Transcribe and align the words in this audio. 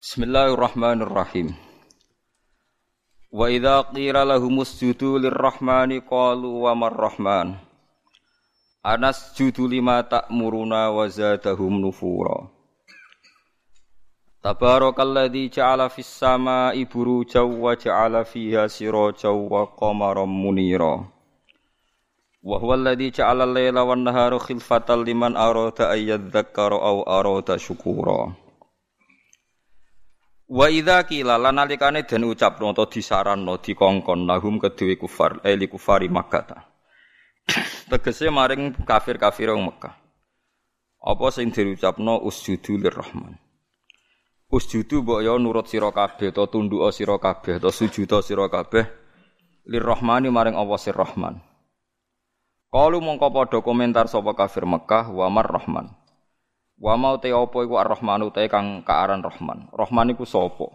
Bismillahirrahmanirrahim. 0.00 1.52
Wa 3.28 3.52
idza 3.52 3.84
qila 3.92 4.24
lahum 4.24 4.64
usjudu 4.64 5.20
lirrahmani 5.20 6.00
qalu 6.00 6.64
wa 6.64 6.72
marrahman. 6.72 7.60
Anas 8.80 9.36
judu 9.36 9.68
lima 9.68 10.00
ta'muruna 10.00 10.88
wa 10.88 11.04
zadahum 11.04 11.84
nufura. 11.84 12.48
Tabarakalladzi 14.40 15.52
ja'ala 15.52 15.92
fis 15.92 16.08
sama'i 16.08 16.88
burujaw 16.88 17.44
wa 17.44 17.76
ja'ala 17.76 18.24
fiha 18.24 18.72
sirajaw 18.72 19.36
wa 19.36 19.68
qamaran 19.76 20.32
munira. 20.32 21.12
Wa 22.40 22.56
huwa 22.56 22.80
alladzi 22.80 23.12
ja'ala 23.20 23.44
al-laila 23.44 23.84
wan 23.84 24.08
nahara 24.08 24.40
khilfatan 24.40 25.04
liman 25.04 25.36
arada 25.36 25.92
ay 25.92 26.08
yadhakkara 26.08 26.80
aw 26.80 27.04
arada 27.04 27.60
syukura. 27.60 28.39
Wa 30.50 30.66
idza 30.66 31.06
qila 31.06 31.38
lan 31.38 31.62
nalikane 31.62 32.02
den 32.02 32.26
ucapno 32.26 32.74
utawa 32.74 32.90
disaranno 32.90 33.62
dikongkon 33.62 34.26
lahum 34.26 34.58
kedue 34.58 34.98
kufar 34.98 35.38
eli 35.46 35.70
kufari 35.70 36.10
Makkah. 36.10 36.66
Tegese 37.90 38.34
maring 38.34 38.74
kafir-kafir 38.82 39.54
wong 39.54 39.70
Mekah. 39.70 39.94
Apa 41.00 41.26
sing 41.30 41.54
diucapno 41.54 42.18
usjudu 42.26 42.82
lirrahman. 42.82 43.38
Usjudu 44.50 45.06
mbok 45.06 45.22
ya 45.22 45.38
nurut 45.38 45.70
sira 45.70 45.94
kabeh 45.94 46.34
to 46.34 46.42
tunduk 46.50 46.82
sira 46.90 47.16
kabeh 47.22 47.62
to 47.62 47.70
sujud 47.70 48.10
sira 48.18 48.50
kabeh 48.50 48.90
lirrahmani 49.70 50.34
maring 50.34 50.58
Allah 50.58 50.78
sir 50.82 50.94
Rahman. 50.94 51.38
Kalu 52.74 52.98
mongko 52.98 53.30
padha 53.30 53.58
komentar 53.62 54.10
sapa 54.10 54.34
kafir 54.34 54.66
Mekah 54.66 55.14
wa 55.14 55.30
mar 55.30 55.46
Rahman. 55.46 55.99
Wa 56.80 56.96
mau 56.96 57.20
te 57.20 57.28
apa 57.28 57.60
iku 57.60 57.76
Ar-Rahmanu 57.76 58.32
te 58.32 58.48
kang 58.48 58.80
kaaran 58.80 59.20
Rahman. 59.20 59.68
Rahman 59.68 60.16
iku 60.16 60.24
sapa? 60.24 60.72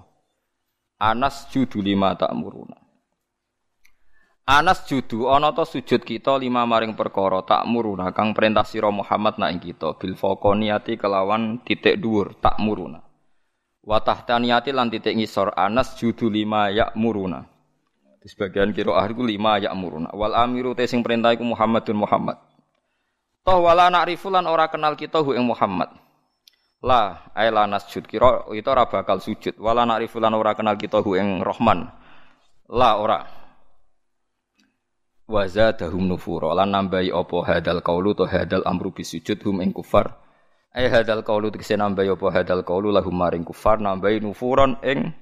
Anas 1.02 1.50
judu 1.50 1.82
lima 1.82 2.14
tak 2.14 2.30
muruna. 2.38 2.78
Anas 4.46 4.86
judu 4.86 5.26
ana 5.26 5.50
ta 5.50 5.66
sujud 5.66 6.06
kita 6.06 6.38
lima 6.38 6.62
maring 6.70 6.94
perkara 6.94 7.42
tak 7.42 7.66
muruna 7.66 8.14
kang 8.14 8.38
perintah 8.38 8.62
sira 8.62 8.94
Muhammad 8.94 9.42
nak 9.42 9.58
kita 9.58 9.98
bil 9.98 10.14
faqoniyati 10.14 11.02
kelawan 11.02 11.66
titik 11.66 11.98
dhuwur 11.98 12.38
tak 12.38 12.62
muruna. 12.62 13.02
Wa 13.82 13.98
tahtaniyati 13.98 14.70
lan 14.78 14.94
titik 14.94 15.18
ngisor 15.18 15.58
Anas 15.58 15.98
judu 15.98 16.30
lima 16.30 16.70
ya 16.70 16.94
muruna. 16.94 17.50
Di 18.22 18.30
sebagian 18.30 18.70
kira 18.78 18.94
ahli 18.94 19.18
lima 19.34 19.58
ya 19.58 19.74
muruna. 19.74 20.14
Wal 20.14 20.38
amiru 20.38 20.78
te 20.78 20.86
sing 20.86 21.02
perintah 21.02 21.34
iku 21.34 21.42
Muhammadun 21.42 21.98
Muhammad. 21.98 22.38
Toh 23.46 23.62
wala 23.62 23.94
na'rifu 23.94 24.34
lan 24.34 24.50
ora 24.50 24.74
kenal 24.74 24.98
kita 24.98 25.22
hu 25.22 25.38
ing 25.38 25.46
Muhammad. 25.46 25.94
La 26.82 27.30
ay 27.38 27.54
la 27.54 27.70
nasjud 27.70 28.10
kira 28.10 28.50
itu 28.50 28.66
ora 28.66 28.90
bakal 28.90 29.22
sujud. 29.22 29.62
Wala 29.62 29.86
na'rifu 29.86 30.18
lan 30.18 30.34
ora 30.34 30.58
kenal 30.58 30.74
kita 30.82 31.06
hu 31.06 31.14
ing 31.14 31.46
Rahman. 31.46 31.86
La 32.74 32.98
ora. 32.98 33.22
Wa 35.30 35.46
zadahum 35.46 36.10
nufura 36.10 36.58
lan 36.58 36.74
nambahi 36.74 37.14
apa 37.14 37.38
hadal 37.46 37.86
qaulu 37.86 38.18
to 38.18 38.26
hadal 38.26 38.66
amru 38.66 38.90
bisujud 38.90 39.38
hum 39.46 39.62
ing 39.62 39.78
kufar. 39.78 40.18
Ay 40.74 40.90
hadal 40.90 41.22
qaulu 41.22 41.54
tegese 41.54 41.78
nambahi 41.78 42.18
apa 42.18 42.28
hadal 42.42 42.66
qaulu 42.66 42.90
lahum 42.90 43.14
maring 43.14 43.46
kufar 43.46 43.78
nambahi 43.78 44.26
nufuran 44.26 44.82
ing 44.82 45.14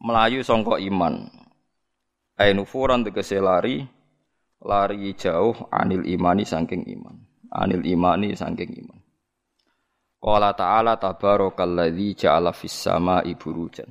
melayu 0.00 0.40
sangka 0.40 0.80
iman. 0.80 1.28
Ay 2.40 2.56
nufuran 2.56 3.04
tegese 3.04 3.36
lari 3.36 3.84
lari 4.64 5.12
jauh 5.12 5.68
anil 5.68 6.08
imani 6.08 6.48
saking 6.48 6.88
iman 6.88 7.29
anil 7.50 7.82
imani 7.84 8.32
saking 8.38 8.70
iman. 8.86 8.98
Qala 10.20 10.52
ta'ala 10.52 11.00
tabarakalladzi 11.00 12.26
ja'ala 12.26 12.52
fis 12.52 12.76
sama'i 12.76 13.34
burujan. 13.34 13.88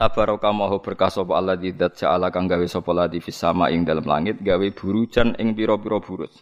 Tabaraka 0.00 0.48
maha 0.52 0.80
berkah 0.80 1.12
sapa 1.12 1.36
alladzi 1.36 1.76
dzat 1.76 2.04
ja'ala 2.04 2.32
kang 2.32 2.48
gawe 2.48 2.64
sapa 2.64 2.92
ladzi 2.96 3.20
fis 3.20 3.36
ing 3.44 3.84
dalam 3.84 4.04
langit 4.08 4.40
gawe 4.40 4.64
burujan 4.72 5.36
ing 5.36 5.52
pira-pira 5.52 6.00
buruj. 6.00 6.32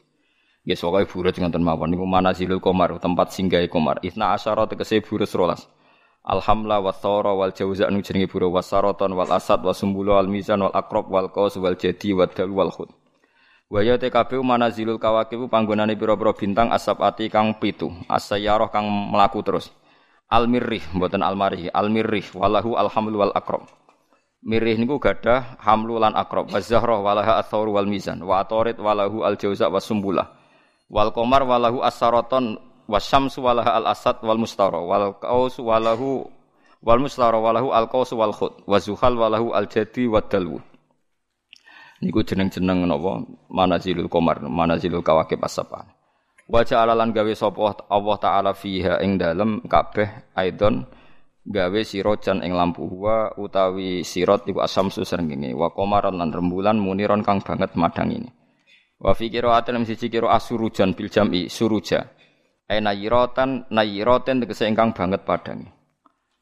Nggih 0.62 0.78
pokoke 0.78 1.06
buruj 1.10 1.34
ngoten 1.42 1.62
mawon 1.66 1.90
niku 1.90 2.06
manazilul 2.06 2.62
qamar 2.62 2.98
tempat 3.02 3.34
singgahe 3.34 3.66
qamar. 3.66 3.98
Isna 4.02 4.34
asyara 4.34 4.70
tegese 4.70 5.02
buruj 5.02 5.30
rolas. 5.34 5.66
Alhamla 6.22 6.78
wa 6.82 6.94
thara 6.94 7.34
wal 7.34 7.54
jauza 7.54 7.90
nu 7.90 7.98
jenenge 7.98 8.30
buruj 8.30 8.50
wasaraton 8.50 9.14
wal 9.14 9.30
asad 9.30 9.58
wasumbulu 9.62 10.14
al 10.14 10.30
mizan 10.30 10.62
wal 10.62 10.74
aqrab 10.74 11.06
wal 11.10 11.26
qaus 11.26 11.58
wal 11.58 11.74
jadi 11.74 12.14
wal 12.14 12.30
dal 12.30 12.50
wal 12.50 12.70
khud. 12.70 12.90
Wa 13.68 13.84
ya 13.84 14.00
TKB 14.00 14.40
manazilul 14.40 14.96
kawakib 14.96 15.44
panggonane 15.52 15.92
pira-pira 15.92 16.32
bintang 16.32 16.72
asabati 16.72 17.28
kang 17.28 17.60
pitu, 17.60 17.92
asayaroh 18.08 18.72
kang 18.72 18.88
melaku 18.88 19.44
terus. 19.44 19.68
Al 20.32 20.48
mirrih 20.48 20.80
mboten 20.96 21.20
al 21.20 21.36
marih, 21.36 21.68
al 21.76 21.92
mirrih 21.92 22.24
walahu 22.32 22.80
alhamlu 22.80 23.20
wal 23.20 23.32
akrob. 23.36 23.68
Mirrih 24.40 24.80
niku 24.80 24.96
gadah 24.96 25.60
hamlu 25.60 26.00
lan 26.00 26.16
akrob. 26.16 26.48
Wa 26.48 26.64
zahra 26.64 26.96
walaha 26.96 27.36
athaur 27.36 27.68
wal 27.68 27.84
mizan, 27.84 28.24
wa 28.24 28.40
atorit 28.40 28.80
walahu 28.80 29.20
al 29.20 29.36
jauza 29.36 29.68
was 29.68 29.84
sumbulah. 29.84 30.24
Wal 30.88 31.12
qamar 31.12 31.44
walahu 31.44 31.84
as-saraton 31.84 32.56
wasyamsu 32.88 33.44
walaha 33.44 33.76
al 33.76 33.92
asad 33.92 34.16
wal 34.24 34.40
mustara 34.40 34.80
wal 34.80 35.12
qaus 35.20 35.60
walahu 35.60 36.24
wal 36.80 37.00
mustara 37.04 37.36
walahu 37.36 37.68
al 37.76 37.84
qaus 37.92 38.16
wal 38.16 38.32
khut 38.32 38.64
wa 38.64 38.80
zuhal 38.80 39.12
walahu 39.12 39.52
al 39.52 39.68
jadi 39.68 40.08
wad 40.08 40.32
dalwu. 40.32 40.56
Niku 41.98 42.22
jeneng-jeneng 42.22 42.86
napa 42.86 43.26
manazilul 43.50 44.06
qamar, 44.06 44.38
manazilul 44.46 45.02
kawakib 45.02 45.42
as-sab'ah. 45.42 45.98
Wa 46.48 46.64
ja'ala 46.64 46.96
lan 46.96 47.12
gawe 47.12 47.28
sapa 47.36 47.84
Allah 47.92 48.16
taala 48.16 48.52
fiha 48.56 49.04
ing 49.04 49.20
dalem 49.20 49.60
kabeh 49.68 50.32
aidon 50.32 50.88
gawe 51.44 51.80
sirojan 51.84 52.40
ing 52.40 52.56
lampu 52.56 52.88
wa 52.88 53.36
utawi 53.36 54.00
sirot 54.00 54.48
iku 54.48 54.64
asamsu 54.64 55.04
srengenge 55.04 55.52
wa 55.52 55.68
qamaran 55.76 56.16
lan 56.16 56.32
rembulan 56.32 56.80
muniron 56.80 57.20
kang 57.20 57.44
banget 57.44 57.76
madang 57.76 58.08
ini. 58.16 58.32
Wa 58.96 59.12
fi 59.12 59.28
qira'atin 59.28 59.84
siji 59.84 60.08
qira 60.08 60.32
asurujan 60.32 60.96
bil 60.96 61.12
jam'i 61.12 61.52
suruja. 61.52 62.16
Ai 62.64 62.80
nayiratan 62.80 63.68
nayiraten 63.68 64.40
tegese 64.40 64.64
ingkang 64.72 64.96
banget 64.96 65.28
padangi. 65.28 65.68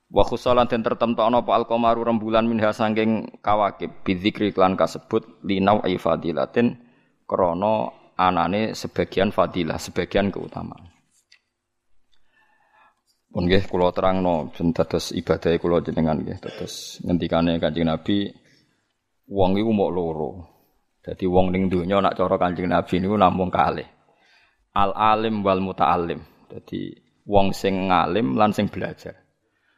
Wa 0.06 0.22
khusalan 0.22 0.70
den 0.70 0.86
tertemtokno 0.86 1.42
apa 1.42 1.50
al-qamaru 1.58 2.06
rembulan 2.06 2.46
minha 2.46 2.70
sangking 2.70 3.42
kawakib 3.42 4.06
bidzikri 4.06 4.54
klan 4.54 4.78
kasebut 4.78 5.42
linau 5.42 5.82
ai 5.82 5.98
fadilatin 5.98 6.78
krana 7.26 7.90
anane 8.14 8.70
sebagian 8.70 9.34
fadilah, 9.34 9.82
sebagian 9.82 10.30
keutamaan. 10.30 10.94
Pun 13.26 13.50
nggih 13.50 13.66
kula 13.68 13.92
terangno 13.92 14.48
ben 14.54 14.72
dados 14.72 15.12
ibadah 15.12 15.58
kula 15.60 15.84
jenengan 15.84 16.22
nggih 16.22 16.40
dados 16.40 17.02
ngendikane 17.04 17.60
Kanjeng 17.60 17.90
Nabi 17.90 18.32
wong 19.28 19.58
iku 19.60 19.70
mok 19.74 19.90
loro. 19.92 20.30
Dadi 21.02 21.26
wong 21.28 21.52
ning 21.52 21.68
donya 21.68 22.00
nak 22.00 22.16
cara 22.16 22.38
Kanjeng 22.40 22.70
Nabi 22.70 22.94
niku 22.96 23.18
namung 23.18 23.52
kalih. 23.52 23.84
Al 24.72 24.94
alim 24.96 25.44
wal 25.44 25.60
muta'allim. 25.60 26.48
Dadi 26.48 26.94
wong 27.26 27.52
sing 27.52 27.92
ngalim 27.92 28.38
lan 28.38 28.56
sing 28.56 28.72
belajar 28.72 29.25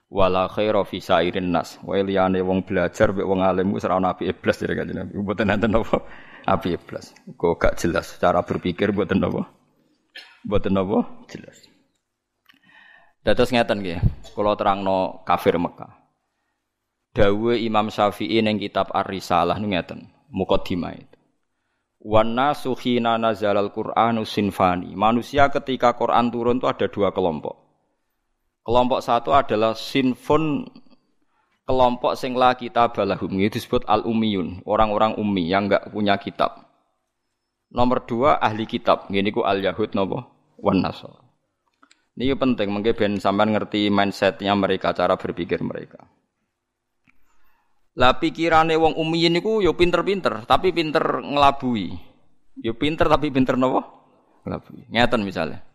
wala 0.09 0.49
khaira 0.49 0.83
fi 0.89 0.99
sairin 1.01 1.53
nas. 1.53 1.77
Wae 1.85 2.03
liyane 2.03 2.41
wong 2.41 2.65
belajar 2.65 3.13
mek 3.13 3.29
wong 3.29 3.41
alim 3.45 3.73
wis 3.77 3.85
ora 3.85 4.01
ana 4.01 4.17
api 4.17 4.29
iblis 4.33 4.57
jare 4.59 4.75
kanjeng 4.75 4.97
Nabi. 4.97 5.13
Mboten 5.21 5.53
enten 5.53 5.77
apa 5.77 5.97
api 6.49 6.69
iblis. 6.75 7.13
Kok 7.37 7.55
gak 7.61 7.75
jelas 7.81 8.17
cara 8.17 8.41
berpikir 8.43 8.91
mboten 8.93 9.21
apa. 9.21 9.47
Mboten 10.49 10.81
apa 10.81 10.99
jelas. 11.29 11.69
Dados 13.21 13.53
ngeten 13.53 13.85
nggih, 13.85 14.01
kula 14.33 14.57
terangno 14.57 15.21
kafir 15.29 15.61
Mekah. 15.61 16.01
Dawe 17.13 17.55
Imam 17.61 17.93
Syafi'i 17.93 18.41
ning 18.41 18.57
kitab 18.63 18.89
Ar-Risalah 18.95 19.59
ngeten, 19.61 20.09
mukadimah 20.33 20.97
itu. 20.97 21.19
Wan 21.99 22.39
nasu 22.39 22.79
khina 22.79 23.19
nazalal 23.19 23.75
Qur'anu 23.75 24.23
sinfani. 24.23 24.95
Manusia 24.95 25.51
ketika 25.51 25.99
Quran 25.99 26.31
turun 26.31 26.63
itu 26.63 26.71
ada 26.71 26.87
dua 26.87 27.11
kelompok. 27.11 27.68
Kelompok 28.69 29.01
satu 29.01 29.33
adalah 29.33 29.73
sinfun 29.73 30.69
kelompok 31.65 32.20
sing 32.20 32.37
la 32.37 32.53
kitab 32.53 32.93
balahum 32.93 33.41
itu 33.41 33.56
disebut 33.56 33.88
al 33.88 34.05
umiyun 34.05 34.61
orang-orang 34.69 35.17
ummi 35.17 35.49
yang 35.49 35.73
enggak 35.73 35.88
punya 35.88 36.20
kitab. 36.20 36.69
Nomor 37.73 38.05
dua 38.05 38.37
ahli 38.37 38.69
kitab, 38.69 39.09
gini 39.09 39.32
ku 39.32 39.41
al 39.41 39.65
yahud 39.65 39.97
nopo 39.97 40.20
wan 40.61 40.85
nasor. 40.85 41.17
Ini 42.20 42.37
penting, 42.37 42.69
mungkin 42.69 42.93
ben 42.93 43.12
sampean 43.17 43.56
ngerti 43.56 43.88
mindsetnya 43.88 44.53
mereka, 44.53 44.93
cara 44.93 45.17
berpikir 45.17 45.65
mereka. 45.65 46.05
Lah 47.97 48.20
pikirane 48.20 48.76
wong 48.76 49.00
ummiyin 49.00 49.32
niku 49.32 49.65
yo 49.65 49.81
pinter-pinter, 49.81 50.44
tapi 50.44 50.76
pinter 50.76 51.25
ngelabui. 51.25 51.97
Yo 52.61 52.76
pinter 52.76 53.09
tapi 53.09 53.32
pinter 53.32 53.56
nopo? 53.56 53.81
Ngelabui. 54.44 54.93
Ngeten 54.93 55.25
misalnya. 55.25 55.68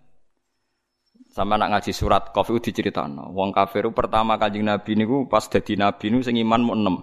Sama 1.33 1.57
nak 1.57 1.73
ngaji 1.73 1.89
surat 1.97 2.29
kafir 2.29 2.61
diceritakan. 2.61 3.33
Wong 3.33 3.49
kafir 3.49 3.89
pertama 3.89 4.37
kanjeng 4.37 4.69
Nabi 4.69 4.93
niku 4.93 5.25
pas 5.25 5.49
dadi 5.49 5.73
nabi 5.73 6.13
niku 6.13 6.29
sing 6.29 6.37
iman 6.37 6.61
mau 6.61 6.77
enam. 6.77 6.95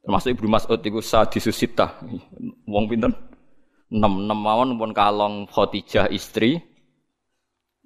Termasuk 0.00 0.40
Ibnu 0.40 0.48
Mas'ud 0.48 0.80
iku 0.80 1.04
sadisusita. 1.04 2.00
Wong 2.64 2.88
pinter 2.88 3.12
enam 3.92 4.24
enam 4.24 4.38
mawon 4.40 4.80
pun 4.80 4.96
kalong 4.96 5.44
Khadijah 5.52 6.08
istri. 6.08 6.64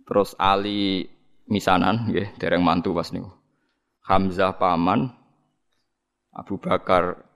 Terus 0.07 0.39
Ali 0.39 1.11
misanan 1.51 2.07
nggih 2.07 2.39
dereng 2.39 2.63
mantu 2.63 2.95
pas 2.95 3.11
niku. 3.11 3.35
Hamzah 4.07 4.55
paman, 4.55 5.11
Abu 6.31 6.63
Bakar. 6.63 7.27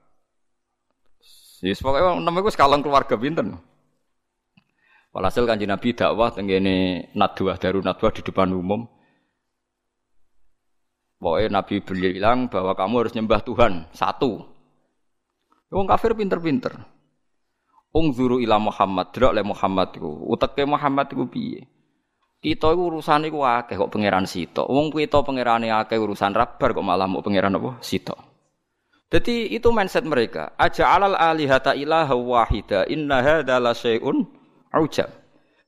Yes, 1.63 1.83
pokoknya 1.83 2.19
namanya 2.19 2.47
gue 2.47 2.53
sekalang 2.55 2.83
keluarga 2.83 3.15
pinter. 3.15 3.43
Walhasil 5.15 5.47
kanji 5.47 5.63
Nabi 5.63 5.95
dakwah 5.95 6.27
tenggene 6.35 7.07
nadwah 7.15 7.55
daru 7.55 7.79
nadwah 7.79 8.11
di 8.11 8.19
depan 8.19 8.51
umum. 8.51 8.83
Pokoknya 11.15 11.55
Nabi 11.55 11.79
bilang 11.79 12.51
bahwa 12.51 12.75
kamu 12.75 12.95
harus 12.99 13.15
nyembah 13.15 13.39
Tuhan 13.39 13.87
satu. 13.95 14.43
Wong 15.71 15.87
kafir 15.87 16.11
pinter-pinter. 16.19 16.83
Ungzuru 17.95 18.43
ila 18.43 18.59
Muhammad, 18.59 19.15
delok 19.15 19.31
le 19.31 19.41
Muhammad 19.47 19.95
iku. 19.95 20.11
Uteke 20.27 20.67
Muhammad 20.67 21.07
iku 21.07 21.31
piye? 21.31 21.63
Kita 22.43 22.75
iku 22.75 22.91
urusan 22.91 23.31
iku 23.31 23.39
akeh 23.47 23.79
kok 23.79 23.87
pangeran 23.95 24.27
sito. 24.27 24.67
Wong 24.67 24.91
kita 24.91 25.23
pangerane 25.23 25.71
akeh 25.71 25.95
urusan 25.95 26.35
rabar 26.35 26.75
kok 26.75 26.83
malah 26.83 27.07
mau 27.07 27.23
pangeran 27.23 27.55
apa? 27.55 27.79
Sito. 27.79 28.19
Jadi 29.07 29.47
itu 29.47 29.71
mindset 29.71 30.03
mereka. 30.03 30.51
Aja 30.59 30.91
alal 30.91 31.15
alihata 31.15 31.71
ilaha 31.71 32.19
wahida. 32.19 32.83
Inna 32.91 33.23
hadza 33.23 33.63
la 33.63 33.71
syai'un 33.71 34.34
ujab. 34.81 35.09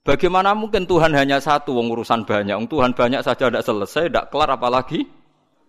Bagaimana 0.08 0.56
mungkin 0.56 0.88
Tuhan 0.88 1.12
hanya 1.20 1.44
satu, 1.44 1.76
wong 1.76 1.92
urusan 1.92 2.24
banyak. 2.24 2.56
Wong 2.56 2.72
Tuhan 2.72 2.96
banyak 2.96 3.20
saja 3.28 3.52
tidak 3.52 3.68
selesai, 3.68 4.08
tidak 4.08 4.32
kelar 4.32 4.56
apalagi 4.56 5.04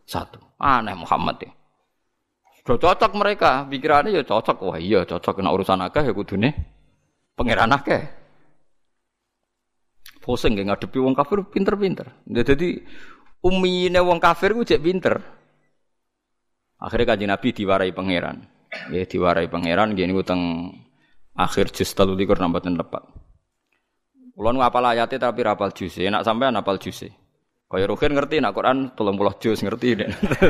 satu. 0.07 0.39
Aneh 0.63 0.95
Muhammad 0.95 1.43
ya. 1.43 1.51
Sudah 2.63 2.79
cocok 2.95 3.13
mereka, 3.19 3.67
pikirannya 3.67 4.15
ya 4.15 4.23
cocok. 4.23 4.63
Wah 4.63 4.79
iya 4.79 5.03
cocok 5.03 5.43
kena 5.43 5.51
urusan 5.51 5.83
akeh 5.83 6.07
ya 6.07 6.13
kudune 6.15 6.55
pangeran 7.35 7.75
akeh. 7.75 8.03
Pusing 10.23 10.61
gak 10.61 10.69
ngadepi 10.69 10.99
wong 11.01 11.17
kafir 11.17 11.41
pinter-pinter. 11.49 12.13
Jadi 12.29 12.85
umine 13.41 14.01
wong 14.05 14.21
kafir 14.21 14.53
ku 14.53 14.63
cek 14.63 14.85
pinter. 14.85 15.17
Akhirnya 16.79 17.17
kaji 17.17 17.25
Nabi 17.27 17.49
diwarai 17.57 17.91
pangeran. 17.97 18.45
Ya 18.93 19.09
diwarai 19.09 19.49
pangeran 19.49 19.97
gini 19.97 20.13
utang 20.13 20.71
akhir 21.33 21.73
juz 21.73 21.91
telu 21.97 22.13
likur 22.13 22.37
nambatin 22.37 22.77
tepat. 22.77 23.03
Kulo 24.39 24.55
nu 24.55 24.63
apal 24.63 24.87
ayate 24.87 25.19
tapi 25.19 25.43
rapal 25.43 25.75
juz. 25.75 25.99
Enak 25.99 26.23
sampean 26.23 26.55
apal 26.55 26.79
juz. 26.79 27.03
Kaya 27.67 27.91
Ruhin 27.91 28.15
ngerti 28.15 28.39
nak 28.39 28.55
Quran 28.55 28.95
30 28.95 29.43
juz 29.43 29.59
ngerti. 29.67 29.99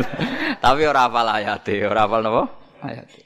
tapi 0.65 0.85
ora 0.85 1.09
apal 1.09 1.25
ayate, 1.25 1.89
ora 1.89 2.05
apal 2.05 2.21
napa? 2.21 2.53
Ayate. 2.85 3.25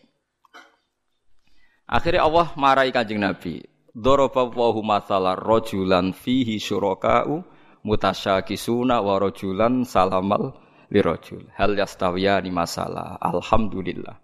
Akhirnya 1.91 2.23
Allah 2.23 2.55
marahi 2.55 2.94
Kanjeng 2.94 3.19
Nabi. 3.19 3.59
Daraba 3.91 4.47
wa 4.55 4.70
masalah 4.87 5.35
rajulan 5.35 6.14
fihi 6.14 6.62
syuraka'u 6.62 7.43
mutasyakisuna 7.82 9.03
wa 9.03 9.19
rajulan 9.19 9.82
salamal 9.82 10.55
lirajul. 10.94 11.50
Hal 11.59 11.75
yastawiyani 11.75 12.55
masalah. 12.55 13.19
Alhamdulillah. 13.19 14.14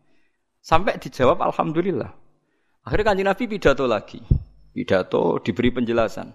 Sampai 0.63 1.03
dijawab 1.03 1.43
alhamdulillah. 1.51 2.15
Akhirnya 2.87 3.11
kanjeng 3.11 3.27
Nabi 3.27 3.45
pidato 3.51 3.91
lagi. 3.91 4.48
Pidato 4.79 5.43
diberi 5.43 5.75
penjelasan. 5.75 6.31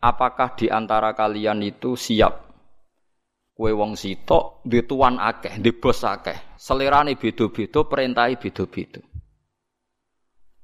Apakah 0.00 0.56
di 0.56 0.72
antara 0.72 1.12
kalian 1.12 1.60
itu 1.60 2.00
siap 2.00 2.48
kue 3.52 3.76
wong 3.76 3.92
sitok 3.92 4.64
di 4.64 4.80
tuan 4.88 5.20
akeh, 5.20 5.60
di 5.60 5.68
bos 5.76 6.00
akeh. 6.00 6.56
Selerane 6.56 7.12
beda-beda, 7.20 7.84
perintahi 7.84 8.40
beda-beda. 8.40 9.04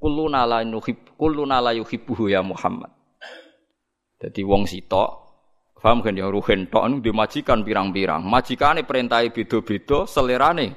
Kulluna 0.00 1.60
la 1.60 1.76
yuhibbuhu 1.76 2.32
ya 2.32 2.40
Muhammad. 2.40 2.88
Jadi 4.16 4.40
wong 4.48 4.64
sitok, 4.64 5.10
paham 5.76 6.00
kan 6.00 6.16
ya 6.16 6.32
ruhen 6.32 6.72
tok 6.72 7.04
dimajikan 7.04 7.60
pirang-pirang. 7.60 8.24
Majikane 8.24 8.88
perintahi 8.88 9.28
beda-beda, 9.28 10.08
selerane 10.08 10.72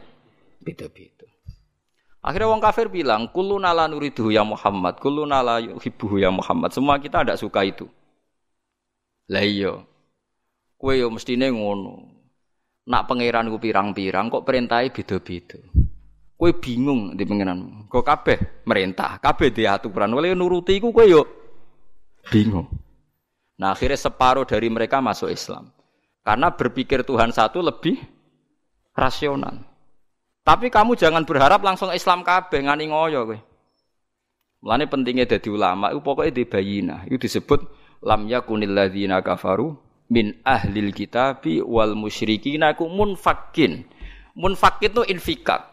beda-beda. 0.60 1.17
Akhirnya 2.22 2.50
wong 2.50 2.62
kafir 2.62 2.90
bilang, 2.90 3.30
"Kullu 3.30 3.62
nala 3.62 3.88
nuridu 3.88 4.34
ya 4.34 4.42
Muhammad, 4.42 5.00
kullu 5.00 5.24
nala 5.24 5.62
yuhibbuhu 5.64 6.20
ya 6.20 6.34
Muhammad." 6.34 6.74
Semua 6.74 6.98
kita 6.98 7.24
tidak 7.24 7.40
suka 7.40 7.64
itu. 7.64 7.86
Lah 9.28 9.44
iya. 9.44 9.74
Kowe 10.78 10.94
yo 10.94 11.08
mestine 11.10 11.52
ngono. 11.52 12.06
Nak 12.88 13.06
pangeran 13.10 13.52
ku 13.52 13.60
pirang-pirang 13.60 14.32
kok 14.32 14.46
perintahe 14.48 14.94
beda-beda. 14.94 15.60
Kowe 16.38 16.52
bingung 16.54 17.18
di 17.18 17.24
pangeran. 17.28 17.90
Kok 17.90 18.06
kabeh 18.06 18.38
merintah, 18.64 19.20
kabeh 19.20 19.50
di 19.52 19.68
aturan. 19.68 20.14
Oleh 20.14 20.32
nuruti 20.38 20.80
iku 20.80 20.94
kowe 20.96 21.04
yo 21.04 21.24
bingung. 22.32 22.68
Nah, 23.58 23.74
akhirnya 23.74 23.98
separuh 23.98 24.46
dari 24.46 24.70
mereka 24.70 25.02
masuk 25.02 25.34
Islam. 25.34 25.74
Karena 26.22 26.54
berpikir 26.54 27.02
Tuhan 27.02 27.34
satu 27.34 27.64
lebih 27.64 27.98
rasional. 28.94 29.66
Tapi 30.48 30.72
kamu 30.72 30.96
jangan 30.96 31.28
berharap 31.28 31.60
langsung 31.60 31.92
Islam 31.92 32.24
kabeh 32.24 32.64
ngani 32.64 32.88
ngoyo 32.88 33.28
kowe. 33.28 33.38
Mulane 34.64 34.88
pentingnya 34.88 35.28
dadi 35.28 35.52
ulama 35.52 35.92
itu 35.92 36.00
pokoknya 36.00 36.32
di 36.32 36.44
bayina. 36.48 37.04
Itu 37.04 37.20
disebut 37.28 37.68
lam 38.08 38.32
yakunil 38.32 38.72
ladzina 38.72 39.20
kafaru 39.20 39.76
min 40.08 40.40
ahlil 40.48 40.96
kitabi 40.96 41.60
wal 41.60 42.00
musyrikina 42.00 42.80
ku 42.80 42.88
munfakin. 42.88 43.84
Munfakin 44.40 44.96
itu 44.96 45.04
infikak. 45.12 45.68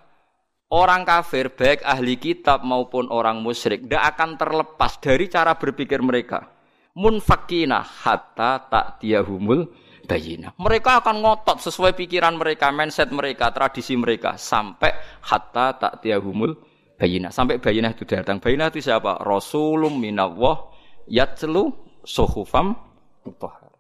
Orang 0.74 1.06
kafir 1.06 1.54
baik 1.54 1.86
ahli 1.86 2.18
kitab 2.18 2.66
maupun 2.66 3.06
orang 3.14 3.38
musyrik 3.38 3.86
tidak 3.86 4.18
akan 4.18 4.34
terlepas 4.34 4.98
dari 4.98 5.30
cara 5.30 5.54
berpikir 5.54 6.02
mereka. 6.02 6.50
Munfakina 6.98 7.78
hatta 7.78 8.58
tak 8.66 8.98
tiahumul 8.98 9.70
bayina. 10.04 10.52
Mereka 10.60 11.02
akan 11.02 11.24
ngotot 11.24 11.58
sesuai 11.64 11.96
pikiran 11.98 12.36
mereka, 12.36 12.70
mindset 12.70 13.10
mereka, 13.10 13.50
tradisi 13.50 13.96
mereka 13.96 14.36
sampai 14.36 14.92
hatta 15.24 15.76
tak 15.80 16.04
tiahumul 16.04 16.54
bayina. 16.96 17.32
Sampai 17.32 17.58
bayina 17.58 17.92
itu 17.92 18.06
datang. 18.06 18.38
Bayina 18.38 18.70
itu 18.70 18.84
siapa? 18.84 19.20
Rasulum 19.20 19.96
minawah 19.96 20.70
yatlu 21.10 21.72
suhufam 22.04 22.76
mutahhar. 23.24 23.72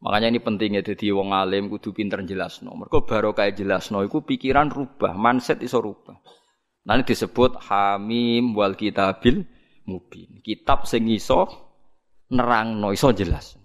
Makanya 0.00 0.32
ini 0.32 0.40
pentingnya 0.40 0.80
jadi 0.80 1.12
wong 1.12 1.36
alim 1.36 1.68
kudu 1.68 1.92
pinter 1.92 2.24
jelasno. 2.24 2.72
Mergo 2.72 3.04
barokah 3.04 3.52
jelasno 3.52 4.00
iku 4.00 4.24
pikiran 4.24 4.72
rubah, 4.72 5.12
mindset 5.12 5.60
iso 5.60 5.76
rubah. 5.84 6.16
Nanti 6.88 7.12
disebut 7.12 7.60
Hamim 7.68 8.56
wal 8.56 8.72
Kitabil 8.72 9.44
Mubin. 9.84 10.40
Kitab 10.40 10.88
sing 10.88 11.04
iso 11.12 11.44
nerangno 12.32 12.96
iso 12.96 13.12
jelas. 13.12 13.59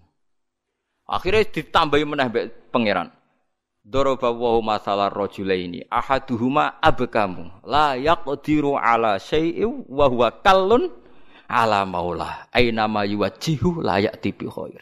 Akhirnya 1.06 1.46
ditambahi 1.46 2.04
meneh 2.06 2.28
pangeran. 2.74 3.14
Daraba 3.86 4.34
wa 4.34 4.74
masalah 4.74 5.14
rajulaini 5.14 5.86
ahaduhuma 5.86 6.82
abkamu 6.82 7.62
la 7.70 7.94
yaqdiru 7.94 8.74
ala 8.74 9.22
syai'in 9.22 9.86
wa 9.86 10.10
huwa 10.10 10.34
kallun 10.42 10.90
ala 11.46 11.86
maula 11.86 12.50
aina 12.50 12.90
ma 12.90 13.06
yuwajjihu 13.06 13.86
la 13.86 14.02
ya'ti 14.02 14.34
bi 14.34 14.50
khair. 14.50 14.82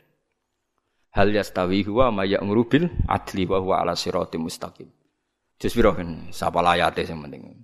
Hal 1.12 1.36
yastawi 1.36 1.83
huwa 1.83 2.15
ma 2.15 2.24
ya'muru 2.24 2.63
bil 2.63 2.88
adli 3.12 3.43
wa 3.43 3.59
huwa 3.59 3.83
ala 3.83 3.91
siratim 3.91 4.48
mustaqim. 4.48 4.88
Jus 5.59 5.75
piro 5.75 5.91
kan 5.91 6.31
sapa 6.31 6.63
layate 6.63 7.03
sing 7.03 7.19
penting. 7.19 7.59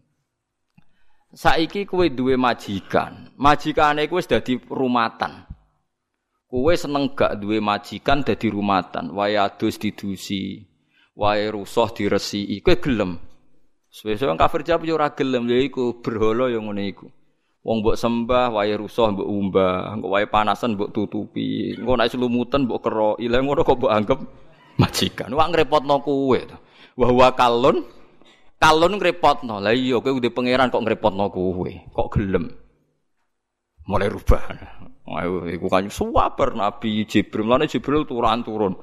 Saiki 1.32 1.88
kowe 1.88 2.04
duwe 2.12 2.36
majikan. 2.36 3.32
Majikane 3.40 4.12
kowe 4.12 4.20
wis 4.20 4.28
dadi 4.28 4.60
rumatan. 4.68 5.49
Kowe 6.50 6.74
seneng 6.74 7.14
gak 7.14 7.38
duwe 7.38 7.62
majikan 7.62 8.26
dadi 8.26 8.50
rumatan, 8.50 9.14
wae 9.14 9.38
adus 9.38 9.78
didusi, 9.78 10.66
wae 11.14 11.46
rusuh 11.54 11.94
diresiki, 11.94 12.58
kowe 12.66 12.74
gelem. 12.74 13.22
Sesuai 13.94 14.34
kafir 14.34 14.66
jawab 14.66 14.82
yo 14.82 14.98
ora 14.98 15.14
gelem, 15.14 15.46
lha 15.46 15.62
iku 15.62 16.02
berhala 16.02 16.50
yo 16.50 16.66
ngene 16.66 16.90
iku. 16.90 17.06
Wong 17.62 17.86
mbok 17.86 17.94
sembah, 18.02 18.50
wae 18.58 18.74
rusuh 18.74 19.14
mbok 19.14 19.30
umbah, 19.30 19.94
engko 19.94 20.10
wae 20.10 20.26
panasan 20.26 20.74
mbok 20.74 20.90
tutupi, 20.90 21.78
engko 21.78 21.94
nek 21.94 22.10
selumutan 22.10 22.66
mbok 22.66 22.82
kero, 22.82 23.14
ilang 23.22 23.46
ngono 23.46 23.62
kok 23.62 23.78
mbok 23.78 23.94
anggap 23.94 24.20
majikan. 24.82 25.30
Wah 25.38 25.54
ngrepotno 25.54 26.02
kowe 26.02 26.40
to. 26.50 26.58
Wa 26.98 27.06
huwa 27.14 27.30
kalun 27.38 27.86
ngrepotno. 28.98 29.62
Lah 29.62 29.78
iya 29.78 30.02
kowe 30.02 30.18
udah 30.18 30.34
pangeran 30.34 30.74
kok 30.74 30.82
ngrepotno 30.82 31.30
kowe, 31.30 31.70
kok 31.94 32.10
gelem. 32.10 32.50
Mulai 33.86 34.10
rubah. 34.10 34.42
Ayo 35.10 35.50
iku 35.50 35.66
kan 35.72 35.90
suwaper 35.90 36.54
Nabi 36.54 37.10
Jibril. 37.10 37.50
Mulane 37.50 37.66
Jibril 37.66 38.06
turun 38.06 38.46
turun. 38.46 38.74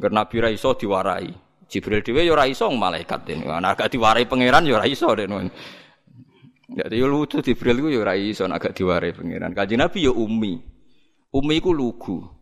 Agar 0.00 0.12
Nabi 0.12 0.36
ra 0.40 0.48
iso 0.48 0.72
diwarai. 0.72 1.28
Jibril 1.68 2.00
dhewe 2.00 2.24
ya 2.24 2.32
ora 2.32 2.48
iso 2.48 2.68
malaikat 2.72 3.20
dene. 3.28 3.44
Ana 3.48 3.76
agak 3.76 3.92
diwarai 3.92 4.24
pangeran 4.24 4.64
ya 4.64 4.80
ora 4.80 4.86
iso 4.88 5.12
dene. 5.12 5.52
Jadi 6.64 6.96
yo 6.96 7.06
lucu 7.06 7.44
Jibril 7.44 7.84
ku 7.84 7.88
ya 7.92 8.00
ora 8.00 8.16
iso 8.16 8.48
agak 8.48 8.72
diwarai 8.72 9.12
pangeran. 9.12 9.52
Kanjeng 9.52 9.84
Nabi 9.84 10.08
ya 10.08 10.12
ummi. 10.12 10.54
Ummi 11.34 11.56
ku 11.60 11.76
lugu. 11.76 12.34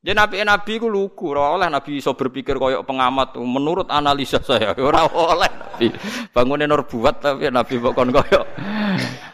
Ya 0.00 0.16
nabi 0.16 0.40
nabi 0.40 0.80
ku 0.80 0.88
lugu, 0.88 1.36
ora 1.36 1.52
oleh 1.52 1.68
nabi 1.68 2.00
iso 2.00 2.16
berpikir 2.16 2.56
koyok 2.56 2.88
pengamat. 2.88 3.36
Menurut 3.36 3.92
analisa 3.92 4.40
saya 4.40 4.72
ora 4.80 5.04
oleh 5.04 5.52
nabi. 5.52 5.92
Bangune 6.32 6.64
nur 6.64 6.88
buat 6.88 7.20
tapi 7.20 7.52
nabi 7.52 7.76
kok 7.76 7.92
kon 7.92 8.08
koyok. 8.08 8.46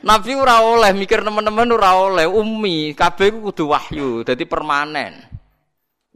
Nabi 0.06 0.30
ora 0.38 0.62
oleh 0.62 0.92
mikir 0.94 1.20
teman-teman 1.24 1.68
ora 1.72 1.96
oleh 1.98 2.26
ummi. 2.28 2.92
Kabeh 2.92 3.34
ku 3.34 3.50
kudu 3.50 3.72
wahyu, 3.72 4.22
dadi 4.22 4.46
permanen. 4.46 5.36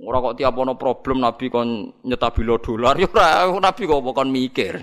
Ora 0.00 0.18
kok 0.24 0.36
tiap 0.40 0.56
ono 0.56 0.80
problem 0.80 1.20
Nabi 1.20 1.52
kon 1.52 1.92
nyetabilo 2.08 2.56
dolar 2.56 2.96
ya 3.02 3.08
ora 3.12 3.44
Nabi 3.52 3.82
kok 3.84 4.00
kon 4.16 4.30
mikir. 4.32 4.74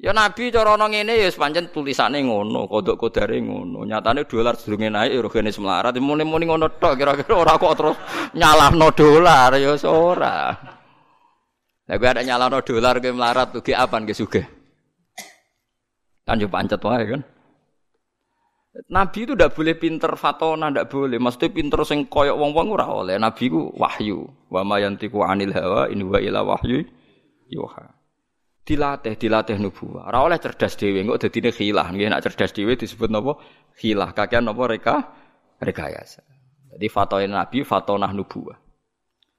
Ya 0.00 0.16
Nabi 0.16 0.48
cara 0.48 0.80
ana 0.80 0.88
ngene 0.88 1.12
ya 1.12 1.28
pancen 1.28 1.68
tulisane 1.68 2.24
ngono, 2.24 2.64
kodok 2.64 2.96
kodare 2.96 3.36
ngono. 3.36 3.84
Nyatane 3.84 4.24
dolar 4.24 4.56
sedurunge 4.56 4.88
naik 4.88 5.12
ya 5.12 5.20
rogene 5.20 5.52
semlarat, 5.52 5.92
muni-muni 6.00 6.48
ngono 6.48 6.72
tok 6.80 6.96
kira-kira 6.96 7.36
ora 7.36 7.60
kok 7.60 7.74
terus 7.76 7.96
nyalahno 8.32 8.88
dolar 8.96 9.52
ya 9.60 9.76
ora. 9.92 10.56
Lah 11.84 11.98
kowe 12.00 12.08
ada 12.08 12.24
nyalahno 12.24 12.64
dolar 12.64 12.96
ke 12.96 13.12
melarat 13.12 13.52
tuh 13.52 13.62
apa 13.76 13.96
nggih 14.00 14.16
sugih. 14.16 14.46
Kan 16.24 16.40
yo 16.40 16.48
pancet 16.48 16.80
wae 16.80 17.04
kan. 17.04 17.22
Nabi 18.70 19.26
itu 19.26 19.34
tidak 19.34 19.58
boleh 19.58 19.74
pinter 19.74 20.14
fatona, 20.14 20.70
tidak 20.70 20.94
boleh. 20.94 21.18
Maksudnya 21.18 21.50
pinter 21.50 21.82
sing 21.82 22.06
koyok 22.06 22.38
wong 22.38 22.54
wong 22.54 22.66
ora 22.70 22.86
oleh. 22.86 23.18
Nabi 23.18 23.50
ku 23.50 23.74
wahyu. 23.74 24.30
Wa 24.46 24.62
ma 24.62 24.78
yantiku 24.78 25.26
anil 25.26 25.50
hawa 25.50 25.90
in 25.90 26.06
huwa 26.06 26.22
ila 26.22 26.46
wahyu 26.46 26.86
yuha. 27.50 27.98
Dilatih, 28.62 29.18
dilatih 29.18 29.58
nubuah. 29.58 30.06
Ora 30.14 30.22
oleh 30.22 30.38
cerdas 30.38 30.78
dhewe, 30.78 31.02
engko 31.02 31.18
dadine 31.18 31.50
khilah. 31.50 31.90
Nggih 31.90 32.14
nek 32.14 32.22
cerdas 32.22 32.54
dhewe 32.54 32.78
disebut 32.78 33.10
napa? 33.10 33.42
Khilah. 33.74 34.14
Kakean 34.14 34.46
napa 34.46 34.62
reka? 34.70 34.96
Rekayasa. 35.58 36.22
Jadi 36.70 36.86
fatona 36.86 37.42
Nabi 37.42 37.66
fatonah 37.66 38.14
nubuah. 38.14 38.58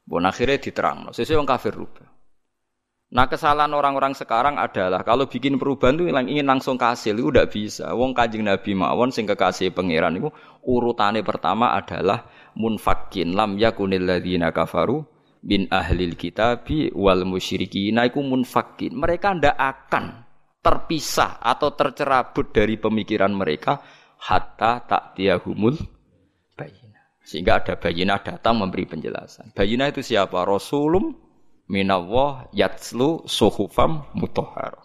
Bon 0.03 0.27
akhirnya 0.27 0.59
diterang. 0.59 1.15
Sesuai 1.15 1.39
wong 1.39 1.47
kafir 1.47 1.71
rubah. 1.71 2.10
Nah 3.11 3.27
kesalahan 3.27 3.75
orang-orang 3.75 4.15
sekarang 4.15 4.55
adalah 4.55 5.03
kalau 5.03 5.27
bikin 5.27 5.59
perubahan 5.59 5.99
itu 5.99 6.07
ingin 6.07 6.47
langsung 6.47 6.79
kasih 6.79 7.11
itu 7.11 7.27
udah 7.27 7.43
bisa. 7.51 7.91
Wong 7.91 8.15
kajing 8.15 8.47
Nabi 8.47 8.71
mawon 8.71 9.11
sing 9.11 9.27
kekasih 9.27 9.75
pangeran 9.75 10.15
itu 10.15 10.31
urutannya 10.63 11.19
pertama 11.19 11.75
adalah 11.75 12.23
munfakin 12.55 13.35
lam 13.35 13.59
yakunil 13.59 14.07
ladzina 14.07 14.55
kafaru 14.55 15.03
bin 15.43 15.67
ahlil 15.67 16.15
kitabi 16.15 16.87
wal 16.95 17.27
musyrikin 17.27 17.99
iku 17.99 18.23
munfakin. 18.23 18.95
Mereka 18.95 19.43
ndak 19.43 19.59
akan 19.59 20.05
terpisah 20.63 21.43
atau 21.43 21.75
tercerabut 21.75 22.55
dari 22.55 22.79
pemikiran 22.79 23.35
mereka 23.35 23.83
hatta 24.23 24.87
tak 24.87 25.19
tiahumul 25.19 25.75
bayina. 26.55 27.03
Sehingga 27.27 27.59
ada 27.59 27.75
bayina 27.75 28.23
datang 28.23 28.55
memberi 28.55 28.87
penjelasan. 28.87 29.51
Bayina 29.51 29.91
itu 29.91 29.99
siapa? 29.99 30.47
Rasulum 30.47 31.30
minallah 31.71 32.51
yatslu 32.51 33.23
suhufam 33.23 34.03
mutahhar. 34.11 34.75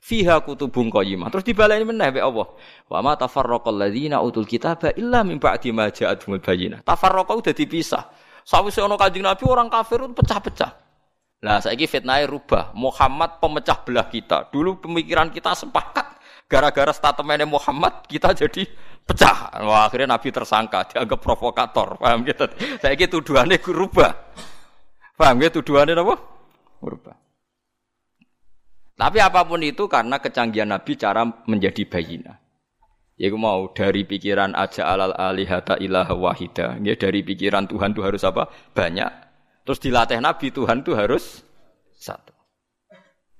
Fiha 0.00 0.40
kutubun 0.40 0.88
qayyimah. 0.88 1.28
Terus 1.32 1.44
dibaleni 1.44 1.84
meneh 1.84 2.12
be 2.12 2.20
Allah. 2.20 2.48
Wa 2.88 3.04
ma 3.04 3.16
tafarraqal 3.16 3.76
ladzina 3.76 4.20
utul 4.24 4.48
kitaba 4.48 4.92
illa 4.96 5.24
min 5.24 5.40
ba'di 5.40 5.72
ma 5.72 5.88
ja'atuhumul 5.88 6.44
bayyinah. 6.44 6.84
Tafarraqa 6.84 7.32
udah 7.36 7.52
dipisah. 7.56 8.04
Sawise 8.44 8.84
ana 8.84 9.00
Kanjeng 9.00 9.24
Nabi 9.24 9.44
orang 9.48 9.72
kafir 9.72 10.04
itu 10.04 10.12
pecah-pecah. 10.12 10.72
Lah 11.40 11.60
saiki 11.64 11.88
fitnahnya 11.88 12.28
rubah. 12.28 12.76
Muhammad 12.76 13.40
pemecah 13.40 13.80
belah 13.80 14.08
kita. 14.12 14.52
Dulu 14.52 14.84
pemikiran 14.84 15.32
kita 15.32 15.56
sepakat. 15.56 16.20
Gara-gara 16.44 16.92
statementnya 16.92 17.48
Muhammad 17.48 18.04
kita 18.04 18.36
jadi 18.36 18.68
pecah. 19.08 19.64
Wah, 19.64 19.88
akhirnya 19.88 20.20
Nabi 20.20 20.28
tersangka, 20.28 20.92
dianggap 20.92 21.16
provokator. 21.24 21.96
Paham 21.96 22.28
gitu? 22.28 22.44
Gitu 22.84 23.16
tuduhannya 23.24 23.56
rubah. 23.64 24.12
Paham 25.14 25.38
ya 25.42 25.50
tuduhannya 25.50 25.94
apa? 25.94 26.16
Berubah. 26.82 27.16
Tapi 28.94 29.18
apa 29.18 29.42
pun 29.42 29.62
itu 29.62 29.90
karena 29.90 30.22
kecanggihan 30.22 30.70
Nabi 30.70 30.94
cara 30.94 31.26
menjadi 31.46 31.82
bayina. 31.86 32.38
Ya 33.14 33.30
mau 33.30 33.70
dari 33.70 34.02
pikiran 34.02 34.58
aja 34.58 34.90
alal 34.90 35.14
alihata 35.14 35.78
ilah 35.78 36.10
wahida. 36.14 36.78
Ya 36.82 36.98
dari 36.98 37.22
pikiran 37.22 37.70
Tuhan 37.70 37.94
itu 37.94 38.02
harus 38.02 38.22
apa? 38.26 38.50
Banyak. 38.74 39.10
Terus 39.66 39.78
dilatih 39.78 40.18
Nabi 40.18 40.50
Tuhan 40.50 40.82
itu 40.82 40.98
harus 40.98 41.46
satu. 41.94 42.34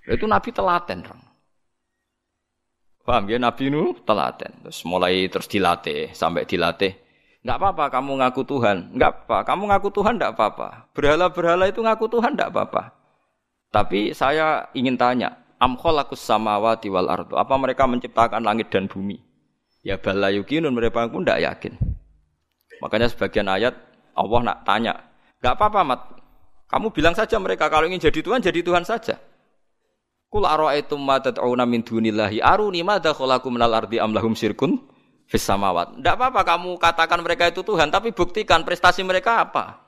Itu 0.07 0.31
Nabi 0.31 0.55
telaten. 0.55 1.03
Paham 3.05 3.25
ya 3.27 3.39
Nabi 3.43 3.67
itu 3.67 3.99
telaten. 4.07 4.63
Terus 4.63 4.79
mulai 4.87 5.27
terus 5.27 5.51
dilatih 5.51 6.15
sampai 6.15 6.47
dilatih 6.47 7.04
Enggak 7.45 7.61
apa-apa 7.61 7.85
kamu 7.93 8.25
ngaku 8.25 8.43
Tuhan. 8.49 8.97
Enggak 8.97 9.29
apa. 9.29 9.45
Kamu 9.45 9.69
ngaku 9.69 9.89
Tuhan 9.93 10.17
enggak 10.17 10.33
apa-apa. 10.33 10.89
Berhala-berhala 10.97 11.69
itu 11.69 11.85
ngaku 11.85 12.09
Tuhan 12.09 12.33
enggak 12.33 12.49
apa-apa. 12.57 12.97
Tapi 13.69 14.17
saya 14.17 14.73
ingin 14.73 14.97
tanya, 14.97 15.37
am 15.61 15.77
khalaqus 15.77 16.25
samawati 16.25 16.89
wal 16.89 17.05
ardu. 17.05 17.37
Apa 17.37 17.61
mereka 17.61 17.85
menciptakan 17.85 18.41
langit 18.41 18.73
dan 18.73 18.89
bumi? 18.89 19.21
Ya 19.85 20.01
bala 20.01 20.33
yukinun 20.33 20.73
mereka 20.73 21.05
pun 21.05 21.21
enggak 21.21 21.45
yakin. 21.45 21.77
Makanya 22.81 23.13
sebagian 23.13 23.45
ayat 23.53 23.77
Allah 24.17 24.41
nak 24.41 24.59
tanya, 24.65 25.05
enggak 25.45 25.61
apa-apa 25.61 25.81
mat. 25.85 26.01
Kamu 26.73 26.97
bilang 26.97 27.13
saja 27.13 27.37
mereka 27.37 27.69
kalau 27.69 27.85
ingin 27.85 28.01
jadi 28.01 28.25
Tuhan 28.25 28.41
jadi 28.41 28.65
Tuhan 28.65 28.89
saja. 28.89 29.21
Kul 30.33 30.49
ara'aitum 30.49 30.97
ma 30.97 31.21
tad'una 31.21 31.69
min 31.69 31.85
dunillahi 31.85 32.41
aruni 32.41 32.81
madza 32.81 33.13
khalaqu 33.13 33.53
minal 33.53 33.77
ardi 33.77 34.01
am 34.01 34.17
lahum 34.17 34.33
syirkun 34.33 34.81
Fisamawat. 35.35 35.99
Tidak 35.99 36.15
apa-apa 36.15 36.47
kamu 36.47 36.79
katakan 36.79 37.19
mereka 37.19 37.51
itu 37.51 37.67
Tuhan, 37.67 37.91
tapi 37.91 38.15
buktikan 38.15 38.63
prestasi 38.63 39.03
mereka 39.03 39.43
apa. 39.43 39.83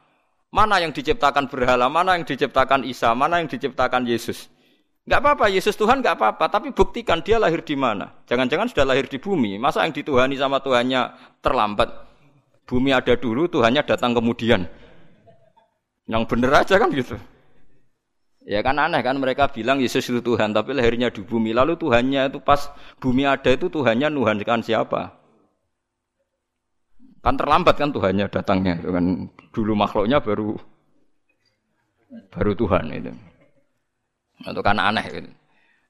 Mana 0.50 0.82
yang 0.82 0.90
diciptakan 0.90 1.46
berhala, 1.46 1.86
mana 1.86 2.18
yang 2.18 2.26
diciptakan 2.26 2.82
Isa, 2.82 3.14
mana 3.14 3.38
yang 3.38 3.46
diciptakan 3.46 4.02
Yesus. 4.10 4.50
Enggak 5.06 5.22
apa-apa, 5.22 5.46
Yesus 5.46 5.78
Tuhan 5.78 6.02
enggak 6.02 6.18
apa-apa, 6.18 6.50
tapi 6.50 6.74
buktikan 6.74 7.22
dia 7.22 7.38
lahir 7.38 7.62
di 7.62 7.78
mana. 7.78 8.10
Jangan-jangan 8.26 8.74
sudah 8.74 8.90
lahir 8.90 9.06
di 9.06 9.22
bumi. 9.22 9.54
Masa 9.54 9.86
yang 9.86 9.94
dituhani 9.94 10.34
sama 10.34 10.58
Tuhannya 10.58 11.14
terlambat? 11.38 11.94
Bumi 12.66 12.90
ada 12.90 13.14
dulu, 13.14 13.46
Tuhannya 13.46 13.86
datang 13.86 14.18
kemudian. 14.18 14.66
Yang 16.10 16.22
bener 16.26 16.50
aja 16.58 16.74
kan 16.74 16.90
gitu. 16.90 17.14
Ya 18.42 18.66
kan 18.66 18.74
aneh 18.82 18.98
kan 19.06 19.14
mereka 19.14 19.46
bilang 19.46 19.78
Yesus 19.78 20.10
itu 20.10 20.18
Tuhan, 20.18 20.50
tapi 20.50 20.74
lahirnya 20.74 21.14
di 21.14 21.22
bumi. 21.22 21.54
Lalu 21.54 21.78
Tuhannya 21.78 22.34
itu 22.34 22.42
pas 22.42 22.66
bumi 22.98 23.30
ada 23.30 23.54
itu 23.54 23.70
Tuhannya 23.70 24.10
Nuhan 24.10 24.42
kan 24.42 24.58
siapa? 24.58 25.25
Kan 27.26 27.34
terlambat 27.34 27.74
kan 27.74 27.90
Tuhannya 27.90 28.30
datangnya 28.30 28.78
itu 28.78 28.94
kan 28.94 29.26
dulu 29.50 29.74
makhluknya 29.74 30.22
baru 30.22 30.54
baru 32.30 32.54
Tuhan 32.54 32.86
itu. 32.94 33.10
Itu 34.46 34.62
kan 34.62 34.78
aneh 34.78 35.02
gitu. 35.10 35.30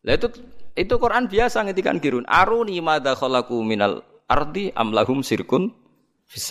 Lah 0.08 0.16
itu 0.16 0.32
itu 0.72 0.94
Quran 0.96 1.28
biasa 1.28 1.68
ngetikan 1.68 2.00
kirun. 2.00 2.24
Aruni 2.24 2.80
madza 2.80 3.12
khalaqu 3.12 3.52
minal 3.60 4.00
ardi 4.24 4.72
amlahum 4.72 5.20
sirkun 5.20 5.76
fis 6.24 6.48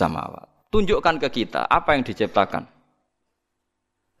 Tunjukkan 0.70 1.18
ke 1.18 1.28
kita 1.34 1.66
apa 1.66 1.98
yang 1.98 2.06
diciptakan. 2.06 2.70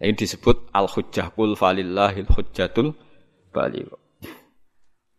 Ini 0.02 0.18
disebut 0.18 0.74
al-hujjah 0.74 1.30
kul 1.30 1.54
falillahil 1.54 2.26
hujjatul 2.26 2.90
baligh. 3.54 3.86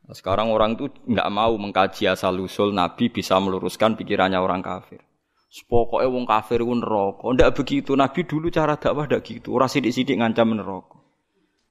Nah, 0.04 0.12
sekarang 0.12 0.52
orang 0.52 0.76
itu 0.76 0.92
nggak 1.08 1.30
mau 1.32 1.56
mengkaji 1.56 2.12
asal 2.12 2.36
usul 2.44 2.76
Nabi 2.76 3.08
bisa 3.08 3.40
meluruskan 3.40 3.96
pikirannya 3.96 4.44
orang 4.44 4.60
kafir. 4.60 5.07
Pokoknya 5.48 6.12
wong 6.12 6.26
kafir 6.28 6.60
pun 6.60 6.84
neraka. 6.84 7.26
Ndak 7.32 7.54
begitu. 7.56 7.96
Nabi 7.96 8.28
dulu 8.28 8.52
cara 8.52 8.76
dakwah 8.76 9.08
ndak 9.08 9.24
gitu. 9.24 9.56
Ora 9.56 9.72
sidik-sidik 9.72 10.20
ngancam 10.20 10.54
neraka. 10.54 11.00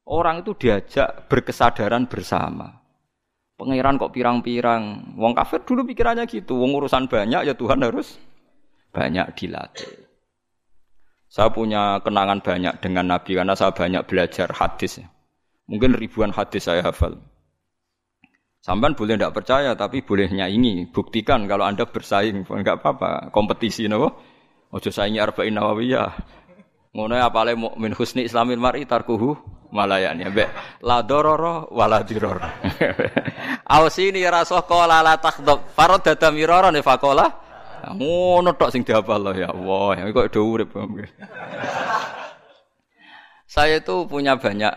Orang 0.07 0.47
itu 0.47 0.57
diajak 0.57 1.29
berkesadaran 1.29 2.09
bersama. 2.09 2.83
Pangeran 3.57 4.01
kok 4.01 4.17
pirang-pirang. 4.17 5.17
Wong 5.21 5.33
kafir 5.37 5.61
dulu 5.67 5.85
pikirannya 5.85 6.25
gitu. 6.25 6.57
Wong 6.57 6.73
urusan 6.77 7.09
banyak 7.09 7.45
ya 7.45 7.55
Tuhan 7.57 7.85
harus 7.85 8.17
banyak 8.97 9.37
dilatih. 9.37 10.09
Saya 11.29 11.53
punya 11.53 12.01
kenangan 12.01 12.41
banyak 12.41 12.81
dengan 12.81 13.13
Nabi 13.13 13.37
karena 13.37 13.53
saya 13.53 13.75
banyak 13.75 14.09
belajar 14.09 14.49
hadis. 14.57 15.05
Mungkin 15.69 15.99
ribuan 15.99 16.33
hadis 16.33 16.65
saya 16.65 16.81
hafal. 16.81 17.19
Sampai 18.67 18.99
boleh 18.99 19.15
tidak 19.15 19.31
percaya, 19.31 19.79
tapi 19.79 20.03
bolehnya 20.03 20.51
ini 20.51 20.91
buktikan 20.91 21.47
kalau 21.47 21.71
anda 21.71 21.87
bersaing, 21.87 22.43
enggak 22.51 22.83
apa-apa. 22.83 23.31
Kompetisi, 23.31 23.87
nopo. 23.87 24.19
Ojo 24.75 24.91
saingi 24.91 25.23
arba'in 25.23 25.55
nawawiyah. 25.55 26.11
Ngono 26.91 27.15
apa 27.15 27.47
le 27.47 27.55
min 27.55 27.95
husni 27.95 28.27
islamin 28.27 28.59
mar'i 28.59 28.83
tarkuhu 28.83 29.39
malayani. 29.71 30.27
Be 30.35 30.51
la 30.83 31.07
dororo 31.07 31.71
wala 31.71 32.03
diror. 32.03 32.43
Ausini 33.79 34.27
rasul 34.27 34.59
qala 34.67 34.99
la 34.99 35.15
takhdab. 35.15 35.71
Farad 35.71 36.03
data 36.03 36.35
mirara 36.35 36.75
ne 36.75 36.83
faqala. 36.83 37.31
Ngono 37.95 38.59
tok 38.59 38.75
sing 38.75 38.83
dihafal 38.83 39.31
ya 39.39 39.55
Allah. 39.55 40.03
Ya 40.03 40.11
kok 40.11 40.35
do 40.35 40.43
urip. 40.43 40.75
Saya 43.47 43.79
itu 43.79 44.11
punya 44.11 44.35
banyak 44.35 44.75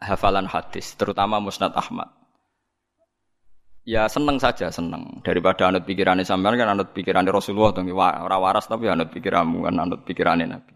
hafalan 0.00 0.48
hadis, 0.48 0.96
terutama 0.96 1.36
Musnad 1.42 1.76
Ahmad 1.76 2.19
ya 3.84 4.06
seneng 4.06 4.36
saja 4.40 4.68
seneng. 4.68 5.20
Daripada 5.24 5.68
anut 5.68 5.84
pikirannya 5.84 6.26
sampean 6.26 6.56
kan 6.56 6.72
anut 6.72 6.92
pikirannya 6.92 7.32
Rasulullah 7.32 7.72
tuh 7.74 7.84
ora 7.96 8.36
waras 8.36 8.68
tapi 8.68 8.88
anut 8.88 9.12
pikiranmu 9.12 9.66
kan 9.66 9.74
anut 9.76 10.00
pikirannya 10.04 10.46
Nabi. 10.46 10.72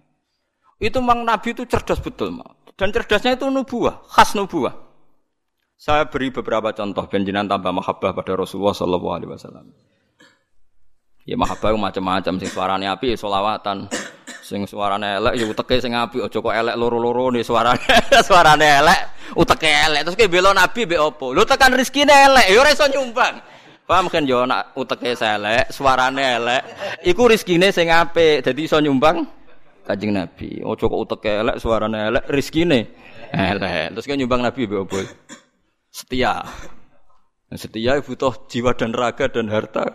Itu 0.83 1.01
mang 1.01 1.23
Nabi 1.23 1.55
itu 1.55 1.65
cerdas 1.65 2.03
betul 2.03 2.35
dan 2.75 2.89
cerdasnya 2.91 3.39
itu 3.39 3.47
nubuah 3.47 4.03
khas 4.11 4.35
nubuah. 4.35 4.75
Saya 5.75 6.07
beri 6.07 6.31
beberapa 6.31 6.71
contoh 6.71 7.05
benjinan 7.11 7.51
tambah 7.51 7.75
mahabbah 7.75 8.15
pada 8.15 8.33
Rasulullah 8.39 8.73
Shallallahu 8.73 9.09
Alaihi 9.11 9.31
Wasallam. 9.31 9.67
Ya 11.25 11.37
mahabbah 11.41 11.73
macam-macam 11.75 12.35
sing 12.37 12.51
suaranya 12.53 12.95
api 12.95 13.17
solawatan 13.17 13.89
Sing 14.45 14.69
suarane 14.69 15.17
elek 15.17 15.41
ya 15.41 15.49
uteke 15.49 15.81
sing 15.81 15.97
apik 15.97 16.29
aja 16.29 16.37
kok 16.37 16.53
elek 16.53 16.77
loro-loro 16.77 17.33
nih 17.33 17.41
suarane. 17.41 17.81
suarane 18.29 18.69
elek, 18.85 19.01
uteke 19.41 19.73
elek. 19.73 20.05
Terus 20.05 20.17
ke 20.21 20.29
belo 20.29 20.53
nabi 20.53 20.85
mbek 20.85 21.01
opo? 21.01 21.33
Lu 21.33 21.49
tekan 21.49 21.73
rezekine 21.73 22.13
elek, 22.13 22.53
ya 22.53 22.61
ora 22.61 22.69
iso 22.69 22.85
nyumbang. 22.85 23.41
Paham 23.89 24.13
kan 24.13 24.29
yo 24.29 24.45
nak 24.45 24.77
uteke 24.77 25.17
elek, 25.17 25.73
suarane 25.73 26.21
elek, 26.37 26.63
iku 27.09 27.25
rezekine 27.25 27.73
sing 27.73 27.89
apik, 27.89 28.45
dadi 28.45 28.69
iso 28.69 28.77
nyumbang 28.85 29.25
Kanjeng 29.89 30.13
Nabi. 30.13 30.61
Ojo 30.61 30.93
kok 30.93 31.01
uteke 31.09 31.41
elek, 31.41 31.57
suarane 31.57 32.13
elek, 32.13 32.25
rezekine 32.29 32.81
elek. 33.33 33.97
Terus 33.97 34.05
kan 34.05 34.17
nyumbang 34.21 34.45
Nabi 34.45 34.69
mbek 34.69 34.81
opo? 34.85 35.01
Setia. 35.89 36.45
Setia 37.49 37.97
butuh 38.05 38.45
jiwa 38.45 38.77
dan 38.77 38.93
raga 38.93 39.25
dan 39.33 39.49
harta. 39.49 39.89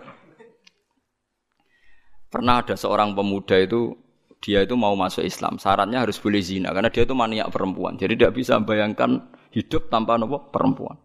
Pernah 2.34 2.66
ada 2.66 2.74
seorang 2.74 3.14
pemuda 3.14 3.58
itu 3.62 4.09
dia 4.40 4.64
itu 4.64 4.76
mau 4.80 4.96
masuk 4.96 5.28
Islam, 5.28 5.60
syaratnya 5.60 6.08
harus 6.08 6.16
boleh 6.16 6.40
zina 6.40 6.72
karena 6.72 6.88
dia 6.88 7.04
itu 7.04 7.12
maniak 7.12 7.52
perempuan. 7.52 8.00
Jadi 8.00 8.16
tidak 8.16 8.40
bisa 8.40 8.56
bayangkan 8.64 9.20
hidup 9.52 9.92
tanpa 9.92 10.16
nopo 10.16 10.48
perempuan. 10.48 10.96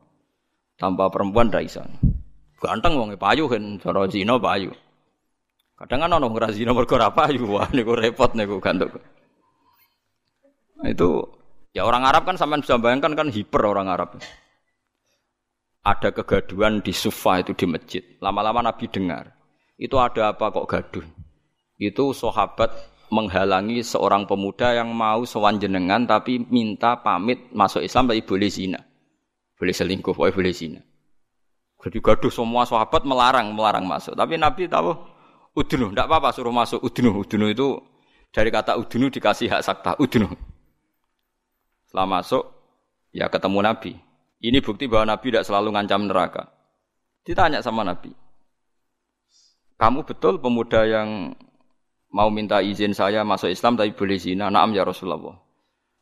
Tanpa 0.78 1.10
perempuan 1.10 1.50
tidak 1.50 1.64
bisa. 1.66 1.82
Ganteng 2.62 2.94
wong 2.94 3.18
payu 3.18 3.50
kan, 3.50 3.82
cara 3.82 4.06
zina 4.06 4.38
payu. 4.38 4.70
Kadang 5.74 6.06
kan 6.06 6.10
ono 6.14 6.30
ngira 6.30 6.54
zina 6.54 6.70
mergo 6.70 6.94
ora 6.94 7.10
payu, 7.10 7.42
wah 7.58 7.66
niku 7.74 7.98
repot 7.98 8.30
niku 8.38 8.62
gantuk. 8.62 9.02
Nah, 10.78 10.88
itu 10.94 11.26
ya 11.74 11.82
orang 11.82 12.06
Arab 12.06 12.30
kan 12.30 12.38
sampean 12.38 12.62
bisa 12.62 12.78
bayangkan 12.78 13.18
kan 13.18 13.26
hiper 13.34 13.62
orang 13.66 13.90
Arab. 13.90 14.14
Ada 15.84 16.14
kegaduhan 16.14 16.80
di 16.80 16.94
Sufa 16.94 17.42
itu 17.42 17.52
di 17.52 17.66
masjid. 17.66 18.02
Lama-lama 18.22 18.64
Nabi 18.64 18.88
dengar. 18.88 19.34
Itu 19.74 19.98
ada 20.00 20.32
apa 20.32 20.48
kok 20.54 20.70
gaduh? 20.70 21.04
Itu 21.76 22.14
sahabat 22.14 22.93
menghalangi 23.14 23.86
seorang 23.86 24.26
pemuda 24.26 24.74
yang 24.74 24.90
mau 24.90 25.22
sowan 25.22 25.62
jenengan 25.62 26.02
tapi 26.02 26.42
minta 26.50 26.98
pamit 26.98 27.54
masuk 27.54 27.86
Islam 27.86 28.10
tapi 28.10 28.26
boleh 28.26 28.50
zina. 28.50 28.80
Boleh 29.54 29.70
selingkuh, 29.70 30.10
boleh 30.10 30.34
boleh 30.34 30.50
zina. 30.50 30.82
Jadi 31.78 32.00
gaduh 32.00 32.32
semua 32.32 32.66
sahabat 32.66 33.06
melarang, 33.06 33.54
melarang 33.54 33.86
masuk. 33.86 34.18
Tapi 34.18 34.34
Nabi 34.34 34.66
tahu 34.66 34.96
udunu, 35.54 35.94
tidak 35.94 36.10
apa-apa 36.10 36.34
suruh 36.34 36.50
masuk 36.50 36.80
udunu. 36.82 37.22
Udunu 37.22 37.46
itu 37.52 37.78
dari 38.34 38.50
kata 38.50 38.74
udunu 38.74 39.12
dikasih 39.12 39.52
hak 39.52 39.62
sakta, 39.62 39.92
udunu. 40.00 40.32
Setelah 41.86 42.08
masuk, 42.08 42.44
ya 43.14 43.30
ketemu 43.30 43.58
Nabi. 43.62 43.92
Ini 44.42 44.58
bukti 44.64 44.90
bahwa 44.90 45.14
Nabi 45.14 45.30
tidak 45.30 45.46
selalu 45.46 45.76
ngancam 45.76 46.08
neraka. 46.08 46.42
Ditanya 47.24 47.60
sama 47.64 47.84
Nabi, 47.84 48.12
kamu 49.80 50.04
betul 50.08 50.40
pemuda 50.40 50.84
yang 50.88 51.32
mau 52.14 52.30
minta 52.30 52.62
izin 52.62 52.94
saya 52.94 53.26
masuk 53.26 53.50
Islam 53.50 53.74
tapi 53.74 53.90
boleh 53.90 54.16
zina. 54.22 54.46
Naam 54.46 54.70
ya 54.70 54.86
Rasulullah. 54.86 55.34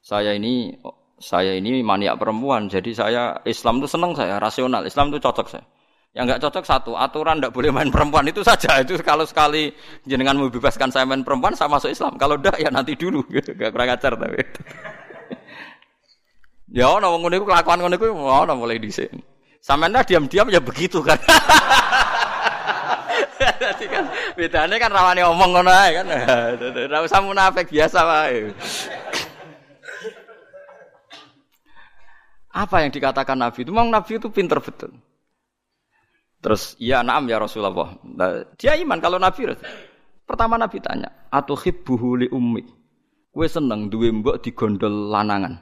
Saya 0.04 0.36
ini 0.36 0.76
saya 1.16 1.56
ini 1.56 1.80
maniak 1.80 2.20
perempuan, 2.20 2.68
jadi 2.68 2.90
saya 2.92 3.22
Islam 3.48 3.80
itu 3.80 3.88
seneng 3.88 4.12
saya, 4.12 4.36
rasional. 4.36 4.84
Islam 4.84 5.08
itu 5.14 5.22
cocok 5.22 5.46
saya. 5.48 5.64
Yang 6.12 6.24
nggak 6.28 6.40
cocok 6.44 6.64
satu, 6.68 6.92
aturan 6.92 7.40
tidak 7.40 7.56
boleh 7.56 7.72
main 7.72 7.88
perempuan 7.88 8.28
itu 8.28 8.44
saja. 8.44 8.76
Itu 8.84 9.00
kalau 9.00 9.24
sekali 9.24 9.72
jenengan 10.04 10.36
membebaskan 10.36 10.92
saya 10.92 11.08
main 11.08 11.24
perempuan, 11.24 11.56
saya 11.56 11.72
masuk 11.72 11.88
Islam. 11.88 12.20
Kalau 12.20 12.36
tidak 12.36 12.60
ya 12.60 12.68
nanti 12.68 12.92
dulu. 13.00 13.24
Gak 13.32 13.72
kurang 13.72 13.88
ajar 13.88 14.12
tapi. 14.20 14.44
ya, 16.76 16.92
ono 16.92 17.16
ngono 17.16 17.32
iku 17.32 17.48
kelakuan 17.48 17.80
ngono 17.80 17.96
iku 17.96 18.12
ono 18.12 18.52
mulai 18.52 18.76
dhisik. 18.76 19.08
Sampeyan 19.64 20.04
diam-diam 20.04 20.52
ya 20.52 20.60
begitu 20.60 21.00
kan. 21.00 21.16
Dadi 23.82 23.90
kan 23.90 24.04
bedane 24.38 24.76
kan 24.78 24.94
omong 25.26 25.58
kan. 25.66 26.06
Ora 26.06 26.98
usah 27.02 27.18
munafik 27.18 27.66
biasa 27.66 27.98
wae. 28.06 28.54
Apa 32.52 32.86
yang 32.86 32.94
dikatakan 32.94 33.34
Nabi 33.34 33.66
itu? 33.66 33.72
Memang 33.74 33.90
Nabi 33.90 34.22
itu 34.22 34.28
pinter 34.30 34.60
betul. 34.62 34.92
Terus, 36.42 36.76
iya 36.78 37.00
naam 37.00 37.24
ya 37.26 37.40
Rasulullah. 37.40 37.96
Nah, 38.02 38.44
dia 38.54 38.76
iman 38.76 38.98
kalau 39.00 39.16
Nabi. 39.16 39.56
Pertama 40.28 40.60
Nabi 40.60 40.78
tanya, 40.78 41.10
atau 41.32 41.56
hibbuhu 41.58 42.22
li 42.22 42.28
ummi. 42.30 42.62
Kue 43.32 43.48
seneng 43.48 43.88
duwe 43.88 44.12
mbok 44.12 44.44
digondol 44.44 45.10
lanangan. 45.10 45.58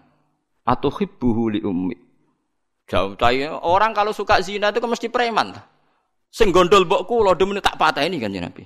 Atau 0.66 0.90
hibbuhu 0.90 1.54
li 1.54 1.60
ummi. 1.62 1.94
Jauh 2.90 3.14
orang 3.62 3.94
kalau 3.94 4.10
suka 4.10 4.42
zina 4.42 4.74
itu 4.74 4.82
mesti 4.82 5.06
preman. 5.06 5.54
Sing 6.30 6.54
gondol 6.54 6.86
mbok 6.86 7.10
kula 7.10 7.34
demen 7.34 7.58
tak 7.58 7.76
ini 8.06 8.22
kan 8.22 8.30
Nabi. 8.30 8.62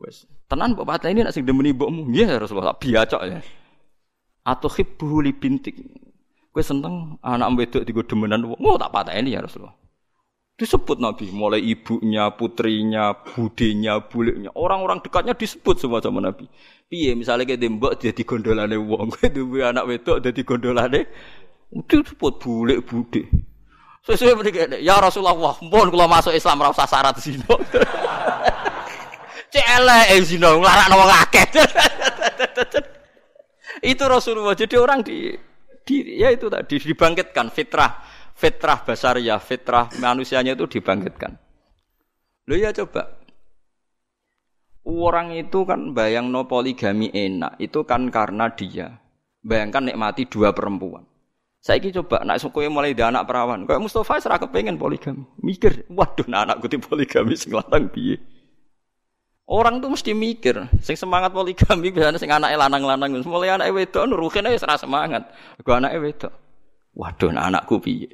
Wes, 0.00 0.28
tenan 0.48 0.76
mbok 0.76 0.88
ini 1.08 1.24
nak 1.24 1.32
sing 1.32 1.48
demeni 1.48 1.72
mbokmu. 1.72 2.12
Nggih 2.12 2.36
Rasulullah, 2.36 2.76
biacok 2.76 3.22
ya. 3.24 3.40
Atau 4.44 4.68
hibbu 4.68 5.24
bintik. 5.36 5.76
Kowe 6.50 6.60
seneng 6.66 7.16
anak 7.24 7.48
wedok 7.56 7.82
digo 7.86 8.02
demenan 8.04 8.42
wong. 8.42 8.60
Oh 8.60 8.76
tak 8.76 8.92
ini 9.16 9.32
ya 9.32 9.40
Rasulullah. 9.40 9.76
Disebut 10.60 11.00
Nabi, 11.00 11.32
mulai 11.32 11.64
ibunya, 11.64 12.36
putrinya, 12.36 13.16
budenya, 13.16 13.96
buliknya, 14.04 14.52
orang-orang 14.52 15.00
dekatnya 15.00 15.32
disebut 15.32 15.80
semua 15.80 16.04
sama 16.04 16.20
Nabi. 16.20 16.44
Piye 16.84 17.16
misalnya 17.16 17.48
kayak 17.48 17.64
dembok 17.64 17.96
jadi 17.96 18.20
gondolane 18.28 18.76
wong, 18.76 19.08
duwe 19.36 19.64
anak 19.64 19.88
wedok 19.88 20.20
jadi 20.20 20.40
gondolane 20.44 21.08
itu 21.72 22.04
disebut 22.04 22.44
bulik 22.44 22.84
bude. 22.84 23.24
Sesuai 24.00 24.32
begini, 24.32 24.80
ya 24.80 24.96
Rasulullah, 24.96 25.36
mohon 25.36 25.92
kalau 25.92 26.08
masuk 26.08 26.32
Islam 26.32 26.64
rasa 26.64 26.88
syarat 26.88 27.20
zina. 27.20 27.44
Cek 29.52 29.66
eh 29.84 30.20
zina, 30.24 30.56
nglarakno 30.56 30.94
wong 30.96 31.10
akeh. 31.10 31.46
itu 33.92 34.04
Rasulullah. 34.08 34.56
Jadi 34.56 34.74
orang 34.80 35.04
di, 35.04 35.36
di 35.84 36.16
ya 36.16 36.32
itu 36.32 36.48
tadi 36.48 36.80
dibangkitkan 36.80 37.52
fitrah, 37.52 38.00
fitrah 38.32 38.80
ya, 39.20 39.36
fitrah 39.36 39.92
manusianya 40.00 40.56
itu 40.56 40.80
dibangkitkan. 40.80 41.36
Lo 42.48 42.56
ya 42.56 42.72
coba. 42.72 43.20
Orang 44.80 45.36
itu 45.36 45.68
kan 45.68 45.92
bayang 45.92 46.32
no 46.32 46.48
poligami 46.48 47.12
enak, 47.12 47.60
itu 47.60 47.84
kan 47.84 48.08
karena 48.08 48.48
dia 48.56 48.96
bayangkan 49.44 49.92
nikmati 49.92 50.24
dua 50.24 50.56
perempuan. 50.56 51.09
Saya 51.60 51.76
ini 51.76 51.92
coba 51.92 52.24
nak 52.24 52.40
suku 52.40 52.64
mulai 52.72 52.96
di 52.96 53.04
anak 53.04 53.28
perawan. 53.28 53.68
Kayak 53.68 53.84
Mustafa 53.84 54.16
serah 54.16 54.40
kepengen 54.40 54.80
poligami. 54.80 55.28
Mikir, 55.44 55.84
waduh 55.92 56.24
nah 56.24 56.48
anak 56.48 56.64
gue 56.64 56.80
poligami 56.80 57.36
sing 57.36 57.52
lanang 57.52 57.92
piye. 57.92 58.16
Orang 59.44 59.84
tuh 59.84 59.92
mesti 59.92 60.16
mikir, 60.16 60.56
sing 60.80 60.96
semangat 60.96 61.36
poligami 61.36 61.92
biasanya 61.92 62.16
sing 62.16 62.32
anak 62.32 62.56
lanang-lanang. 62.56 63.12
Mulai 63.28 63.60
anak 63.60 63.76
wedok 63.76 64.08
nuruhin 64.08 64.48
aja 64.48 64.64
serah 64.64 64.80
semangat. 64.80 65.28
Gue 65.60 65.76
anak 65.76 65.92
wedok. 66.00 66.32
Waduh 66.96 67.28
nah 67.28 67.52
anakku 67.52 67.76
piye. 67.76 68.08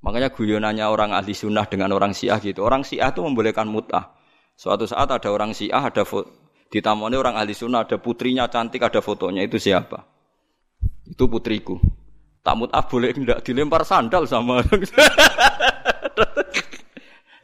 Makanya 0.00 0.30
guyonannya 0.30 0.86
orang 0.86 1.10
ahli 1.10 1.34
sunnah 1.34 1.66
dengan 1.66 1.90
orang 1.90 2.14
syiah 2.14 2.38
gitu. 2.38 2.62
Orang 2.62 2.86
syiah 2.86 3.10
itu 3.10 3.20
membolehkan 3.20 3.66
mutah. 3.66 4.14
Suatu 4.54 4.86
saat 4.86 5.10
ada 5.10 5.28
orang 5.28 5.52
syiah, 5.52 5.82
ada. 5.82 6.06
Ditamoni 6.70 7.18
orang 7.18 7.34
ahli 7.34 7.52
sunnah, 7.52 7.82
ada 7.82 7.98
putrinya 7.98 8.46
cantik, 8.46 8.80
ada 8.80 9.02
fotonya. 9.02 9.44
Itu 9.44 9.58
siapa? 9.58 10.19
Itu 11.06 11.28
putriku. 11.30 11.80
Tak 12.40 12.54
mut'ah 12.56 12.84
boleh 12.84 13.12
tidak 13.12 13.44
dilempar 13.44 13.84
sandal 13.84 14.24
sama. 14.24 14.64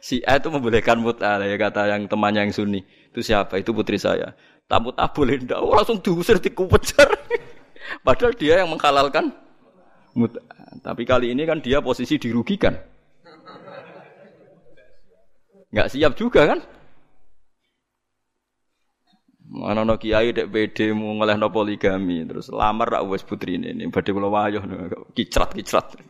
si 0.07 0.23
A 0.25 0.41
itu 0.41 0.49
membolehkan 0.49 0.97
mut'ah 0.97 1.37
ya 1.45 1.55
kata 1.57 1.93
yang 1.93 2.09
temannya 2.09 2.49
yang 2.49 2.53
sunni. 2.53 2.81
Itu 3.13 3.21
siapa? 3.21 3.61
Itu 3.61 3.77
putri 3.77 4.01
saya. 4.01 4.33
Tak 4.65 4.79
mut'ah 4.81 5.09
boleh 5.13 5.37
tidak. 5.41 5.61
Oh, 5.61 5.77
langsung 5.77 6.01
diusir 6.01 6.41
dikupejar. 6.41 7.07
Padahal 8.05 8.33
dia 8.33 8.65
yang 8.65 8.69
menghalalkan 8.73 9.29
mut'ah. 10.17 10.81
Tapi 10.81 11.05
kali 11.05 11.33
ini 11.33 11.45
kan 11.45 11.61
dia 11.61 11.77
posisi 11.79 12.17
dirugikan. 12.17 12.73
Enggak 15.67 15.87
siap 15.93 16.15
juga 16.17 16.47
kan? 16.47 16.59
Mana 19.47 19.87
no 19.87 19.95
kiai 19.95 20.35
dek 20.35 20.51
mau 20.91 21.23
no 21.23 21.47
poligami 21.47 22.27
terus 22.27 22.51
lamar 22.51 22.99
rak 22.99 23.03
wes 23.07 23.23
putri 23.23 23.55
ini 23.55 23.71
ini 23.71 23.87
badhe 23.87 24.11
kula 24.11 24.27
wayah 24.27 24.63
kicrat 25.15 25.55
kicrat. 25.55 25.95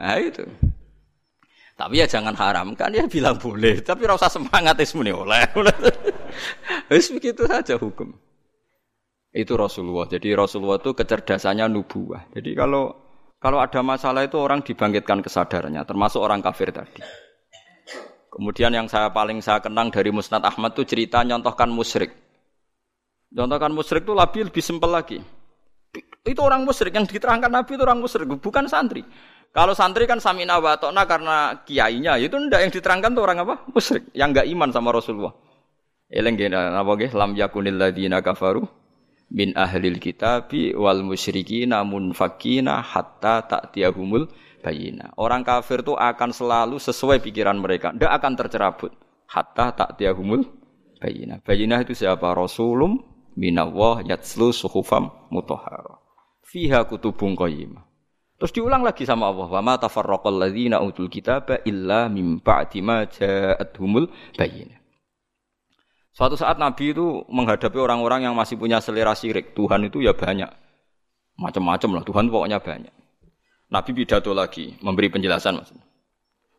Nah 0.00 0.16
itu. 0.16 0.48
Tapi 1.76 2.00
ya 2.00 2.08
jangan 2.08 2.32
haramkan 2.32 2.88
ya 2.88 3.04
bilang 3.04 3.36
boleh, 3.36 3.84
tapi 3.84 4.08
rasa 4.08 4.32
semangat 4.32 4.80
es 4.80 4.96
muni 4.96 5.12
oleh. 5.12 5.44
Wis 6.92 7.12
begitu 7.12 7.44
saja 7.44 7.76
hukum. 7.76 8.16
Itu 9.28 9.60
Rasulullah. 9.60 10.08
Jadi 10.08 10.32
Rasulullah 10.32 10.80
itu 10.80 10.96
kecerdasannya 10.96 11.68
nubuah. 11.68 12.32
Jadi 12.32 12.56
kalau 12.56 12.96
kalau 13.40 13.60
ada 13.60 13.80
masalah 13.80 14.28
itu 14.28 14.36
orang 14.36 14.60
dibangkitkan 14.60 15.24
kesadarannya, 15.24 15.80
termasuk 15.88 16.20
orang 16.20 16.44
kafir 16.44 16.68
tadi. 16.68 17.00
Kemudian 18.40 18.72
yang 18.72 18.88
saya 18.88 19.12
paling 19.12 19.44
saya 19.44 19.60
kenang 19.60 19.92
dari 19.92 20.08
Musnad 20.08 20.40
Ahmad 20.40 20.72
itu 20.72 20.88
cerita 20.88 21.20
nyontohkan 21.20 21.68
musyrik. 21.68 22.16
Nyontohkan 23.36 23.68
musyrik 23.68 24.08
itu 24.08 24.16
lebih 24.16 24.48
lebih 24.48 24.64
simpel 24.64 24.88
lagi. 24.88 25.20
Itu 26.24 26.40
orang 26.40 26.64
musyrik 26.64 26.96
yang 26.96 27.04
diterangkan 27.04 27.52
Nabi 27.52 27.76
itu 27.76 27.84
orang 27.84 28.00
musyrik, 28.00 28.32
bukan 28.40 28.64
santri. 28.64 29.04
Kalau 29.52 29.76
santri 29.76 30.08
kan 30.08 30.24
samina 30.24 30.56
wa 30.56 30.72
karena 30.80 31.60
kiainya, 31.68 32.16
itu 32.16 32.32
ndak 32.40 32.64
yang 32.64 32.72
diterangkan 32.72 33.12
tuh 33.12 33.28
orang 33.28 33.44
apa? 33.44 33.54
Musyrik, 33.76 34.08
yang 34.16 34.32
enggak 34.32 34.48
iman 34.48 34.72
sama 34.72 34.88
Rasulullah. 34.88 35.36
Eleng 36.08 36.40
napa 36.40 36.96
nggih 36.96 37.12
lam 37.12 37.36
yakunil 37.36 37.76
ladzina 37.76 38.24
kafaru 38.24 38.64
min 39.36 39.52
ahlil 39.52 40.00
kitabi 40.00 40.72
wal 40.72 41.04
musyrikina 41.04 41.84
munfakina 41.84 42.80
hatta 42.80 43.44
ta'tiyahumul 43.44 44.32
bayina. 44.60 45.12
Orang 45.16 45.42
kafir 45.42 45.80
itu 45.80 45.96
akan 45.96 46.30
selalu 46.30 46.76
sesuai 46.76 47.24
pikiran 47.24 47.56
mereka, 47.56 47.90
tidak 47.96 48.12
akan 48.20 48.32
tercerabut 48.36 48.92
hatta 49.26 49.72
ta'tiyahumul 49.74 50.44
bayina. 51.00 51.40
Bayina 51.42 51.80
itu 51.80 51.96
siapa? 51.96 52.30
Rasulum 52.36 53.00
minallah 53.34 54.04
yatslu 54.04 54.52
suhufam 54.52 55.08
mutahhara. 55.32 55.98
Fiha 56.44 56.84
kutubun 56.84 57.38
qayyimah. 57.38 57.88
Terus 58.40 58.56
diulang 58.56 58.80
lagi 58.80 59.04
sama 59.04 59.28
Allah, 59.28 59.52
"Wa 59.52 59.60
ma 59.60 59.76
tafarraqal 59.76 60.40
ladzina 60.40 60.80
utul 60.80 61.12
kitaba 61.12 61.60
illa 61.68 62.08
mim 62.08 62.40
ba'di 62.40 62.80
ma 62.80 63.04
ja'atuhumul 63.04 64.08
bayina." 64.32 64.80
Suatu 66.10 66.34
saat 66.34 66.58
Nabi 66.58 66.90
itu 66.90 67.22
menghadapi 67.30 67.78
orang-orang 67.78 68.26
yang 68.26 68.34
masih 68.34 68.58
punya 68.58 68.82
selera 68.82 69.14
syirik. 69.14 69.54
Tuhan 69.54 69.86
itu 69.86 70.02
ya 70.02 70.10
banyak. 70.16 70.50
Macam-macam 71.38 72.00
lah. 72.00 72.02
Tuhan 72.04 72.26
pokoknya 72.28 72.58
banyak. 72.60 72.94
Nabi 73.70 73.90
pidato 73.94 74.34
lagi, 74.34 74.74
memberi 74.82 75.08
penjelasan 75.14 75.62
maksudnya. 75.62 75.86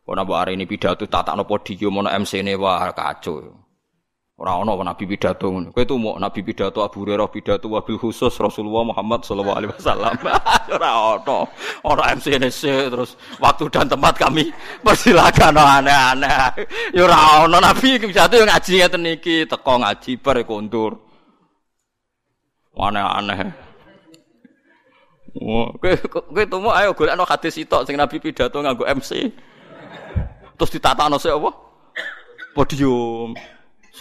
Oh, 0.08 0.16
Nabi 0.16 0.32
hari 0.32 0.52
ini 0.56 0.64
pidato 0.64 1.04
tata 1.06 1.36
no 1.36 1.44
podium, 1.44 2.00
no 2.00 2.08
MC 2.08 2.40
ini 2.40 2.56
wah 2.56 2.88
kacau. 2.90 3.62
Orang 4.42 4.66
ono 4.66 4.82
nabi 4.82 5.06
pidato. 5.06 5.54
Kowe 5.70 5.84
tuh 5.86 6.02
mau 6.02 6.18
nabi 6.18 6.42
pidato 6.42 6.82
Abu 6.82 7.06
Hurairah 7.06 7.30
pidato 7.30 7.70
wabil 7.70 7.94
khusus 7.94 8.34
Rasulullah 8.42 8.90
Muhammad 8.90 9.22
sallallahu 9.22 9.54
alaihi 9.54 9.72
wasallam. 9.76 10.18
Ora 10.74 10.90
ono. 11.14 11.38
Ora 11.86 12.10
MCNC 12.16 12.90
terus 12.90 13.14
waktu 13.38 13.70
dan 13.70 13.86
tempat 13.86 14.18
kami 14.18 14.50
persilakan 14.82 15.62
aneh-aneh. 15.62 16.66
Ya 16.90 17.06
ora 17.06 17.46
ono 17.46 17.62
nabi 17.62 18.02
pidato 18.02 18.34
yang 18.34 18.50
ngaji 18.50 18.72
ngeten 18.82 19.04
iki, 19.14 19.36
teko 19.46 19.78
ngaji 19.78 20.10
bar 20.18 20.34
ya 20.40 20.44
kondur. 20.48 20.98
Aneh-aneh. 22.74 23.71
Kowe 25.32 25.92
kowe 26.10 26.42
tumu 26.44 26.68
ayo 26.76 26.92
golekno 26.92 27.24
hadis 27.24 27.56
sitok 27.56 27.88
sing 27.88 27.96
nabi 27.96 28.20
pidato 28.20 28.60
nganggo 28.60 28.84
MC. 28.84 29.32
Terus 30.60 30.70
ditatakno 30.76 31.16
sik 31.16 31.32
apa? 31.32 31.50
Podium. 32.52 33.32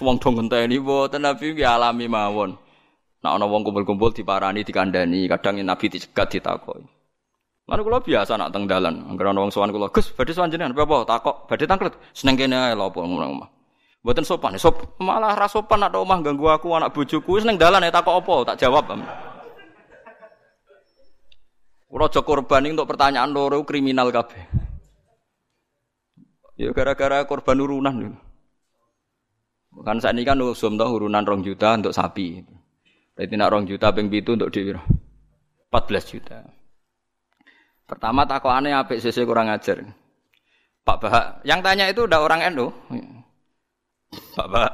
Wong 0.01 0.17
dong 0.17 0.33
ngenteni 0.33 0.81
mboten 0.81 1.21
Nabi 1.21 1.53
nggih 1.53 1.67
alami 1.67 2.09
mawon. 2.09 2.57
Nek 3.21 3.31
ana 3.37 3.45
wong 3.45 3.61
kumpul-kumpul 3.61 4.09
diparani 4.17 4.65
dikandani, 4.65 5.29
kadang 5.29 5.61
Nabi 5.61 5.93
dicegat 5.93 6.33
ditakoki. 6.33 6.81
Lalu 7.69 7.81
kula 7.85 8.01
biasa 8.01 8.33
nak 8.33 8.49
teng 8.49 8.65
dalan, 8.65 9.05
anggere 9.05 9.29
ana 9.29 9.45
wong 9.45 9.53
sowan 9.53 9.69
kula, 9.69 9.93
"Gus, 9.93 10.09
badhe 10.09 10.33
sowan 10.33 10.49
jenengan 10.49 10.73
apa? 10.73 11.05
Takok, 11.05 11.45
badhe 11.45 11.69
tangklet. 11.69 11.93
Seneng 12.17 12.33
kene 12.33 12.57
ae 12.57 12.73
lho 12.73 12.89
apa 12.89 12.97
ngono 12.97 13.25
omah." 13.29 13.49
Mboten 14.01 14.25
sopan, 14.25 14.57
sop 14.57 14.97
malah 14.97 15.37
ra 15.37 15.45
sopan 15.45 15.85
nak 15.85 15.93
omah 15.93 16.17
ganggu 16.25 16.49
aku 16.49 16.73
anak 16.73 16.89
bojoku 16.97 17.37
seneng 17.37 17.61
dalan 17.61 17.85
ya 17.85 17.93
takok 17.93 18.25
apa, 18.25 18.35
tak 18.51 18.65
jawab. 18.65 18.89
Kula 21.91 22.07
aja 22.07 22.23
korban 22.23 22.63
untuk 22.71 22.87
pertanyaan 22.87 23.35
loro 23.35 23.67
kriminal 23.67 24.15
kabeh. 24.15 24.47
Ya 26.55 26.71
gara-gara 26.71 27.27
korban 27.27 27.59
urunan. 27.59 28.15
Kan 29.83 29.99
saat 29.99 30.15
ini 30.15 30.23
kan 30.23 30.39
usum 30.39 30.79
tau 30.79 30.95
urunan 30.95 31.27
rong 31.27 31.43
juta 31.43 31.75
untuk 31.75 31.91
sapi. 31.91 32.47
Berarti 33.11 33.35
nak 33.35 33.51
rong 33.51 33.67
juta 33.67 33.91
ping 33.91 34.07
itu 34.07 34.39
untuk 34.39 34.55
di 34.55 34.71
14 34.71 36.11
juta. 36.15 36.47
Pertama 37.83 38.23
aneh 38.23 38.71
apik 38.71 39.03
sisi 39.03 39.27
kurang 39.27 39.51
ajar. 39.51 39.83
Pak 40.81 40.97
Bahak, 40.97 41.25
yang 41.45 41.59
tanya 41.61 41.91
itu 41.91 42.07
udah 42.07 42.23
orang 42.23 42.41
Endo. 42.41 42.71
Pak 44.39 44.47
Bahak. 44.47 44.73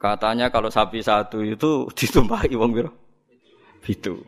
Katanya 0.00 0.48
kalau 0.48 0.70
sapi 0.70 1.02
satu 1.02 1.42
itu 1.42 1.84
ditumpahi 1.98 2.54
wong 2.54 2.70
biro. 2.70 2.94
Itu. 3.84 4.22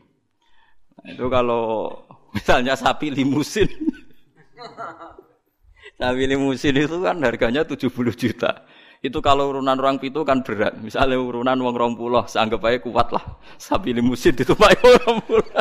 Nah, 1.01 1.09
itu 1.09 1.25
kalau 1.33 1.97
misalnya 2.37 2.77
sapi 2.77 3.09
limusin. 3.09 3.73
sapi 6.01 6.23
limusin 6.29 6.77
itu 6.77 7.01
kan 7.01 7.17
harganya 7.25 7.65
70 7.65 7.89
juta. 8.13 8.69
Itu 9.03 9.19
kalau 9.19 9.51
urunan 9.51 9.75
orang 9.75 9.99
pitu 9.99 10.23
kan 10.23 10.47
berat. 10.47 10.79
Misalnya 10.79 11.19
urunan 11.19 11.59
wong 11.59 11.75
rong 11.75 11.95
pulau, 11.99 12.23
seanggap 12.29 12.63
aja 12.71 12.79
kuat 12.79 13.11
lah. 13.11 13.25
Sapi 13.59 13.91
limusin 13.91 14.39
ditumpahi 14.39 14.79
orang 14.79 15.19
pulau. 15.27 15.43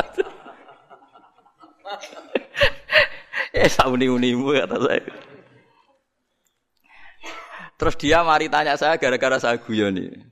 eh 3.58 3.68
sauni-unimu 3.68 4.62
kata 4.62 4.78
saya. 4.78 5.02
Terus 7.76 7.94
dia 7.98 8.22
mari 8.22 8.46
tanya 8.46 8.78
saya 8.78 8.94
gara-gara 8.94 9.42
saya 9.42 9.58
guyoni. 9.58 10.31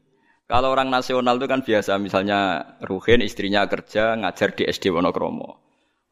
Kalau 0.51 0.75
orang 0.75 0.91
nasional 0.91 1.39
itu 1.39 1.47
kan 1.47 1.63
biasa, 1.63 2.03
misalnya 2.03 2.75
Ruhin 2.83 3.23
istrinya 3.23 3.71
kerja 3.71 4.19
ngajar 4.19 4.51
di 4.59 4.67
SD 4.67 4.91
Wonokromo. 4.91 5.63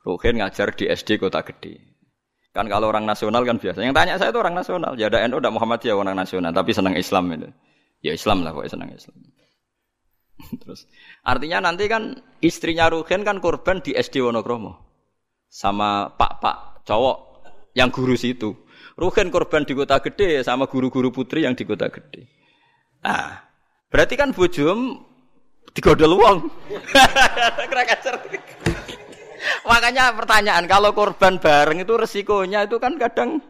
Ruhin 0.06 0.38
ngajar 0.38 0.78
di 0.78 0.86
SD 0.86 1.18
Kota 1.18 1.42
Gede. 1.42 1.82
Kan 2.54 2.70
kalau 2.70 2.86
orang 2.86 3.02
nasional 3.02 3.42
kan 3.42 3.58
biasa. 3.58 3.82
Yang 3.82 3.98
tanya 3.98 4.14
saya 4.14 4.30
itu 4.30 4.38
orang 4.38 4.54
nasional. 4.54 4.94
Ya 4.94 5.10
ada 5.10 5.26
NU, 5.26 5.42
ada 5.42 5.50
Muhammadiyah 5.50 5.98
orang 5.98 6.14
nasional, 6.14 6.54
tapi 6.54 6.70
senang 6.70 6.94
Islam 6.94 7.34
itu. 7.34 7.50
Ya 7.98 8.14
Islam 8.14 8.46
lah 8.46 8.54
kok 8.54 8.70
senang 8.70 8.94
Islam. 8.94 9.18
Terus 10.62 10.86
artinya 11.26 11.58
nanti 11.58 11.90
kan 11.90 12.22
istrinya 12.38 12.86
Ruhin 12.94 13.26
kan 13.26 13.42
korban 13.42 13.82
di 13.82 13.98
SD 13.98 14.22
Wonokromo 14.22 14.78
sama 15.50 16.14
pak-pak 16.14 16.86
cowok 16.86 17.42
yang 17.74 17.90
guru 17.90 18.14
situ. 18.14 18.54
Ruhin 18.94 19.34
korban 19.34 19.66
di 19.66 19.74
kota 19.74 19.98
gede 19.98 20.46
sama 20.46 20.70
guru-guru 20.70 21.10
putri 21.10 21.42
yang 21.42 21.58
di 21.58 21.66
kota 21.66 21.90
gede. 21.90 22.30
Nah, 23.02 23.47
berarti 23.88 24.14
kan 24.16 24.32
bujum 24.32 25.04
digodol 25.72 26.16
wong. 26.16 26.38
Makanya 29.68 30.16
pertanyaan 30.16 30.64
kalau 30.66 30.90
korban 30.96 31.38
bareng 31.38 31.84
itu 31.84 31.94
resikonya 31.94 32.64
itu 32.66 32.76
kan 32.80 32.98
kadang 32.98 33.40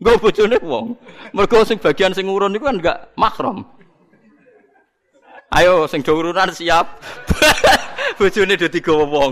nggak 0.00 0.18
bojone 0.20 0.58
wong. 0.62 0.96
Mergo 1.34 1.62
sing 1.66 1.78
bagian 1.78 2.14
sing 2.14 2.26
urun 2.26 2.54
itu 2.54 2.64
kan 2.64 2.78
enggak 2.78 3.12
mahram. 3.18 3.66
Ayo 5.54 5.86
sing 5.86 6.02
do 6.02 6.16
urunan 6.18 6.50
siap. 6.50 6.98
bojone 8.18 8.54
do 8.58 8.66
digawa 8.66 9.04
wong. 9.06 9.30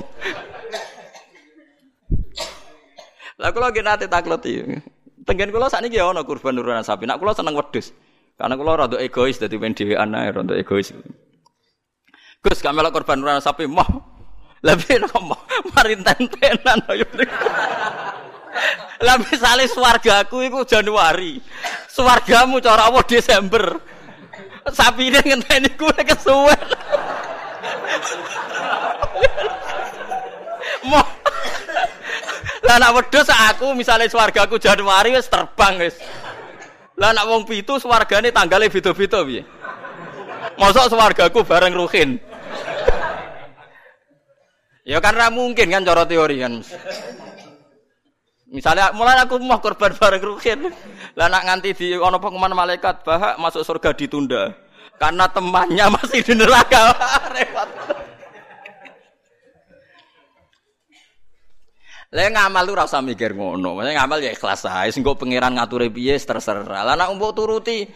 Lah 3.43 3.51
kula 3.51 3.75
nggih 3.75 3.83
nate 3.83 4.07
takleti. 4.07 4.63
Tenggen 5.27 5.51
kula 5.51 5.67
sakniki 5.67 5.99
ya 5.99 6.11
ana 6.11 6.23
kurban 6.23 6.59
urunan 6.59 6.87
sapi. 6.87 7.09
Nak 7.11 7.19
kula 7.19 7.35
seneng 7.35 7.59
wedhus. 7.59 7.91
Karena 8.43 8.59
kula 8.59 8.75
rada 8.75 8.99
egois 8.99 9.39
dadi 9.39 9.55
men 9.55 9.71
dhewean 9.71 10.19
ae 10.19 10.35
rada 10.35 10.59
egois. 10.59 10.91
Gus 12.43 12.59
kamela 12.59 12.91
korban 12.91 13.23
urunan 13.23 13.39
sapi 13.39 13.71
mah 13.71 13.87
lebih 14.67 15.07
nopo 15.07 15.39
mari 15.71 15.95
tentenan 16.03 16.83
ayo. 16.91 17.07
Lah 18.99 19.15
misale 19.23 19.71
swargaku 19.71 20.43
iku 20.43 20.67
Januari. 20.67 21.39
Swargamu 21.87 22.59
cara 22.59 22.91
apa 22.91 23.07
Desember. 23.07 23.79
Sapi 24.75 25.15
ini 25.15 25.23
ngenteni 25.23 25.79
kowe 25.79 25.95
kesuwen. 26.03 26.67
Mo 30.91 31.03
Lah 32.67 32.79
nak 32.79 32.91
wedhus 32.99 33.31
aku 33.31 33.71
misalnya 33.79 34.11
swargaku 34.11 34.59
Januari 34.59 35.15
wis 35.15 35.31
terbang 35.31 35.79
wis. 35.79 35.95
Lah 37.03 37.11
nak 37.11 37.27
wong 37.27 37.43
pitu 37.43 37.83
swargane 37.83 38.31
tanggale 38.31 38.71
beda-beda 38.71 39.27
piye? 39.27 39.43
Mosok 40.55 40.87
swargaku 40.95 41.43
bareng 41.43 41.75
Ruhin. 41.75 42.23
Ya 44.87 45.03
karena 45.03 45.27
mungkin 45.31 45.67
kan 45.67 45.83
cara 45.83 46.07
teori 46.07 46.39
kan. 46.43 46.63
Misalnya 48.53 48.93
mulai 48.93 49.17
aku 49.17 49.41
mau 49.41 49.63
korban 49.65 49.97
bareng 49.97 50.21
rukin. 50.21 50.69
Lah 51.17 51.27
nak 51.33 51.49
nganti 51.49 51.73
di 51.73 51.87
ono 51.97 52.21
pengumuman 52.21 52.53
malaikat 52.53 53.01
bahak 53.01 53.41
masuk 53.41 53.65
surga 53.65 53.97
ditunda. 53.97 54.53
Karena 55.01 55.25
temannya 55.25 55.89
masih 55.89 56.21
di 56.21 56.37
neraka. 56.37 56.93
Repot. 57.35 57.69
Lah 62.13 62.29
ngamal 62.29 62.69
lu 62.69 62.77
rasa 62.77 63.01
mikir 63.01 63.33
ngono. 63.33 63.81
Maksudnya 63.81 64.05
ngamal 64.05 64.19
ya 64.21 64.31
ikhlas 64.37 64.69
ae. 64.69 64.93
Sing 64.93 65.01
pangeran 65.01 65.57
ngatur 65.57 65.89
piye 65.89 66.21
terserah. 66.21 66.85
Lah 66.85 66.95
nak 66.95 67.17
mbok 67.17 67.33
turuti 67.33 67.89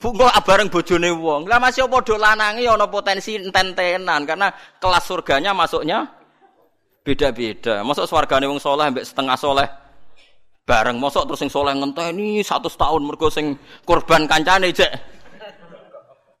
Bungo 0.00 0.24
bareng 0.32 0.72
bojone 0.72 1.12
wong. 1.12 1.44
Lah 1.44 1.60
masih 1.60 1.84
apa 1.84 2.00
do 2.00 2.16
lanange 2.16 2.64
ana 2.64 2.88
potensi 2.88 3.36
enten-tenan 3.36 4.24
karena 4.24 4.48
kelas 4.80 5.04
surganya 5.04 5.52
masuknya 5.52 6.08
Beda-beda. 7.04 7.84
Masuk 7.84 8.08
swargane 8.08 8.48
wong 8.48 8.56
soleh 8.56 8.88
ambek 8.88 9.04
setengah 9.04 9.36
soleh 9.36 9.68
bareng. 10.64 10.96
Masuk 10.96 11.28
terus 11.28 11.40
sing 11.44 11.52
soleh 11.52 11.76
ngenteni 11.76 12.40
satu 12.40 12.72
tahun 12.72 13.04
mergo 13.04 13.28
sing 13.28 13.60
korban 13.84 14.24
kancane 14.24 14.72
cek 14.72 14.92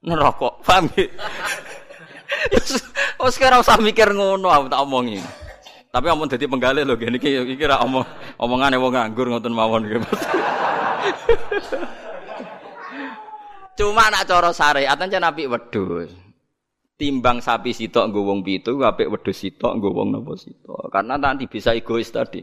neraka. 0.08 0.56
Paham? 0.64 0.88
Oh 3.20 3.28
sekarang 3.28 3.60
usah 3.64 3.76
mikir 3.76 4.08
ngono 4.08 4.48
aku 4.48 4.72
tak 4.72 4.80
omongi. 4.84 5.20
Tapi 5.90 6.06
omong 6.06 6.30
dadi 6.30 6.46
penggalih 6.46 6.86
lho 6.86 6.94
gini 6.94 7.18
iki 7.18 7.58
iki 7.58 7.66
ra 7.66 7.82
omong 7.82 8.06
omongane 8.38 8.78
wong 8.78 8.94
nganggur 8.94 9.26
ngoten 9.26 9.50
mawon. 9.50 9.90
Cuma 13.78 14.06
nak 14.12 14.28
cara 14.30 14.54
syariat 14.54 14.94
aja 14.94 15.18
nabi 15.18 15.50
wedhus. 15.50 16.14
Timbang 16.94 17.42
sapi 17.42 17.72
sitok 17.74 18.12
nggo 18.12 18.22
wong 18.22 18.44
pitu, 18.46 18.78
apik 18.86 19.10
wedhus 19.10 19.42
sitok 19.42 19.82
nggo 19.82 19.90
wong 19.90 20.14
napa 20.14 20.38
sitok. 20.38 20.94
Karena 20.94 21.18
nanti 21.18 21.50
bisa 21.50 21.74
egois 21.74 22.06
tadi. 22.14 22.38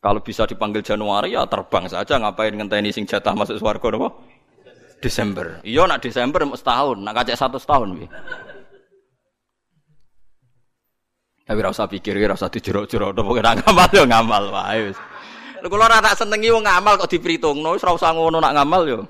Kalau 0.00 0.24
bisa 0.24 0.48
dipanggil 0.48 0.80
Januari 0.80 1.36
ya 1.36 1.44
terbang 1.44 1.84
saja 1.84 2.16
ngapain 2.16 2.56
ngenteni 2.56 2.88
sing 2.96 3.04
jatah 3.04 3.36
masuk 3.36 3.60
swarga 3.60 3.92
napa? 3.92 4.08
Desember. 5.04 5.60
Iya 5.68 5.84
nak 5.84 6.00
Desember 6.00 6.48
setahun, 6.56 6.96
nak 7.04 7.12
kacek 7.12 7.36
satu 7.36 7.60
setahun 7.60 7.92
piye. 7.96 8.08
Tapi 11.50 11.66
rasa 11.66 11.90
pikir, 11.90 12.14
rasa 12.30 12.46
dijero-jero, 12.46 13.10
pokoknya 13.10 13.58
ngamal 13.58 13.90
yo 13.90 14.06
ngamal 14.06 14.44
wae 14.54 14.86
wis. 14.86 14.98
Kalau 15.58 15.82
rata 15.82 16.14
senengi 16.14 16.46
wong 16.46 16.62
ngamal 16.62 16.94
kok 16.94 17.10
diperhitungno, 17.10 17.74
wis 17.74 17.82
ora 17.82 17.98
usah 17.98 18.14
ngono 18.14 18.38
nak 18.38 18.54
ngamal 18.54 18.82
yo. 18.86 19.00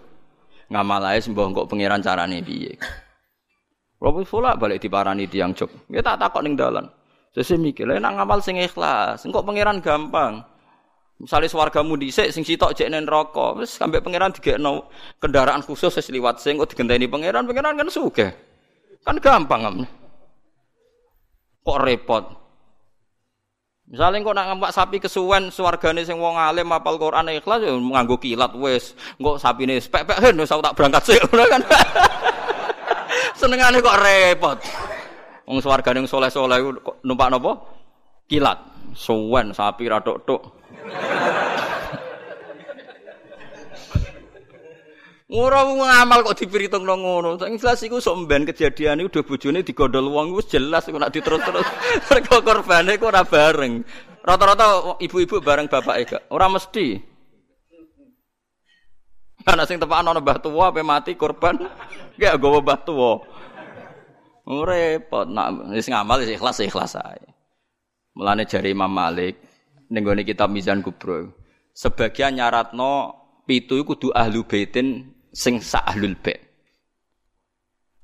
Ngamal 0.73 1.05
ae 1.13 1.21
sembah 1.21 1.53
kok 1.53 1.69
pangeran 1.69 2.01
carane 2.01 2.41
piye. 2.41 2.81
Kalau 4.01 4.25
pula 4.25 4.57
balik 4.57 4.81
diparani 4.81 5.29
tiang 5.29 5.53
jog. 5.53 5.69
Ya 5.93 6.01
tak 6.01 6.17
takok 6.17 6.41
ning 6.41 6.57
dalan. 6.57 6.89
Sese 7.37 7.61
mikir, 7.61 7.85
lha 7.85 8.01
nak 8.01 8.17
ngamal 8.17 8.41
sing 8.41 8.57
ikhlas, 8.57 9.21
engko 9.29 9.45
pangeran 9.45 9.85
gampang. 9.85 10.41
Misalnya 11.21 11.53
swargamu 11.53 12.01
dhisik 12.01 12.33
sing 12.33 12.49
sitok 12.49 12.73
jek 12.73 12.89
nen 12.89 13.05
rokok, 13.05 13.61
wis 13.61 13.77
sampe 13.77 14.01
pangeran 14.01 14.33
digekno 14.33 14.89
kendaraan 15.21 15.61
khusus 15.61 15.93
wis 15.93 16.09
liwat 16.09 16.41
sing 16.41 16.57
kok 16.57 16.73
digenteni 16.73 17.05
pangeran, 17.05 17.45
pangeran 17.45 17.77
kan 17.77 17.93
sugih. 17.93 18.33
Kan 19.05 19.21
gampang 19.21 19.61
am. 19.69 20.00
Kok 21.61 21.79
repot. 21.85 22.25
Misalnya 23.91 24.23
kok 24.23 24.37
nak 24.39 24.47
ngempak 24.55 24.71
sapi 24.71 24.97
kesuwen 25.03 25.51
swargane 25.51 26.07
sing 26.07 26.23
wong 26.23 26.39
alim 26.39 26.71
apal 26.71 26.95
Quran 26.95 27.27
ikhlas 27.35 27.67
ya 27.67 27.75
nganggo 27.75 28.23
kilat 28.23 28.55
wis. 28.55 28.95
Engko 29.19 29.35
sapine 29.35 29.83
spek-pek 29.83 30.23
hen 30.23 30.39
wis 30.39 30.47
tak 30.47 30.75
berangkat 30.79 31.03
sik 31.03 31.19
kan. 31.53 31.63
Senengane 33.35 33.83
kok 33.83 33.99
repot. 33.99 34.59
Wong 35.51 35.59
swargane 35.59 36.07
soleh-soleh 36.07 36.63
kok 36.79 37.03
numpak 37.03 37.35
napa? 37.35 37.53
Kilat. 38.31 38.59
Suwen 38.95 39.51
sapi 39.51 39.91
ra 39.91 39.99
tok-tok. 39.99 40.43
Ora 45.31 45.63
ngamal 45.63 46.27
kok 46.27 46.43
diperhitungno 46.43 46.95
ngono. 46.99 47.39
Jelas 47.39 47.79
iku 47.87 48.03
sok 48.03 48.27
mben 48.27 48.51
kejadian 48.51 48.99
iku 48.99 49.15
udah 49.15 49.25
bojone 49.31 49.63
digondol 49.63 50.11
wong 50.11 50.35
wis 50.35 50.51
jelas 50.51 50.91
kok 50.91 50.99
nek 50.99 51.15
diterus-terus. 51.15 51.63
Mergo 52.11 52.43
korbane 52.43 52.99
kok 52.99 53.15
ora 53.15 53.23
bareng. 53.23 53.87
Rata-rata 54.27 54.99
ibu-ibu 54.99 55.39
bareng 55.39 55.71
bapake 55.71 56.19
gak. 56.19 56.23
Ora 56.35 56.51
mesti. 56.51 56.99
Ana 59.47 59.71
sing 59.71 59.79
tepakan 59.79 60.11
ana 60.11 60.19
mbah 60.19 60.43
tuwa 60.43 60.75
ape 60.75 60.83
mati 60.83 61.15
korban. 61.15 61.63
Gak 62.21 62.37
gowo 62.43 62.59
mbah 62.59 62.83
tuwa. 62.83 63.23
Ora 64.51 64.99
repot 64.99 65.31
nak 65.31 65.71
wis 65.71 65.87
ngamal 65.87 66.27
wis 66.27 66.35
ikhlas 66.35 66.59
ikhlas 66.59 66.99
ae. 66.99 67.23
Mulane 68.19 68.51
jari 68.51 68.75
Imam 68.75 68.91
Malik 68.91 69.39
ning 69.95 70.03
gone 70.03 70.27
kitab 70.27 70.51
Mizan 70.51 70.83
Kubro. 70.83 71.31
Sebagian 71.71 72.35
nyaratno 72.35 73.15
pitu 73.47 73.79
iku 73.79 73.95
kudu 73.95 74.09
ahlu 74.11 74.43
baitin 74.43 75.20
sing 75.31 75.63
sak 75.63 75.87
ahlul 75.87 76.15
bait. 76.19 76.51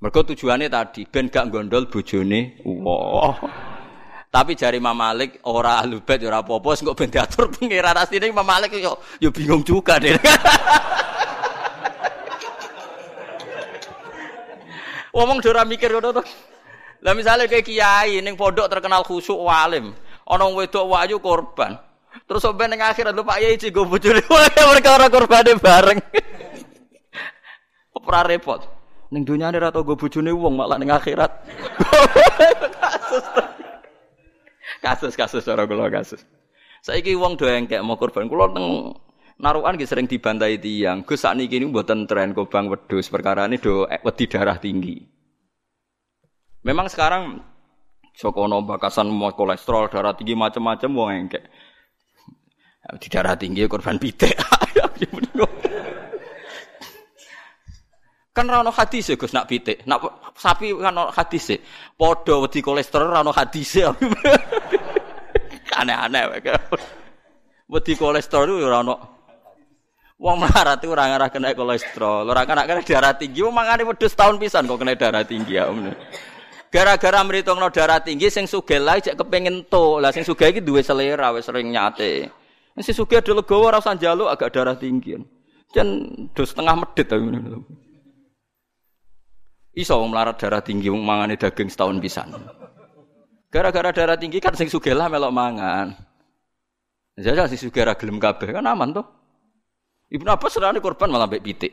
Mergo 0.01 0.23
tujuannya 0.23 0.71
tadi 0.71 1.03
ben 1.09 1.29
gak 1.29 1.51
gondol 1.51 1.91
bojone 1.91 2.63
wah. 2.65 3.37
Tapi 4.31 4.53
jari 4.53 4.77
Imam 4.77 4.93
Malik 4.95 5.41
ora 5.49 5.81
ahlul 5.83 6.03
bait 6.07 6.23
ora 6.23 6.43
apa-apa 6.45 6.77
kok 6.77 6.97
ben 6.99 7.11
diatur 7.11 7.51
pangeran 7.51 7.97
asline 7.99 8.31
Imam 8.31 8.47
Malik 8.47 8.77
yo 8.79 8.99
yo 9.19 9.31
bingung 9.35 9.65
juga 9.65 9.99
deh. 9.99 10.15
Ngomong 15.17 15.41
ora 15.49 15.65
mikir 15.65 15.89
ngono 15.97 16.21
to. 16.21 16.23
Lah 17.01 17.17
misalnya 17.17 17.49
kayak 17.49 17.65
kiai 17.65 18.21
ning 18.21 18.37
pondok 18.37 18.69
terkenal 18.69 19.01
khusyuk 19.01 19.41
walim, 19.41 19.97
ana 20.29 20.45
wedok 20.53 20.85
wayu 20.93 21.17
korban. 21.25 21.81
Terus 22.29 22.45
sampai 22.45 22.69
ning 22.69 22.85
akhirat 22.85 23.17
lho 23.17 23.25
Pak 23.25 23.41
Yai 23.41 23.57
cigo 23.57 23.89
bojone 23.89 24.21
mereka 24.29 24.91
ora 24.93 25.09
korbane 25.09 25.57
bareng. 25.57 26.01
Ora 28.07 28.23
repot. 28.23 28.63
Ning 29.11 29.27
dunyane 29.27 29.59
ora 29.59 29.75
tau 29.75 29.83
bojone 29.83 30.31
wong 30.31 30.55
malah 30.59 30.79
ning 30.79 30.91
akhirat. 30.91 31.27
kasus 34.85 35.19
kasus 35.19 35.43
cara 35.43 35.67
kula 35.67 35.91
kasus. 35.91 36.23
Saiki 36.83 37.19
wong 37.19 37.35
do 37.35 37.51
engkek 37.51 37.83
mau 37.83 37.99
korban 37.99 38.31
kula 38.31 38.55
teng 38.55 38.95
narukan 39.43 39.75
nggih 39.75 39.91
sering 39.91 40.07
dibantai 40.07 40.63
tiang. 40.63 41.03
Gus 41.03 41.27
sakniki 41.27 41.59
niku 41.59 41.75
mboten 41.75 42.07
tren 42.07 42.35
kobang 42.35 42.71
wedhus 42.71 43.11
perkara 43.11 43.51
ini 43.51 43.59
do 43.59 43.87
wedi 43.87 44.25
darah 44.31 44.59
tinggi. 44.59 45.03
Memang 46.67 46.91
sekarang 46.91 47.39
Sokono 48.17 48.65
bakasan 48.65 49.13
mau 49.13 49.37
kolesterol 49.37 49.93
darah 49.93 50.17
tinggi 50.17 50.33
macam-macam 50.33 50.91
wong 50.95 51.11
engkek. 51.27 51.45
Di 52.97 53.09
darah 53.13 53.37
tinggi 53.37 53.67
korban 53.67 53.99
pitik. 53.99 54.35
kan 58.37 58.45
rano 58.45 58.69
hadis 58.69 59.09
ya 59.09 59.17
Gus 59.17 59.33
nak 59.33 59.49
pitik. 59.49 59.89
Nak 59.89 60.37
sapi 60.37 60.77
kan 60.77 60.93
rano 60.93 61.09
hadis 61.09 61.57
ya. 61.57 61.57
Podo 61.97 62.45
wedi 62.45 62.61
kolesterol 62.61 63.09
rano 63.09 63.33
hadis 63.33 63.81
ya. 63.81 63.89
Aneh-aneh 65.81 66.37
Wedi 67.67 67.93
kolesterol 67.97 68.61
itu 68.61 68.69
rano. 68.69 69.17
Wong 70.17 70.37
melarat 70.41 70.81
itu 70.81 70.89
orang 70.89 71.13
arah 71.21 71.29
kena 71.29 71.53
kolesterol, 71.53 72.25
orang 72.25 72.49
kena 72.49 72.65
kena 72.65 72.81
darah 72.81 73.13
tinggi, 73.13 73.45
wong 73.45 73.53
mangane 73.53 73.85
wedhus 73.85 74.17
tahun 74.17 74.41
pisan 74.41 74.65
kok 74.65 74.81
kena 74.81 74.97
darah 74.97 75.21
tinggi 75.29 75.61
ya. 75.61 75.69
Gara-gara 76.73 77.21
no 77.21 77.69
darah 77.69 78.01
tinggi, 78.01 78.33
sing 78.33 78.49
sugih 78.49 78.81
lah 78.81 78.97
cek 78.97 79.13
kepengen 79.13 79.69
to, 79.69 80.01
lah 80.01 80.09
sing 80.17 80.25
sugih 80.25 80.57
iki 80.57 80.65
duwe 80.65 80.81
selera 80.81 81.37
wis 81.37 81.45
sering 81.45 81.69
nyate. 81.69 82.33
Si 82.81 82.93
suge 82.93 83.17
ada 83.17 83.33
legowo 83.33 83.73
rasa 83.73 83.97
jaluk 83.97 84.29
agak 84.29 84.57
darah 84.57 84.77
tinggi. 84.77 85.17
Dan 85.73 86.29
dos 86.33 86.53
setengah 86.53 86.77
medit 86.81 87.09
tapi 87.09 87.25
Iso 89.77 90.01
melarat 90.09 90.41
darah 90.41 90.65
tinggi 90.65 90.89
mangane 90.89 91.37
daging 91.37 91.69
setahun 91.69 92.01
pisan. 92.01 92.33
Gara-gara 93.53 93.93
darah 93.93 94.17
tinggi 94.17 94.41
kan 94.41 94.57
sing 94.57 94.73
sugih 94.73 94.97
lah 94.97 95.13
melok 95.13 95.37
mangan. 95.37 95.93
Jadi 97.21 97.53
si 97.53 97.69
sugih 97.69 97.85
ra 97.85 97.93
gelem 97.93 98.17
kabeh 98.17 98.57
kan 98.57 98.65
aman 98.65 98.97
tuh. 98.97 99.05
Ibnu 100.09 100.33
Abbas 100.33 100.57
serane 100.57 100.81
korban 100.81 101.13
malah 101.13 101.29
mbek 101.29 101.45
pitik. 101.45 101.73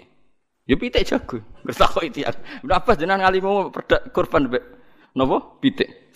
Ya 0.68 0.76
pitik 0.76 1.08
jago. 1.08 1.40
Ngertakok 1.64 2.04
itu 2.04 2.28
ya. 2.28 2.36
Ibnu 2.60 2.76
Abbas 2.76 3.00
jenengan 3.00 3.24
ngalimu 3.24 3.72
korban 4.12 4.52
mbek 4.52 4.64
napa? 5.16 5.38
Pitik. 5.64 6.12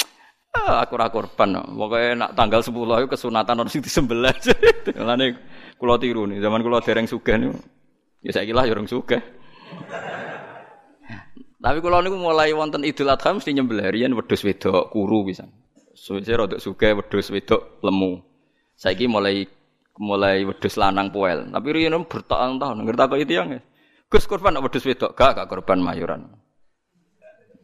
Ah, 0.52 0.84
aku 0.84 1.00
ora 1.00 1.08
korban. 1.08 1.56
Pokoke 1.56 2.19
nak 2.19 2.36
tanggal 2.36 2.60
10 2.60 2.76
itu 2.76 3.08
kesunatan 3.15 3.63
orang 3.63 3.71
sing 3.71 3.80
disembelih. 3.80 4.36
Mulane 5.00 5.39
kula 5.80 5.95
tiru 5.95 6.28
nih, 6.28 6.43
zaman 6.43 6.60
kula 6.60 6.84
dereng 6.84 7.08
sugih 7.08 7.39
niku. 7.39 7.56
Ya 8.26 8.36
saiki 8.36 8.52
lah 8.52 8.67
ya 8.67 8.76
urung. 8.76 8.89
Tapi 11.58 11.82
kula 11.82 12.06
niku 12.06 12.22
mulai 12.22 12.54
wonten 12.54 12.86
Idul 12.86 13.10
Adha 13.10 13.34
mesti 13.34 13.50
nyembelih 13.50 13.89
riyen 13.89 14.13
wedhus 14.13 14.46
wedok 14.46 14.93
kuru 14.93 15.26
pisan. 15.26 15.50
Suwe 15.98 16.22
rada 16.22 16.62
sugih 16.62 16.93
wedhus 16.93 17.34
wedok 17.34 17.82
lemu. 17.82 18.22
Saiki 18.78 19.10
mulai 19.10 19.50
mulai 19.98 20.46
wedhus 20.46 20.78
lanang 20.78 21.10
poel. 21.10 21.50
Tapi 21.50 21.67
riyen 21.74 21.98
bertahun-tahun 22.06 22.86
ngerti 22.86 23.04
kok 23.10 23.20
itu 23.20 23.34
yang 23.34 23.50
Gus 24.08 24.30
korban 24.30 24.56
wedhus 24.62 24.86
wedok 24.86 25.17
gak 25.17 25.34
gak 25.34 25.50
korban 25.50 25.82
mayuran. 25.82 26.30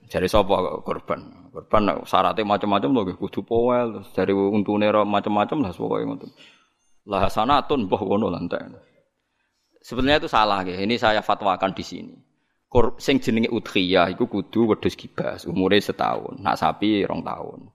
Jadi 0.10 0.28
sapa 0.28 0.82
korban? 0.84 1.50
Korban 1.54 2.02
syaratnya 2.10 2.50
macam-macam 2.50 2.90
loh, 2.90 3.06
kudu 3.14 3.46
powel, 3.46 4.02
terus 4.02 4.10
dari 4.18 4.34
untune 4.34 4.90
macam-macam 4.90 5.70
lah 5.70 5.72
pokoknya 5.72 6.06
ngoten. 6.10 6.30
Lah 7.08 7.30
sanatun 7.30 7.86
mbah 7.86 8.02
ngono 8.02 8.28
lantai. 8.34 8.74
Sebenarnya 9.86 10.26
itu 10.26 10.30
salah 10.32 10.66
ya. 10.66 10.82
Ini 10.82 10.96
saya 10.98 11.22
fatwakan 11.22 11.76
di 11.78 11.84
sini. 11.86 12.16
Kor, 12.74 12.98
sing 12.98 13.22
jenenge 13.22 13.54
udhiyah 13.54 14.10
iku 14.18 14.26
kudu 14.26 14.74
wedhus 14.74 14.98
kibas, 14.98 15.46
umure 15.46 15.78
setahun. 15.78 16.42
Nak 16.42 16.58
sapi 16.58 17.06
rong 17.06 17.22
tahun. 17.22 17.70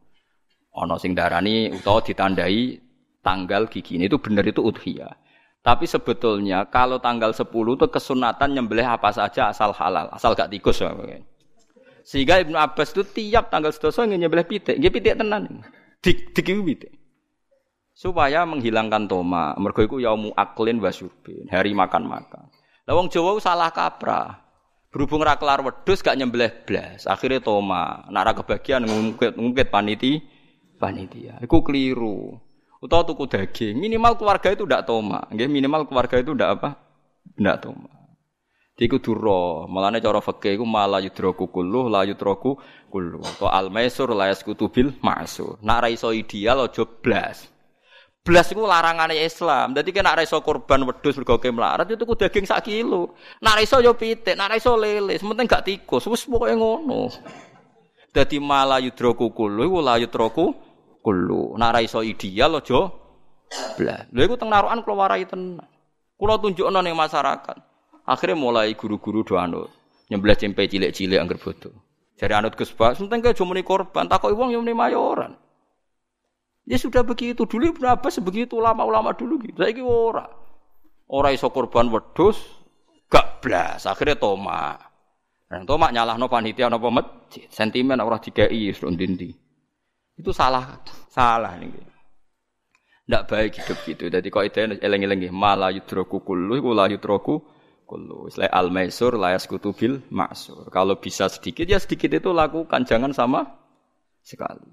Ana 0.74 0.98
sing 0.98 1.14
darani 1.14 1.70
utawa 1.70 2.02
ditandai 2.02 2.82
tanggal 3.22 3.70
gigi 3.70 3.94
ini 3.94 4.10
itu 4.10 4.18
benar 4.18 4.42
itu 4.42 4.58
udhiyah. 4.58 5.14
Tapi 5.62 5.86
sebetulnya 5.86 6.66
kalau 6.66 6.98
tanggal 6.98 7.30
10 7.30 7.46
itu 7.46 7.86
kesunatan 7.86 8.58
nyembelih 8.58 8.88
apa 8.90 9.14
saja 9.14 9.54
asal 9.54 9.70
halal, 9.70 10.10
asal 10.10 10.34
gak 10.34 10.50
tikus. 10.50 10.82
Sehingga 12.02 12.42
Ibnu 12.42 12.58
Abbas 12.58 12.90
itu 12.90 13.06
tiap 13.06 13.54
tanggal 13.54 13.70
sedoso 13.70 14.02
nyebelah 14.02 14.48
pitik, 14.48 14.82
dia 14.82 14.90
pitik 14.90 15.14
tenan. 15.14 15.62
Dik 16.02 16.34
pitik. 16.34 16.90
Supaya 17.94 18.46
menghilangkan 18.46 19.10
toma. 19.10 19.54
Mergo 19.58 19.82
iku 19.82 20.02
yaumu 20.02 20.34
aklin 20.34 20.82
wasyubin, 20.82 21.50
hari 21.50 21.74
makan-makan. 21.74 22.50
Lah 22.86 22.94
wong 22.96 23.10
Jawa 23.12 23.36
salah 23.38 23.68
kaprah. 23.74 24.47
Berhubung 24.88 25.20
ra 25.20 25.36
kelar 25.36 25.60
wedhus 25.60 26.00
gak 26.00 26.16
nyembelih 26.16 26.64
blas, 26.64 27.04
akhirnya 27.04 27.44
toma. 27.44 28.08
Nak 28.08 28.22
ra 28.24 28.32
kebagian 28.32 28.88
ngungkit 28.88 29.36
ngungkit 29.36 29.68
paniti 29.68 30.24
panitia. 30.80 31.36
Iku 31.44 31.60
keliru. 31.60 32.40
Utawa 32.78 33.02
tuku 33.02 33.26
daging, 33.26 33.74
minimal 33.74 34.14
keluarga 34.14 34.54
itu 34.54 34.62
ndak 34.62 34.86
toma. 34.86 35.26
Nggih, 35.34 35.50
minimal 35.50 35.90
keluarga 35.90 36.16
itu 36.22 36.30
ndak 36.30 36.50
apa? 36.56 36.70
Ndak 37.36 37.56
toma. 37.66 37.90
Iku 38.78 39.02
duro, 39.02 39.66
malane 39.66 39.98
cara 39.98 40.22
fikih 40.22 40.54
iku 40.54 40.62
malah 40.62 41.02
yudroku 41.02 41.50
kulluh 41.50 41.90
la 41.90 42.06
yudroku 42.06 42.62
kulluh. 42.86 43.26
To 43.42 43.50
al 43.50 43.74
maisur 43.74 44.14
la 44.14 44.30
yaskutu 44.30 44.70
bil 44.70 44.94
ma'sur. 45.02 45.58
Nak 45.66 45.78
ra 45.82 45.88
iso 45.90 46.14
ideal 46.14 46.62
aja 46.62 46.86
blas. 46.86 47.50
Blas 48.28 48.52
iku 48.52 48.68
larangane 48.68 49.16
Islam. 49.24 49.72
Dadi 49.72 49.88
kena 49.88 50.12
ra 50.12 50.20
iso 50.20 50.36
korban 50.44 50.84
wedhus 50.84 51.16
mergo 51.16 51.40
melarat 51.48 51.88
itu 51.88 52.04
ku 52.04 52.12
daging 52.12 52.44
sak 52.44 52.68
kilo. 52.68 53.16
Nak 53.40 53.56
ra 53.56 53.60
iso 53.64 53.80
yo 53.80 53.96
pitik, 53.96 54.36
nak 54.36 54.52
ra 54.52 54.60
iso 54.60 54.76
lele, 54.76 55.16
sementing 55.16 55.48
gak 55.48 55.64
tikus. 55.64 56.04
Wis 56.04 56.28
pokoke 56.28 56.52
ngono. 56.52 57.08
Dadi 58.12 58.36
malah 58.36 58.84
yudroku 58.84 59.32
kulluh 59.32 59.64
iku 59.64 59.80
la 59.80 59.96
yudroku 59.96 60.52
kulluh. 61.00 61.56
Nak 61.56 61.72
ra 61.72 61.80
iso 61.80 62.04
ideal 62.04 62.60
aja 62.60 62.92
blas. 63.80 64.04
Lha 64.12 64.22
iku 64.28 64.36
teng 64.36 64.52
narukan 64.52 64.84
kula 64.84 65.08
warai 65.08 65.24
tenan. 65.24 65.64
Kula 66.20 66.36
tunjukno 66.36 66.84
ning 66.84 66.92
masyarakat. 66.92 67.56
Akhirnya 68.04 68.36
mulai 68.36 68.76
guru-guru 68.76 69.24
do 69.24 69.40
anut. 69.40 69.72
Nyembelih 70.12 70.36
cempe 70.36 70.68
cilik-cilik 70.68 71.16
angger 71.16 71.40
bodoh. 71.40 71.72
Dari 72.20 72.34
anut 72.36 72.56
Gus 72.60 72.76
Bak, 72.76 72.98
sementing 72.98 73.24
ke 73.24 73.30
jumuni 73.32 73.64
korban, 73.64 74.04
takoki 74.04 74.34
wong 74.36 74.50
yang 74.50 74.66
mayoran. 74.66 75.38
Ya 76.68 76.76
sudah 76.76 77.00
begitu. 77.00 77.48
Dulu 77.48 77.80
berapa 77.80 78.04
sebegitu 78.12 78.60
ulama-ulama 78.60 79.16
dulu 79.16 79.40
gitu. 79.40 79.56
Saiki 79.56 79.80
ora. 79.80 80.28
Ora 81.08 81.32
iso 81.32 81.48
korban 81.48 81.88
wedhus, 81.88 82.36
gak 83.08 83.40
blas. 83.40 83.88
Akhirnya 83.88 84.20
toma. 84.20 84.76
Dan 85.48 85.64
toma 85.64 85.88
nyalahno 85.88 86.28
panitia 86.28 86.68
napa 86.68 86.92
masjid. 86.92 87.48
Sentimen 87.48 87.96
ora 88.04 88.20
dikai 88.20 88.52
ndi 88.76 89.32
Itu 90.20 90.36
salah, 90.36 90.84
salah 91.08 91.56
nih. 91.56 91.72
Ndak 93.08 93.22
baik 93.24 93.52
hidup 93.56 93.78
gitu. 93.88 94.04
Jadi 94.12 94.28
kok 94.28 94.44
itu 94.44 94.60
eleng-eleng 94.84 95.32
malah 95.32 95.72
yudroku 95.72 96.20
kullu 96.20 96.60
iku 96.60 96.76
la 96.76 96.92
yudroku 96.92 97.40
kullu. 97.88 98.28
Istilah 98.28 98.52
al 98.52 98.68
maisur 98.68 99.16
layas 99.16 99.48
kutubil 99.48 100.04
maksur. 100.12 100.68
Kalau 100.68 101.00
bisa 101.00 101.32
sedikit 101.32 101.64
ya 101.64 101.80
sedikit 101.80 102.12
itu 102.12 102.28
lakukan, 102.36 102.84
jangan 102.84 103.16
sama 103.16 103.48
sekali. 104.20 104.68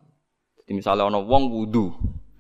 Jadi 0.66 0.74
misalnya 0.82 1.06
ono 1.06 1.22
wong 1.22 1.54
wudu, 1.54 1.94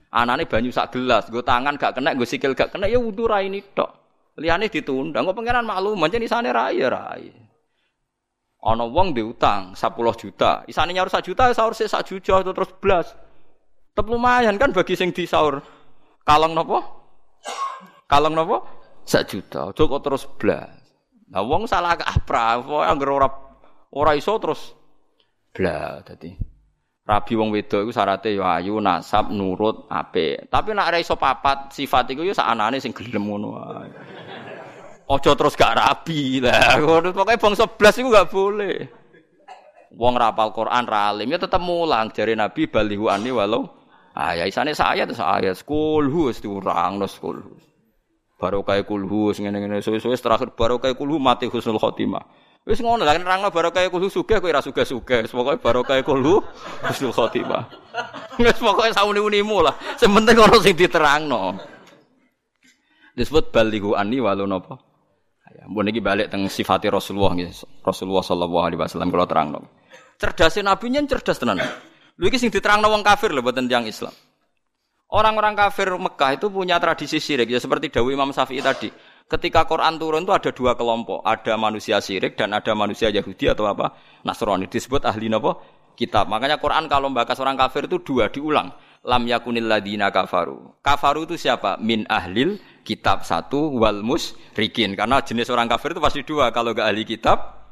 anane 0.09 0.49
banyu 0.49 0.73
sak 0.73 0.97
gelas, 0.97 1.29
gue 1.29 1.45
tangan 1.45 1.77
gak 1.77 2.01
kena, 2.01 2.17
gue 2.17 2.25
sikil 2.25 2.57
gak 2.57 2.73
kena, 2.73 2.89
ya 2.89 2.97
wudu 2.97 3.29
rai 3.29 3.45
ini 3.45 3.61
tok. 3.61 3.89
Liane 4.41 4.67
ditunda, 4.67 5.21
gue 5.21 5.35
pengiran 5.37 5.61
maklum, 5.61 5.95
macam 5.95 6.17
di 6.17 6.25
sana 6.25 6.49
raya 6.49 6.89
rai. 6.89 7.29
Ono 8.65 8.89
wong 8.89 9.13
diutang 9.13 9.77
10 9.77 9.93
juta, 10.17 10.65
isane 10.65 10.89
nyaur 10.97 11.13
1 11.13 11.21
juta, 11.21 11.53
sahur 11.53 11.77
sih 11.77 11.85
1 11.85 12.01
juta 12.01 12.41
itu 12.41 12.51
terus 12.51 12.71
belas. 12.81 13.13
Tetap 13.93 14.09
lumayan 14.09 14.57
kan 14.57 14.73
bagi 14.73 14.97
sing 14.97 15.13
di 15.13 15.29
sahur. 15.29 15.61
Kalong 16.25 16.57
nopo? 16.57 16.81
Kalong 18.09 18.33
nopo? 18.33 18.57
sak 19.05 19.29
juta. 19.29 19.69
Kok 19.71 20.01
terus 20.01 20.25
blas. 20.25 20.73
Nah 21.29 21.45
wong 21.45 21.69
salah 21.69 21.93
kaprah, 21.93 22.61
pokoke 22.61 22.85
anggere 22.85 23.11
ora 23.13 23.29
ora 23.93 24.11
iso 24.17 24.33
terus 24.41 24.73
blas 25.53 26.01
dadi. 26.05 26.33
Rabi 27.05 27.33
wong 27.37 27.53
wedok 27.53 27.85
iku 27.85 27.91
syaratnya 27.93 28.33
ya 28.33 28.45
ayu, 28.57 28.81
nasab, 28.81 29.29
nurut, 29.29 29.85
apik. 29.93 30.49
Tapi 30.49 30.73
nek 30.73 30.89
ora 30.89 30.97
iso 30.97 31.13
papat 31.13 31.69
sifat 31.69 32.17
iku 32.17 32.25
ya 32.25 32.33
sakanane 32.33 32.81
sing 32.81 32.97
gelem 32.97 33.29
ngono 33.29 33.47
wae. 33.53 33.89
Aja 35.05 35.37
terus 35.37 35.53
gak 35.53 35.77
rabi 35.77 36.41
lah. 36.41 36.81
Pokoke 37.13 37.37
bangsa 37.37 37.69
blas 37.69 38.01
iku 38.01 38.09
gak 38.09 38.33
boleh. 38.33 38.89
Wong 39.93 40.17
rapal 40.17 40.49
Quran 40.49 40.89
ra 40.89 41.13
alim 41.13 41.29
ya 41.29 41.37
tetep 41.37 41.61
mulang 41.61 42.09
jare 42.09 42.33
Nabi 42.33 42.67
balihu 42.67 43.07
ani 43.07 43.31
walau 43.31 43.63
ah 44.11 44.35
isane 44.35 44.75
saya 44.75 45.07
terus 45.07 45.23
ayat 45.23 45.55
kulhu 45.63 46.27
wis 46.27 46.43
diurang 46.43 46.99
no 46.99 47.07
kulhu 47.07 47.55
barokah 48.35 48.83
kulhu 48.83 49.31
ngene-ngene 49.31 49.79
suwe-suwe 49.79 50.19
terakhir 50.19 50.51
barokah 50.51 50.91
kulhu 50.99 51.15
mati 51.15 51.47
husnul 51.47 51.79
khotimah. 51.79 52.44
Wis 52.65 52.81
ngono 52.81 53.05
lah 53.05 53.13
nerangno 53.13 53.53
barokah 53.53 53.85
kulhu 53.93 54.09
sugih 54.09 54.41
kowe 54.41 54.49
ora 54.49 54.57
sugih-sugih. 54.57 55.29
Pokoke 55.29 55.61
barokah 55.61 56.01
kulhu 56.01 56.41
husnul 56.81 57.13
khotimah. 57.13 57.69
Wis 58.41 58.57
pokoke 58.57 58.89
sauni-unimu 58.89 59.57
lah. 59.61 59.77
Sing 60.01 60.09
penting 60.09 60.33
ono 60.41 60.57
sing 60.57 60.73
diterangno. 60.73 61.61
Disebut 63.13 63.53
balighu 63.53 63.93
anni 63.93 64.17
walau 64.17 64.49
napa? 64.49 64.81
Ya, 65.55 65.69
mbon 65.71 65.87
iki 65.87 66.03
balik 66.03 66.33
teng 66.33 66.49
sifati 66.51 66.91
Rasulullah 66.91 67.31
nggih. 67.37 67.53
Rasulullah 67.85 68.25
sallallahu 68.25 68.65
alaihi 68.65 68.81
wasallam 68.81 69.07
kula 69.13 69.29
terangno. 69.29 69.59
Cerdasnya 70.17 70.73
nabi 70.73 70.91
nyen 70.91 71.05
cerdas 71.07 71.39
tenan. 71.39 71.61
Lho 72.17 72.25
iki 72.27 72.41
sing 72.41 72.51
diterangno 72.51 72.91
wong 72.91 73.05
kafir 73.05 73.31
lho 73.31 73.45
boten 73.45 73.69
tiyang 73.69 73.87
Islam. 73.87 74.11
Orang-orang 75.05 75.53
kafir 75.53 75.93
Mekah 75.95 76.35
itu 76.35 76.49
punya 76.49 76.81
tradisi 76.81 77.21
syirik 77.21 77.47
ya 77.47 77.61
seperti 77.61 77.93
Dawi 77.93 78.17
Imam 78.17 78.33
Syafi'i 78.33 78.59
tadi. 78.59 78.89
Ketika 79.25 79.65
Quran 79.65 79.97
turun 79.97 80.21
itu 80.21 80.33
ada 80.37 80.53
dua 80.53 80.77
kelompok, 80.77 81.25
ada 81.25 81.57
manusia 81.57 81.97
syirik 81.97 82.37
dan 82.37 82.53
ada 82.53 82.77
manusia 82.77 83.09
Yahudi 83.09 83.49
atau 83.49 83.65
apa 83.65 83.97
Nasrani 84.21 84.69
disebut 84.69 85.01
ahli 85.01 85.33
nopo 85.33 85.65
kitab. 85.97 86.29
Makanya 86.29 86.61
Quran 86.61 86.85
kalau 86.85 87.09
membahas 87.09 87.39
orang 87.41 87.57
kafir 87.57 87.89
itu 87.89 87.97
dua 88.05 88.29
diulang. 88.29 88.69
Lam 89.05 89.25
yakunil 89.25 89.65
ladina 89.65 90.09
kafaru. 90.13 90.77
Kafaru 90.81 91.29
itu 91.29 91.37
siapa? 91.37 91.77
Min 91.77 92.05
ahlil 92.09 92.57
kitab 92.81 93.21
satu 93.21 93.73
wal 93.77 94.01
musrikin. 94.01 94.97
Karena 94.97 95.21
jenis 95.21 95.49
orang 95.49 95.69
kafir 95.69 95.93
itu 95.93 96.01
pasti 96.01 96.21
dua. 96.25 96.49
Kalau 96.49 96.73
gak 96.73 96.89
ahli 96.89 97.05
kitab, 97.05 97.69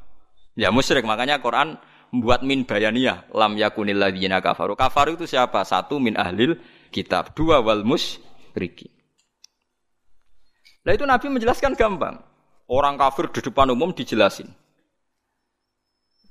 ya 0.54 0.70
musyrik. 0.70 1.02
Makanya 1.02 1.42
Quran 1.42 1.74
membuat 2.14 2.46
min 2.46 2.62
bayaniyah. 2.62 3.34
Lam 3.34 3.58
yakunil 3.58 3.98
ladina 3.98 4.38
kafaru. 4.38 4.78
Kafaru 4.78 5.18
itu 5.18 5.26
siapa? 5.26 5.66
Satu 5.66 5.98
min 5.98 6.14
ahlil 6.14 6.54
kitab. 6.94 7.34
Dua 7.34 7.58
wal 7.58 7.82
musyriki. 7.82 8.93
Nah 10.84 10.92
itu 10.92 11.04
Nabi 11.08 11.26
menjelaskan 11.32 11.72
gampang. 11.74 12.20
Orang 12.68 12.96
kafir 12.96 13.28
di 13.32 13.40
depan 13.44 13.72
umum 13.72 13.92
dijelasin. 13.92 14.48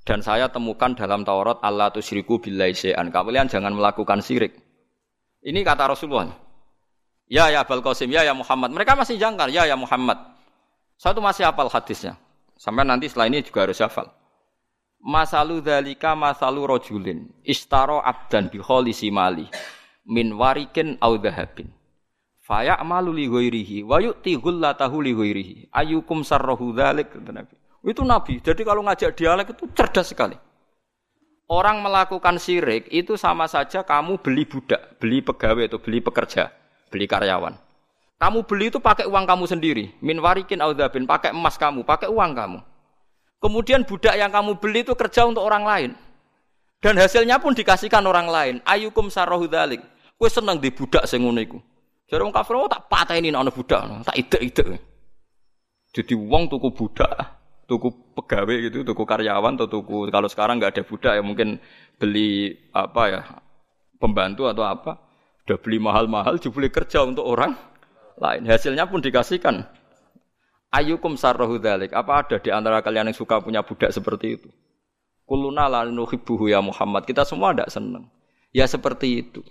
Dan 0.03 0.19
saya 0.19 0.51
temukan 0.51 0.93
dalam 0.93 1.23
Taurat 1.23 1.61
Allah 1.63 1.89
tusyriku 1.89 2.37
billahi 2.37 2.75
syai'an. 2.75 3.07
Kalian 3.09 3.47
jangan 3.49 3.71
melakukan 3.73 4.19
syirik. 4.19 4.53
Ini 5.43 5.63
kata 5.63 5.95
Rasulullah. 5.95 6.33
Ya 7.27 7.47
ya 7.49 7.63
Abul 7.63 7.79
Qasim, 7.79 8.11
ya 8.11 8.21
ya 8.21 8.35
Muhammad. 8.35 8.75
Mereka 8.75 8.99
masih 8.99 9.15
jangkar, 9.15 9.47
ya 9.47 9.63
ya 9.63 9.79
Muhammad. 9.79 10.19
Saya 10.99 11.15
itu 11.15 11.23
masih 11.23 11.43
hafal 11.47 11.71
hadisnya. 11.71 12.19
Sampai 12.59 12.83
nanti 12.83 13.07
setelah 13.09 13.31
ini 13.31 13.41
juga 13.41 13.65
harus 13.65 13.79
hafal. 13.79 14.11
Masalu 15.03 15.63
dalika 15.63 16.15
masalu 16.15 16.67
rojulin. 16.67 17.27
Istaro 17.43 17.99
abdan 18.03 18.51
biholisi 18.51 19.11
mali 19.11 19.47
min 20.07 20.35
warikin 20.35 20.99
au 20.99 21.15
dhahabin. 21.19 21.71
Faya 22.53 22.77
amalu 22.77 23.17
li 23.17 23.25
ghairihi 23.25 23.81
wa 23.81 23.97
yu'ti 23.97 24.37
ghullatahu 24.37 25.01
li 25.01 25.17
ghairihi. 25.17 25.73
Ayukum 25.73 26.21
sarrahu 26.21 26.69
dzalik 26.69 27.17
Nabi. 27.25 27.57
Itu 27.81 28.05
Nabi. 28.05 28.45
Jadi 28.45 28.61
kalau 28.61 28.85
ngajak 28.85 29.17
dialek 29.17 29.57
itu 29.57 29.65
cerdas 29.73 30.13
sekali. 30.13 30.37
Orang 31.49 31.81
melakukan 31.81 32.37
syirik 32.37 32.93
itu 32.93 33.17
sama 33.17 33.49
saja 33.49 33.81
kamu 33.81 34.21
beli 34.21 34.45
budak, 34.45 35.01
beli 35.01 35.25
pegawai 35.25 35.65
atau 35.65 35.81
beli 35.81 35.97
pekerja, 35.97 36.53
beli 36.93 37.09
karyawan. 37.09 37.57
Kamu 38.21 38.45
beli 38.45 38.69
itu 38.69 38.77
pakai 38.77 39.09
uang 39.09 39.25
kamu 39.25 39.49
sendiri. 39.49 39.89
Min 40.05 40.21
warikin 40.21 40.61
audabin, 40.61 41.09
pakai 41.09 41.33
emas 41.33 41.57
kamu, 41.57 41.81
pakai 41.81 42.05
uang 42.05 42.37
kamu. 42.37 42.61
Kemudian 43.41 43.81
budak 43.81 44.13
yang 44.13 44.29
kamu 44.29 44.61
beli 44.61 44.85
itu 44.85 44.93
kerja 44.93 45.25
untuk 45.25 45.41
orang 45.41 45.65
lain. 45.65 45.91
Dan 46.85 47.01
hasilnya 47.01 47.41
pun 47.41 47.57
dikasihkan 47.57 48.05
orang 48.05 48.29
lain. 48.29 48.55
Ayukum 48.61 49.09
sarrohu 49.09 49.49
dalik. 49.49 49.81
Kue 50.21 50.29
seneng 50.29 50.61
di 50.61 50.69
budak. 50.69 51.09
Jare 52.13 52.29
wong 52.29 52.29
kafir 52.29 52.53
oh, 52.61 52.69
tak 52.69 52.85
pateni 52.93 53.33
ana 53.33 53.49
budak, 53.49 54.05
tak 54.05 54.13
ide-ide. 54.13 54.77
Jadi 55.97 56.13
uang 56.13 56.45
tuku 56.45 56.69
budak, 56.69 57.09
tuku 57.65 57.89
pegawai 58.13 58.69
gitu, 58.69 58.85
tuku 58.85 59.01
karyawan 59.01 59.57
atau 59.57 59.65
tuku 59.65 60.13
kalau 60.13 60.29
sekarang 60.29 60.61
nggak 60.61 60.77
ada 60.77 60.83
budak 60.85 61.17
ya 61.17 61.25
mungkin 61.25 61.57
beli 61.97 62.53
apa 62.69 63.01
ya 63.09 63.21
pembantu 63.97 64.45
atau 64.45 64.61
apa, 64.61 65.01
udah 65.49 65.57
beli 65.57 65.81
mahal-mahal, 65.81 66.37
dibeli 66.37 66.69
kerja 66.69 67.01
untuk 67.01 67.25
orang 67.25 67.57
lain. 68.21 68.45
Hasilnya 68.45 68.85
pun 68.85 69.01
dikasihkan. 69.01 69.65
Ayukum 70.69 71.17
sarrohu 71.17 71.57
dalik. 71.57 71.97
Apa 71.97 72.21
ada 72.21 72.37
di 72.37 72.53
antara 72.53 72.85
kalian 72.85 73.09
yang 73.09 73.17
suka 73.17 73.41
punya 73.41 73.65
budak 73.65 73.89
seperti 73.89 74.37
itu? 74.37 74.53
Kuluna 75.25 75.65
la 75.65 75.81
nuhibbuhu 75.89 76.45
ya 76.45 76.61
Muhammad. 76.61 77.09
Kita 77.09 77.25
semua 77.25 77.57
tidak 77.57 77.73
senang. 77.73 78.05
Ya 78.53 78.69
seperti 78.69 79.25
itu. 79.25 79.41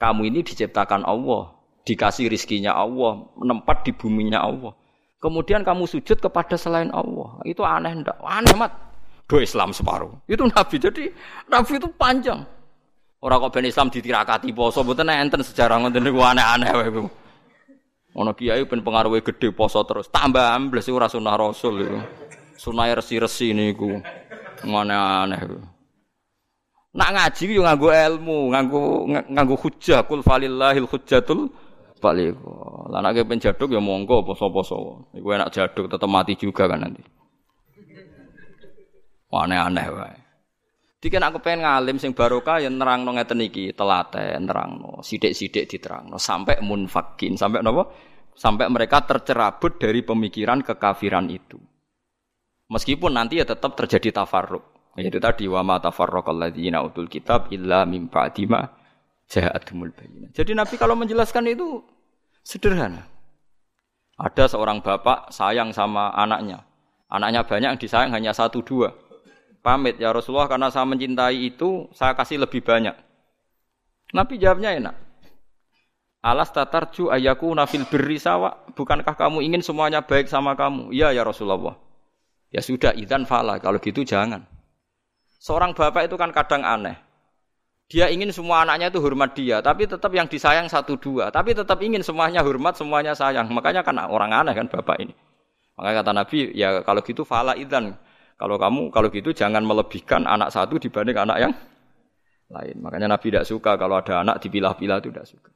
Kamu 0.00 0.24
ini 0.24 0.40
diciptakan 0.40 1.04
Allah, 1.04 1.52
dikasih 1.84 2.32
rizkinya 2.32 2.72
Allah, 2.72 3.20
menempat 3.36 3.84
di 3.84 3.92
buminya 3.92 4.40
Allah. 4.40 4.72
Kemudian 5.20 5.60
kamu 5.60 5.84
sujud 5.84 6.16
kepada 6.16 6.56
selain 6.56 6.88
Allah. 6.96 7.36
Itu 7.44 7.60
aneh 7.60 7.92
ndak? 8.00 8.16
Aneh 8.24 8.56
mat. 8.56 8.72
Do 9.28 9.36
Islam 9.36 9.76
separuh. 9.76 10.16
Itu 10.24 10.48
Nabi. 10.48 10.80
Jadi 10.80 11.12
Nabi 11.52 11.76
itu 11.76 11.88
panjang. 11.92 12.40
Orang 13.20 13.44
kok 13.44 13.60
ben 13.60 13.68
Islam 13.68 13.92
ditirakati 13.92 14.48
poso 14.56 14.80
mboten 14.80 15.12
enten 15.12 15.44
sejarah 15.44 15.76
ngoten 15.76 16.00
niku 16.00 16.24
aneh-aneh 16.24 16.72
wae. 16.72 16.88
Ono 18.16 18.32
kiai 18.32 18.64
ben 18.64 18.80
pengaruhe 18.80 19.20
gede 19.20 19.52
poso 19.52 19.84
terus. 19.84 20.08
Tambah 20.08 20.56
ambles 20.56 20.88
ora 20.88 21.04
sunah 21.12 21.36
Rasul 21.36 21.84
itu. 21.84 22.00
Sunah 22.56 22.88
resi-resi 22.96 23.52
niku. 23.52 24.00
Aneh-aneh. 24.64 25.40
Nak 26.90 27.10
ngaji 27.14 27.54
yo 27.54 27.62
nganggo 27.62 27.88
ilmu, 27.94 28.38
nganggo 28.50 28.80
nganggo 29.30 29.54
hujjah 29.54 30.02
kul 30.10 30.26
falillahil 30.26 30.90
hujjatul 30.90 31.46
Balik 32.00 32.40
kok. 32.40 32.88
Lah 32.88 33.04
nek 33.04 33.12
kepen 33.12 33.38
jaduk 33.38 33.76
ya 33.76 33.78
monggo 33.78 34.24
poso-poso. 34.24 35.12
Iku 35.12 35.36
enak 35.36 35.52
jaduk 35.52 35.86
tetep 35.86 36.08
mati 36.08 36.32
juga 36.34 36.64
kan 36.64 36.80
nanti. 36.80 37.04
Aneh-aneh 39.30 39.86
wae. 39.92 40.18
Diken 41.00 41.22
aku 41.22 41.38
pengen 41.40 41.64
ngalim 41.64 41.96
sing 41.96 42.12
barokah 42.12 42.60
ya 42.60 42.68
nerangno 42.68 43.16
ngeten 43.16 43.40
iki, 43.40 43.72
telaten 43.72 44.44
nerangno, 44.44 45.00
sithik-sithik 45.00 45.64
diterangno 45.64 46.20
sampai 46.20 46.60
munfakin, 46.60 47.40
sampai 47.40 47.64
napa? 47.64 47.88
Sampai 48.36 48.68
mereka 48.68 49.04
tercerabut 49.04 49.80
dari 49.80 50.04
pemikiran 50.04 50.60
kekafiran 50.64 51.28
itu. 51.32 51.56
Meskipun 52.68 53.16
nanti 53.16 53.40
ya 53.40 53.48
tetap 53.48 53.76
terjadi 53.76 54.12
tafarruq. 54.24 54.79
Yaitu 54.98 55.22
tadi 55.22 55.46
wa 55.46 55.62
ma 55.62 55.76
tafarraqal 55.78 56.34
ladzina 56.34 56.82
utul 56.82 57.06
kitab 57.06 57.52
illa 57.54 57.86
mim 57.86 58.10
ba'di 58.10 58.50
ma 58.50 58.66
ja'atumul. 59.30 59.94
Jadi 60.34 60.52
Nabi 60.56 60.74
kalau 60.74 60.98
menjelaskan 60.98 61.46
itu 61.50 61.82
sederhana. 62.42 63.06
Ada 64.18 64.52
seorang 64.52 64.82
bapak 64.82 65.30
sayang 65.32 65.70
sama 65.70 66.10
anaknya. 66.12 66.66
Anaknya 67.06 67.46
banyak 67.46 67.68
yang 67.74 67.80
disayang 67.80 68.12
hanya 68.12 68.34
satu 68.34 68.60
dua 68.60 68.92
pamit 69.60 70.00
ya 70.00 70.10
Rasulullah 70.10 70.48
karena 70.48 70.68
saya 70.72 70.88
mencintai 70.88 71.36
itu 71.36 71.88
saya 71.92 72.16
kasih 72.16 72.40
lebih 72.40 72.64
banyak. 72.64 72.96
Nabi 74.10 74.40
jawabnya 74.40 74.74
enak. 74.74 74.96
Alas 76.20 76.52
tatarju 76.52 77.08
ayaku 77.08 77.48
nafil 77.56 77.88
birri 77.88 78.20
sawa. 78.20 78.68
Bukankah 78.76 79.16
kamu 79.16 79.40
ingin 79.40 79.62
semuanya 79.64 80.04
baik 80.04 80.28
sama 80.28 80.52
kamu? 80.52 80.92
Iya 80.92 81.16
ya 81.16 81.22
Rasulullah. 81.24 81.80
Ya 82.52 82.60
sudah, 82.60 82.92
idan 82.92 83.24
fala. 83.24 83.56
Kalau 83.56 83.80
gitu 83.80 84.04
jangan. 84.04 84.44
Seorang 85.40 85.72
bapak 85.72 86.04
itu 86.04 86.20
kan 86.20 86.36
kadang 86.36 86.60
aneh. 86.68 87.00
Dia 87.90 88.12
ingin 88.12 88.30
semua 88.30 88.62
anaknya 88.62 88.92
itu 88.92 89.02
hormat 89.02 89.34
dia, 89.34 89.58
tapi 89.64 89.88
tetap 89.88 90.12
yang 90.14 90.28
disayang 90.28 90.68
satu 90.70 90.94
dua. 91.00 91.32
Tapi 91.32 91.56
tetap 91.56 91.80
ingin 91.82 92.04
semuanya 92.04 92.44
hormat, 92.44 92.76
semuanya 92.76 93.16
sayang. 93.16 93.50
Makanya 93.50 93.82
kan 93.82 93.98
orang 93.98 94.30
aneh 94.30 94.54
kan 94.54 94.68
bapak 94.68 95.00
ini. 95.00 95.16
Makanya 95.74 96.04
kata 96.04 96.12
Nabi, 96.12 96.38
ya 96.54 96.84
kalau 96.84 97.00
gitu 97.00 97.24
fala 97.24 97.56
idan. 97.56 97.96
Kalau 98.36 98.60
kamu 98.60 98.92
kalau 98.92 99.08
gitu 99.08 99.32
jangan 99.32 99.64
melebihkan 99.64 100.28
anak 100.28 100.52
satu 100.52 100.76
dibanding 100.76 101.16
anak 101.16 101.36
yang 101.40 101.52
lain. 102.52 102.76
Makanya 102.84 103.08
Nabi 103.16 103.32
tidak 103.32 103.48
suka 103.48 103.80
kalau 103.80 103.96
ada 103.96 104.20
anak 104.20 104.44
dipilah-pilah 104.44 105.00
itu 105.00 105.08
tidak 105.08 105.26
suka. 105.26 105.50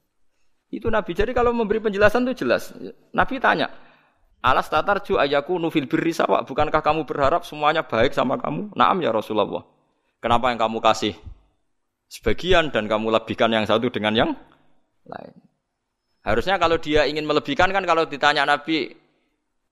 Itu 0.73 0.89
Nabi. 0.89 1.13
Jadi 1.13 1.37
kalau 1.37 1.53
memberi 1.53 1.79
penjelasan 1.79 2.25
itu 2.27 2.45
jelas. 2.45 2.73
Nabi 3.15 3.39
tanya, 3.39 3.69
Alas 4.45 4.69
tatar 4.69 5.01
ju 5.01 5.17
ayaku 5.17 5.57
nufil 5.57 5.89
birri. 5.89 6.13
Bukankah 6.21 6.85
kamu 6.85 7.09
berharap 7.09 7.49
semuanya 7.49 7.81
baik 7.81 8.13
sama 8.13 8.37
kamu? 8.37 8.77
Naam 8.77 9.01
ya 9.01 9.09
Rasulullah. 9.09 9.74
Kenapa 10.25 10.49
yang 10.49 10.57
kamu 10.57 10.81
kasih 10.81 11.13
sebagian 12.09 12.73
dan 12.73 12.89
kamu 12.89 13.13
lebihkan 13.13 13.53
yang 13.53 13.69
satu 13.69 13.93
dengan 13.93 14.17
yang 14.17 14.31
lain? 15.05 15.37
Harusnya 16.25 16.57
kalau 16.57 16.81
dia 16.81 17.05
ingin 17.05 17.29
melebihkan 17.29 17.69
kan 17.69 17.85
kalau 17.85 18.09
ditanya 18.09 18.49
Nabi, 18.49 18.97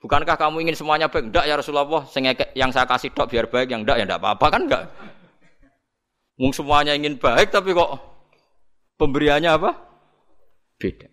Bukankah 0.03 0.35
kamu 0.35 0.67
ingin 0.67 0.75
semuanya 0.75 1.07
baik? 1.07 1.31
Enggak 1.31 1.47
ya 1.47 1.55
Rasulullah, 1.55 2.03
yang 2.59 2.75
saya 2.75 2.91
kasih 2.91 3.15
dok 3.15 3.31
biar 3.31 3.47
baik, 3.47 3.71
yang 3.71 3.87
enggak 3.87 4.03
ya 4.03 4.05
enggak 4.05 4.19
apa-apa 4.19 4.47
kan 4.51 4.63
enggak. 4.67 4.85
Mung 6.43 6.51
semuanya 6.51 6.99
ingin 6.99 7.23
baik 7.23 7.55
tapi 7.55 7.71
kok 7.71 8.03
pemberiannya 8.99 9.55
apa? 9.55 9.79
Beda. 10.75 11.07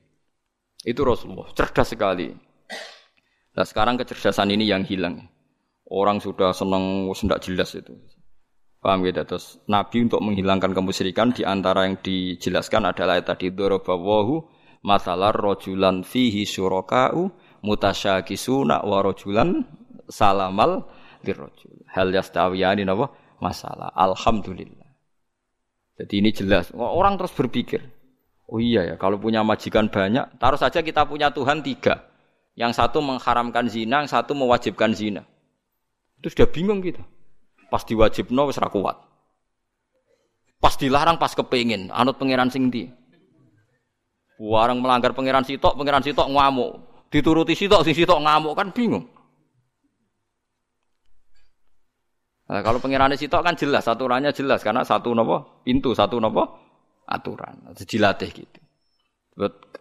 Itu 0.82 1.06
Rasulullah, 1.06 1.54
cerdas 1.54 1.94
sekali. 1.94 2.34
Nah 3.54 3.62
sekarang 3.62 3.94
kecerdasan 4.02 4.50
ini 4.50 4.66
yang 4.66 4.82
hilang. 4.82 5.22
Orang 5.86 6.18
sudah 6.18 6.50
senang, 6.50 7.14
sudah 7.14 7.38
jelas 7.38 7.78
itu. 7.78 7.94
Paham 8.80 9.04
gitu? 9.04 9.20
Terus 9.28 9.60
Nabi 9.68 10.08
untuk 10.08 10.24
menghilangkan 10.24 10.72
kemusyrikan 10.72 11.36
di 11.36 11.44
antara 11.44 11.84
yang 11.84 12.00
dijelaskan 12.00 12.88
adalah 12.88 13.20
tadi 13.20 13.52
dorobawahu 13.52 14.40
masalah 14.88 15.36
rojulan 15.36 16.08
fihi 16.08 16.48
syuraka'u 16.48 17.28
mutasyakisuna 17.60 18.88
wa 18.88 18.98
rajulan 19.04 19.68
salamal 20.08 20.88
lirrajul. 21.28 21.84
Hal 21.92 22.16
yastawiyani 22.16 22.88
napa? 22.88 23.12
Masalah. 23.44 23.92
Alhamdulillah. 23.96 24.88
Jadi 26.00 26.14
ini 26.24 26.32
jelas. 26.32 26.72
Orang 26.72 27.20
terus 27.20 27.36
berpikir, 27.36 27.84
oh 28.48 28.64
iya 28.64 28.88
ya, 28.88 28.96
kalau 28.96 29.20
punya 29.20 29.44
majikan 29.44 29.92
banyak, 29.92 30.40
taruh 30.40 30.56
saja 30.56 30.80
kita 30.80 31.04
punya 31.04 31.28
Tuhan 31.36 31.60
tiga. 31.60 32.08
Yang 32.56 32.80
satu 32.80 33.04
mengharamkan 33.04 33.68
zina, 33.68 34.04
yang 34.04 34.12
satu 34.12 34.32
mewajibkan 34.36 34.96
zina. 34.96 35.28
Itu 36.20 36.32
sudah 36.32 36.48
bingung 36.48 36.80
kita. 36.80 37.04
Pas 37.70 37.86
diwajibno 37.86 38.50
wis 38.50 38.58
kuat. 38.58 38.98
Pas 40.60 40.76
dilarang 40.76 41.16
pas 41.16 41.32
kepingin, 41.32 41.88
anut 41.94 42.20
pangeran 42.20 42.52
sing 42.52 42.68
ndi. 42.68 42.92
Warang 44.40 44.84
melanggar 44.84 45.16
pangeran 45.16 45.48
sitok, 45.48 45.78
pangeran 45.80 46.04
sitok 46.04 46.28
ngamuk. 46.28 46.72
Dituruti 47.08 47.56
sitok, 47.56 47.88
sing 47.88 47.96
sitok 47.96 48.20
ngamuk 48.20 48.54
kan 48.58 48.70
bingung. 48.76 49.08
Nah, 52.50 52.66
kalau 52.66 52.82
pengirannya 52.82 53.14
sitok 53.14 53.46
kan 53.46 53.54
jelas, 53.54 53.86
aturannya 53.86 54.34
jelas 54.34 54.66
karena 54.66 54.82
satu 54.82 55.14
nopo 55.14 55.62
pintu, 55.62 55.94
satu 55.94 56.18
nopo 56.18 56.44
aturan. 57.06 57.70
Dilatih 57.78 58.30
gitu. 58.34 58.60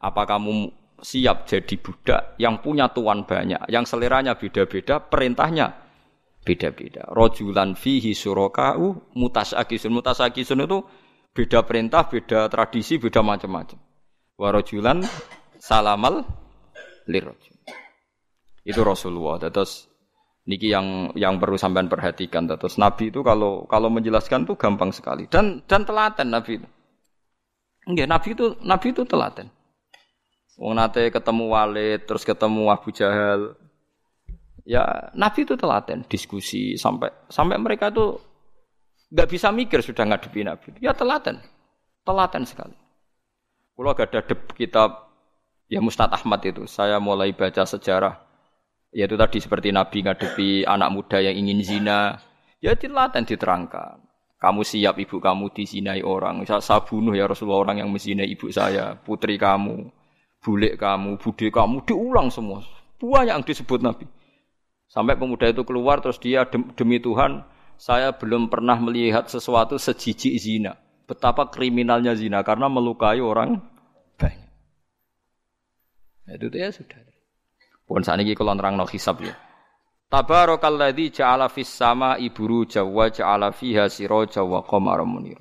Apa 0.04 0.28
kamu 0.28 0.68
siap 1.00 1.48
jadi 1.48 1.74
budak 1.80 2.36
yang 2.36 2.60
punya 2.60 2.92
tuan 2.92 3.24
banyak, 3.24 3.72
yang 3.72 3.88
seleranya 3.88 4.36
beda-beda, 4.36 5.00
perintahnya 5.00 5.87
beda-beda. 6.48 7.04
Rojulan 7.12 7.76
fihi 7.76 8.16
surokau 8.16 9.12
mutasakisun. 9.12 9.92
Mutasakisun 9.92 10.64
itu 10.64 10.80
beda 11.36 11.68
perintah, 11.68 12.08
beda 12.08 12.48
tradisi, 12.48 12.96
beda 12.96 13.20
macam-macam. 13.20 13.76
Warojulan 14.40 15.04
salamal 15.60 16.24
lirrajul. 17.04 17.52
Itu 18.64 18.80
Rasulullah. 18.80 19.52
Terus 19.52 19.92
niki 20.48 20.72
yang 20.72 21.12
yang 21.12 21.36
perlu 21.36 21.60
sampean 21.60 21.92
perhatikan. 21.92 22.48
Terus 22.48 22.80
Nabi 22.80 23.12
itu 23.12 23.20
kalau 23.20 23.68
kalau 23.68 23.92
menjelaskan 23.92 24.48
tuh 24.48 24.56
gampang 24.56 24.88
sekali 24.88 25.28
dan 25.28 25.60
dan 25.68 25.84
telaten 25.84 26.32
Nabi 26.32 26.64
itu. 26.64 26.68
Enggak, 27.88 28.08
Nabi 28.08 28.28
itu 28.32 28.46
Nabi 28.64 28.86
itu 28.96 29.04
telaten. 29.04 29.48
Wong 30.58 30.74
nate 30.74 31.14
ketemu 31.14 31.54
Walid, 31.54 32.02
terus 32.02 32.26
ketemu 32.26 32.66
Abu 32.72 32.90
Jahal. 32.90 33.54
Ya, 34.68 34.84
Nabi 35.16 35.48
itu 35.48 35.56
telaten, 35.56 36.04
diskusi 36.12 36.76
sampai 36.76 37.08
sampai 37.32 37.56
mereka 37.56 37.88
tuh 37.88 38.20
nggak 39.08 39.28
bisa 39.32 39.48
mikir 39.48 39.80
sudah 39.80 40.04
ngadepi 40.04 40.44
Nabi. 40.44 40.76
Ya 40.84 40.92
telaten, 40.92 41.40
telaten 42.04 42.44
sekali. 42.44 42.76
Kalau 43.78 43.94
gak 43.94 44.10
ada 44.10 44.20
kitab 44.58 45.08
Ya 45.68 45.84
Mustad 45.84 46.08
Ahmad 46.08 46.40
itu. 46.42 46.64
Saya 46.64 46.96
mulai 46.96 47.36
baca 47.36 47.68
sejarah. 47.68 48.24
Yaitu 48.88 49.20
tadi 49.20 49.38
seperti 49.38 49.68
Nabi 49.68 50.00
ngadepi 50.00 50.64
anak 50.64 50.88
muda 50.88 51.20
yang 51.20 51.36
ingin 51.36 51.60
zina. 51.60 52.16
Ya 52.64 52.72
dan 52.74 53.22
diterangkan. 53.28 54.00
Kamu 54.40 54.64
siap 54.64 54.96
ibu 54.96 55.20
kamu 55.20 55.52
dizinai 55.52 56.00
orang. 56.00 56.42
Saya, 56.48 56.64
saya 56.64 56.80
bunuh 56.82 57.12
ya 57.12 57.28
Rasulullah 57.28 57.68
orang 57.68 57.76
yang 57.84 57.90
menzinai 57.92 58.26
ibu 58.26 58.48
saya. 58.48 58.96
Putri 58.96 59.36
kamu. 59.36 59.92
Bulik 60.40 60.80
kamu. 60.80 61.20
Bude 61.20 61.46
kamu. 61.52 61.84
Diulang 61.84 62.32
semua. 62.32 62.64
Banyak 62.98 63.34
yang 63.38 63.44
disebut 63.44 63.84
Nabi. 63.84 64.08
Sampai 64.88 65.20
pemuda 65.20 65.52
itu 65.52 65.62
keluar 65.68 66.00
terus 66.00 66.16
dia 66.16 66.48
demi 66.48 66.96
Tuhan. 66.98 67.44
Saya 67.78 68.10
belum 68.16 68.50
pernah 68.50 68.80
melihat 68.80 69.28
sesuatu 69.28 69.76
sejijik 69.76 70.34
zina. 70.40 70.74
Betapa 71.04 71.46
kriminalnya 71.52 72.16
zina. 72.16 72.40
Karena 72.42 72.66
melukai 72.66 73.20
orang 73.22 73.60
itu 76.28 76.52
ya 76.52 76.68
sudah. 76.68 77.00
Pun 77.88 78.04
saat 78.04 78.20
ini 78.20 78.36
kalau 78.36 78.52
nerang 78.52 78.76
no 78.76 78.84
hisab 78.84 79.24
ya. 79.24 79.32
Tabarakalladzi 80.08 81.20
ja'ala 81.20 81.48
fis 81.52 81.68
sama 81.68 82.20
iburu 82.20 82.64
jawa 82.64 83.08
ja'ala 83.08 83.52
fiha 83.52 83.88
siraja 83.88 84.44
wa 84.44 84.60
qamara 84.64 85.04
munir. 85.04 85.40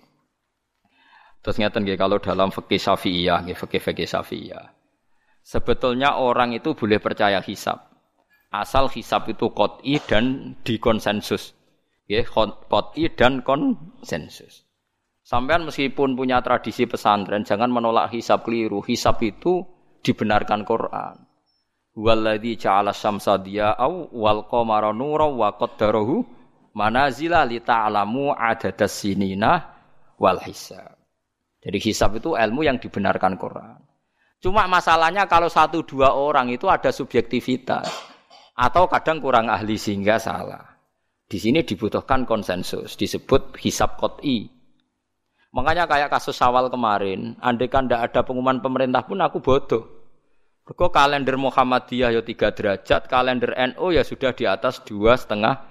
Terus 1.43 1.59
ngeten 1.59 1.87
nggih 1.87 1.95
kalau 1.95 2.19
dalam 2.19 2.51
fikih 2.51 2.75
Syafi'iyah, 2.75 3.47
fikih-fikih 3.47 4.07
Syafi'iyah. 4.07 4.75
Sebetulnya 5.43 6.19
orang 6.19 6.51
itu 6.51 6.75
boleh 6.75 6.99
percaya 6.99 7.39
hisab. 7.39 7.96
Asal 8.47 8.87
hisab 8.87 9.27
itu 9.27 9.51
qot'i 9.51 9.99
dan 9.99 10.55
dikonsensus. 10.63 11.51
Nggih, 12.07 12.27
qot'i 12.71 13.11
dan 13.11 13.43
konsensus. 13.43 14.63
Sampean 15.27 15.67
meskipun 15.67 16.15
punya 16.15 16.39
tradisi 16.39 16.87
pesantren, 16.87 17.43
jangan 17.43 17.67
menolak 17.67 18.15
hisab 18.15 18.47
keliru. 18.47 18.79
Hisab 18.79 19.19
itu 19.19 19.67
dibenarkan 19.99 20.63
Quran. 20.63 21.27
Walladzi 21.99 22.55
ja'ala 22.55 22.95
syamsa 22.95 23.35
diya'au 23.35 24.15
wal 24.15 24.47
qamara 24.47 24.95
nuran 24.95 25.35
wa 25.35 25.51
qaddarahu 25.59 26.23
manazila 26.71 27.43
li 27.43 27.59
ta'lamu 27.59 28.31
adadas 28.31 29.03
sinina 29.03 29.75
wal 30.15 30.39
hisab. 30.47 30.95
Jadi 31.59 31.77
hisab 31.83 32.15
itu 32.15 32.39
ilmu 32.39 32.63
yang 32.63 32.79
dibenarkan 32.79 33.35
Quran. 33.35 33.83
Cuma 34.39 34.69
masalahnya 34.69 35.27
kalau 35.27 35.51
satu 35.51 35.83
dua 35.83 36.15
orang 36.15 36.53
itu 36.53 36.69
ada 36.71 36.93
subjektivitas 36.93 38.15
atau 38.57 38.89
kadang 38.89 39.21
kurang 39.21 39.53
ahli 39.53 39.77
sehingga 39.77 40.17
salah. 40.17 40.65
Di 41.29 41.37
sini 41.37 41.61
dibutuhkan 41.61 42.25
konsensus, 42.25 42.97
disebut 42.97 43.53
hisab 43.61 44.01
kot'i. 44.01 44.49
Makanya 45.53 45.85
kayak 45.85 46.09
kasus 46.09 46.41
awal 46.41 46.73
kemarin, 46.73 47.37
andai 47.39 47.69
kan 47.69 47.85
tidak 47.85 48.11
ada 48.11 48.25
pengumuman 48.25 48.59
pemerintah 48.59 49.05
pun 49.05 49.21
aku 49.21 49.37
bodoh. 49.39 49.83
Mergo 50.67 50.91
kalender 50.91 51.39
Muhammadiyah 51.39 52.11
ya 52.11 52.21
tiga 52.23 52.51
derajat, 52.51 53.07
kalender 53.07 53.55
NU 53.55 53.87
ya 53.95 54.03
sudah 54.03 54.35
di 54.35 54.43
atas 54.43 54.83
dua 54.83 55.15
setengah 55.15 55.63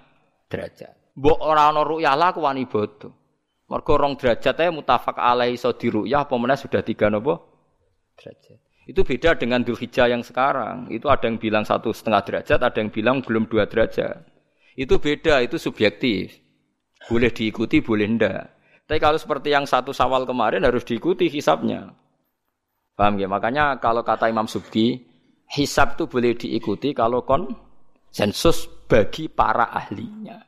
derajat. 0.49 0.97
Mbok 1.16 1.39
ora 1.41 1.68
ana 1.68 1.84
ru'yah 1.84 2.16
lah 2.16 2.32
wani 2.32 2.64
bodoh. 2.64 3.12
Mergo 3.68 3.95
rong 3.99 4.16
derajat 4.16 4.72
mutafak 4.72 5.20
alaihi 5.20 5.59
iso 5.59 5.74
diruyah 5.76 6.24
apa 6.24 6.57
sudah 6.57 6.80
tiga 6.80 7.12
nopo 7.12 7.34
derajat. 8.16 8.65
Itu 8.87 9.03
beda 9.03 9.34
dengan 9.34 9.66
Dzulhijjah 9.66 10.07
yang 10.14 10.22
sekarang. 10.22 10.87
Itu 10.95 11.11
ada 11.11 11.26
yang 11.26 11.43
bilang 11.43 11.66
satu 11.66 11.91
setengah 11.91 12.22
derajat, 12.22 12.62
ada 12.62 12.78
yang 12.78 12.95
bilang 12.95 13.18
belum 13.18 13.51
dua 13.51 13.66
derajat. 13.66 14.22
Itu 14.78 15.03
beda, 15.03 15.43
itu 15.43 15.59
subjektif. 15.59 16.39
Boleh 17.11 17.34
diikuti, 17.34 17.82
boleh 17.82 18.07
ndak. 18.14 18.43
Tapi 18.87 18.99
kalau 19.03 19.18
seperti 19.18 19.51
yang 19.51 19.66
satu 19.66 19.91
sawal 19.91 20.22
kemarin 20.22 20.62
harus 20.62 20.87
diikuti 20.87 21.26
hisapnya. 21.26 21.91
Paham 22.95 23.18
ya? 23.18 23.26
Makanya 23.26 23.82
kalau 23.82 24.07
kata 24.07 24.30
Imam 24.30 24.47
Subki, 24.47 25.03
hisab 25.51 25.99
itu 25.99 26.07
boleh 26.07 26.39
diikuti 26.39 26.95
kalau 26.95 27.26
kon 27.26 27.51
sensus 28.14 28.70
bagi 28.87 29.26
para 29.26 29.66
ahlinya. 29.74 30.39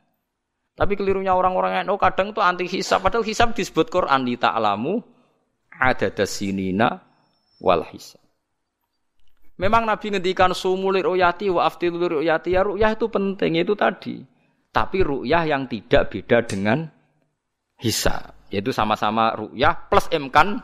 Tapi 0.79 0.95
kelirunya 0.95 1.35
orang-orang 1.35 1.83
yang 1.83 1.91
oh, 1.91 1.99
kadang 1.99 2.31
itu 2.31 2.39
anti 2.39 2.65
hisab. 2.71 3.03
Padahal 3.03 3.27
hisab 3.27 3.51
disebut 3.51 3.91
Quran 3.91 4.23
di 4.23 4.39
ta'lamu 4.39 5.03
ada 5.75 6.07
dasinina 6.07 7.03
wal 7.59 7.83
hisab. 7.91 8.28
Memang 9.59 9.83
Nabi 9.83 10.15
ngendikan 10.15 10.55
sumulir 10.55 11.03
uyati 11.03 11.51
wa 11.51 11.67
aftilur 11.67 12.23
uyati 12.23 12.55
ya 12.55 12.63
ru'yah 12.63 12.95
itu 12.95 13.11
penting 13.11 13.59
itu 13.59 13.75
tadi. 13.75 14.23
Tapi 14.71 15.03
ru'yah 15.03 15.43
yang 15.43 15.67
tidak 15.67 16.15
beda 16.15 16.47
dengan 16.47 16.87
hisab. 17.75 18.47
Yaitu 18.47 18.71
sama-sama 18.71 19.35
ru'yah 19.35 19.91
plus 19.91 20.07
emkan 20.15 20.63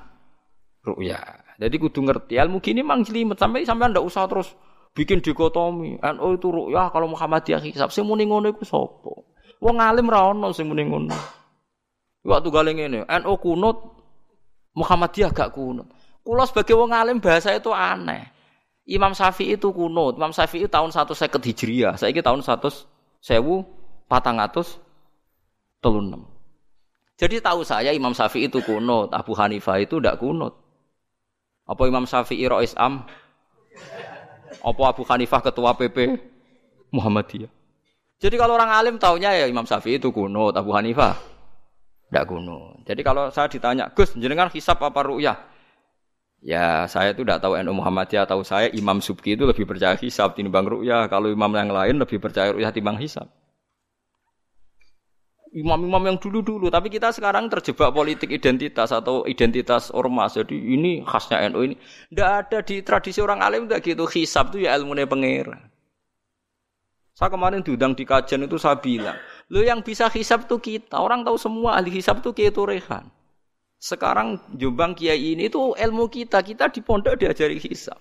ru'yah. 0.88 1.44
Jadi 1.56 1.76
kudu 1.80 2.04
ngerti 2.04 2.36
ilmu 2.36 2.60
gini 2.60 2.84
mang 2.84 3.04
jelimet 3.04 3.40
sampai 3.40 3.64
sampai 3.64 3.92
ndak 3.92 4.04
usah 4.04 4.28
terus 4.28 4.52
bikin 4.96 5.24
dikotomi. 5.24 6.00
NU 6.00 6.28
itu 6.36 6.48
rukyah 6.52 6.92
kalau 6.92 7.08
Muhammadiyah 7.12 7.64
hisab 7.64 7.92
sing 7.92 8.04
muni 8.08 8.28
ngono 8.28 8.52
iku 8.52 8.64
sapa? 8.68 9.12
Wong 9.64 9.76
alim 9.80 10.08
ra 10.12 10.32
ono 10.32 10.52
sing 10.52 10.68
muni 10.68 10.84
ngono. 10.84 11.16
Waktu 12.26 12.50
galing 12.50 12.78
ini, 12.82 13.00
NU 13.06 13.34
kunut 13.38 13.78
Muhammadiyah 14.76 15.32
gak 15.32 15.54
kunut. 15.54 15.88
Kulo 16.26 16.42
sebagai 16.50 16.74
wong 16.74 16.92
alim 16.92 17.22
bahasa 17.22 17.54
itu 17.54 17.70
aneh. 17.70 18.35
Imam 18.86 19.18
Syafi'i 19.18 19.58
itu 19.58 19.74
kunut. 19.74 20.18
Imam 20.22 20.30
Syafi'i 20.30 20.70
tahun 20.70 20.94
150 20.94 21.42
Hijriah. 21.42 21.98
Saiki 21.98 22.22
tahun 22.22 22.46
100 22.46 22.86
sewu 23.18 23.66
patang 24.06 24.38
atus 24.38 24.78
telunem. 25.82 26.22
Jadi 27.18 27.42
tahu 27.42 27.66
saya 27.66 27.96
Imam 27.96 28.14
Syafi'i 28.14 28.46
itu 28.46 28.62
kunut, 28.62 29.10
Abu 29.10 29.34
Hanifah 29.34 29.82
itu 29.82 29.98
tidak 29.98 30.22
kunut. 30.22 30.54
Apa 31.66 31.90
Imam 31.90 32.06
Syafi'i 32.06 32.46
Rois 32.46 32.78
Am? 32.78 33.02
Apa 34.62 34.82
Abu 34.94 35.02
Hanifah 35.08 35.42
ketua 35.42 35.74
PP 35.74 36.22
Muhammadiyah? 36.94 37.50
Jadi 38.22 38.36
kalau 38.38 38.56
orang 38.56 38.72
alim 38.72 38.96
taunya 39.02 39.34
ya 39.34 39.46
Imam 39.50 39.66
Syafi'i 39.66 39.98
itu 39.98 40.14
kuno, 40.14 40.54
Abu 40.54 40.76
Hanifah 40.76 41.18
tidak 42.12 42.26
kuno. 42.30 42.84
Jadi 42.86 43.02
kalau 43.02 43.34
saya 43.34 43.50
ditanya, 43.50 43.90
Gus, 43.96 44.14
jenengan 44.14 44.52
hisap 44.54 44.78
apa 44.84 45.02
ru'yah? 45.02 45.55
Ya 46.42 46.86
saya 46.90 47.14
itu 47.14 47.24
tidak 47.24 47.42
tahu 47.42 47.56
NU 47.62 47.74
Muhammadiyah, 47.78 48.26
tahu 48.28 48.44
saya 48.44 48.72
Imam 48.74 49.00
Subki 49.04 49.38
itu 49.38 49.48
lebih 49.48 49.66
percaya 49.66 49.96
hisap 49.96 50.36
timbang 50.36 50.68
ru'yah. 50.68 51.08
Kalau 51.10 51.32
imam 51.32 51.50
yang 51.54 51.72
lain 51.72 51.96
lebih 52.02 52.22
percaya 52.22 52.54
ru'yah 52.54 52.72
timbang 52.76 52.98
hisap 53.02 53.30
imam-imam 55.56 56.04
yang 56.04 56.18
dulu-dulu, 56.20 56.68
tapi 56.68 56.92
kita 56.92 57.16
sekarang 57.16 57.48
terjebak 57.48 57.96
politik 57.96 58.28
identitas 58.28 58.92
atau 58.92 59.24
identitas 59.24 59.88
ormas. 59.96 60.36
Jadi 60.36 60.60
ini 60.60 61.00
khasnya 61.08 61.48
NU 61.48 61.72
ini. 61.72 61.76
Tidak 62.12 62.30
ada 62.30 62.60
di 62.60 62.84
tradisi 62.84 63.24
orang 63.24 63.40
alim 63.40 63.64
tidak 63.66 63.82
gitu. 63.88 64.04
Hisab 64.04 64.52
itu 64.52 64.68
ya 64.68 64.76
ilmu 64.76 64.94
pengira. 65.08 65.56
Saya 67.16 67.32
kemarin 67.32 67.64
diundang 67.64 67.96
di 67.96 68.04
kajian 68.04 68.44
itu 68.44 68.60
saya 68.60 68.76
bilang, 68.76 69.16
lo 69.48 69.64
yang 69.64 69.80
bisa 69.80 70.12
hisab 70.12 70.44
itu 70.52 70.60
kita. 70.60 71.00
Orang 71.00 71.24
tahu 71.24 71.40
semua 71.40 71.80
ahli 71.80 71.88
hisab 71.96 72.20
itu 72.20 72.36
Kiai 72.36 72.52
Turehan. 72.52 73.08
Sekarang 73.78 74.42
Jombang 74.56 74.96
Kiai 74.98 75.38
ini 75.38 75.52
itu 75.52 75.76
ilmu 75.76 76.10
kita. 76.10 76.42
Kita 76.42 76.72
di 76.72 76.82
pondok 76.82 77.20
diajari 77.20 77.62
hisab. 77.62 78.00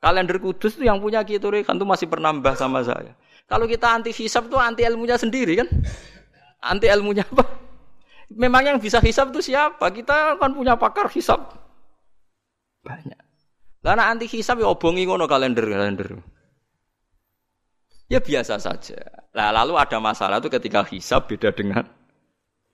Kalender 0.00 0.40
kudus 0.40 0.80
itu 0.80 0.88
yang 0.88 0.98
punya 0.98 1.20
Kiai 1.22 1.38
Turehan 1.38 1.76
itu 1.76 1.86
masih 1.86 2.08
pernambah 2.08 2.56
sama 2.56 2.80
saya. 2.80 3.12
Kalau 3.44 3.68
kita 3.68 3.90
anti 3.92 4.14
hisab 4.14 4.48
itu 4.48 4.56
anti 4.56 4.82
ilmunya 4.86 5.20
sendiri 5.20 5.60
kan? 5.60 5.68
Anti 6.60 6.86
ilmunya 6.88 7.26
apa? 7.26 7.44
Memang 8.30 8.62
yang 8.62 8.78
bisa 8.78 9.02
hisap 9.02 9.34
itu 9.34 9.52
siapa? 9.52 9.90
Kita 9.90 10.38
kan 10.38 10.54
punya 10.54 10.78
pakar 10.78 11.10
hisap 11.10 11.60
banyak. 12.80 13.20
Karena 13.80 14.12
anti 14.12 14.28
hisap 14.28 14.60
ya 14.60 14.68
obongi 14.68 15.08
ngono 15.08 15.24
kalender 15.24 15.64
kalender. 15.64 16.20
Ya 18.10 18.18
biasa 18.18 18.58
saja. 18.58 18.98
Nah, 19.30 19.54
lalu 19.54 19.78
ada 19.78 20.02
masalah 20.02 20.42
itu 20.42 20.50
ketika 20.50 20.82
hisap 20.90 21.30
beda 21.30 21.54
dengan 21.54 21.86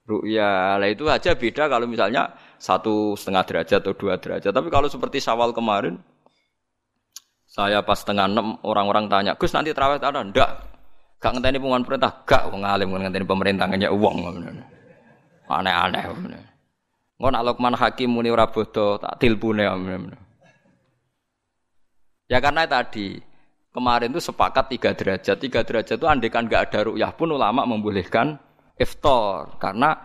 ru'ya. 0.07 0.79
Lah 0.79 0.87
itu 0.87 1.05
aja 1.11 1.35
beda 1.35 1.67
kalau 1.67 1.85
misalnya 1.85 2.31
satu 2.57 3.13
setengah 3.13 3.43
derajat 3.43 3.79
atau 3.83 3.93
dua 3.93 4.15
derajat. 4.17 4.49
Tapi 4.49 4.71
kalau 4.71 4.87
seperti 4.87 5.19
sawal 5.19 5.51
kemarin, 5.51 5.99
saya 7.45 7.83
pas 7.83 7.99
setengah 7.99 8.25
enam 8.31 8.57
orang-orang 8.63 9.11
tanya, 9.11 9.31
Gus 9.35 9.51
nanti 9.51 9.75
terawih 9.75 9.99
ada? 9.99 10.23
Enggak. 10.23 10.63
Gak 11.17 11.33
ngenteni 11.33 11.57
pengumuman 11.57 11.81
perintah, 11.81 12.13
gak 12.29 12.53
wong 12.53 12.61
alim 12.61 12.93
ngenteni 12.93 13.25
pemerintah 13.25 13.65
ngenya 13.67 13.89
uang. 13.89 14.15
Aneh-aneh. 15.49 16.03
Ngono 17.17 17.33
nak 17.33 17.43
Luqman 17.43 17.73
Hakim 17.73 18.13
muni 18.13 18.29
ora 18.29 18.45
tak 18.45 19.17
tilpune. 19.17 19.65
Ya 22.29 22.37
karena 22.37 22.69
tadi 22.69 23.17
kemarin 23.73 24.13
itu 24.13 24.21
sepakat 24.21 24.69
tiga 24.69 24.93
derajat. 24.93 25.41
Tiga 25.41 25.65
derajat 25.65 25.97
itu 25.97 26.05
andekan 26.05 26.45
gak 26.45 26.69
ada 26.69 26.93
rukyah 26.93 27.09
pun 27.17 27.33
ulama 27.33 27.65
membolehkan 27.65 28.37
iftar 28.77 29.57
karena 29.61 29.97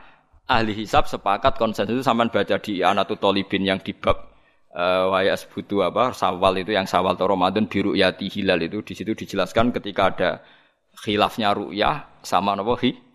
ahli 0.48 0.72
hisab 0.76 1.08
sepakat 1.08 1.56
konsensus 1.56 1.96
itu 1.96 2.04
sampai 2.04 2.28
baca 2.28 2.56
di 2.60 2.84
Anatu 2.84 3.16
Tolibin 3.16 3.64
yang 3.64 3.80
di 3.80 3.94
bab 3.96 4.32
uh, 4.74 5.12
wayas 5.12 5.46
butuh 5.48 5.88
apa 5.88 6.12
sawal 6.12 6.60
itu 6.60 6.74
yang 6.74 6.88
sawal 6.88 7.14
atau 7.14 7.30
Ramadan 7.30 7.68
di 7.68 7.78
ru'yati 7.80 8.26
hilal 8.28 8.60
itu 8.64 8.84
di 8.84 8.92
situ 8.96 9.12
dijelaskan 9.16 9.72
ketika 9.72 10.02
ada 10.12 10.30
khilafnya 11.04 11.56
ru'yah 11.56 12.20
sama 12.20 12.52
napa 12.52 12.76
hi. 12.80 13.12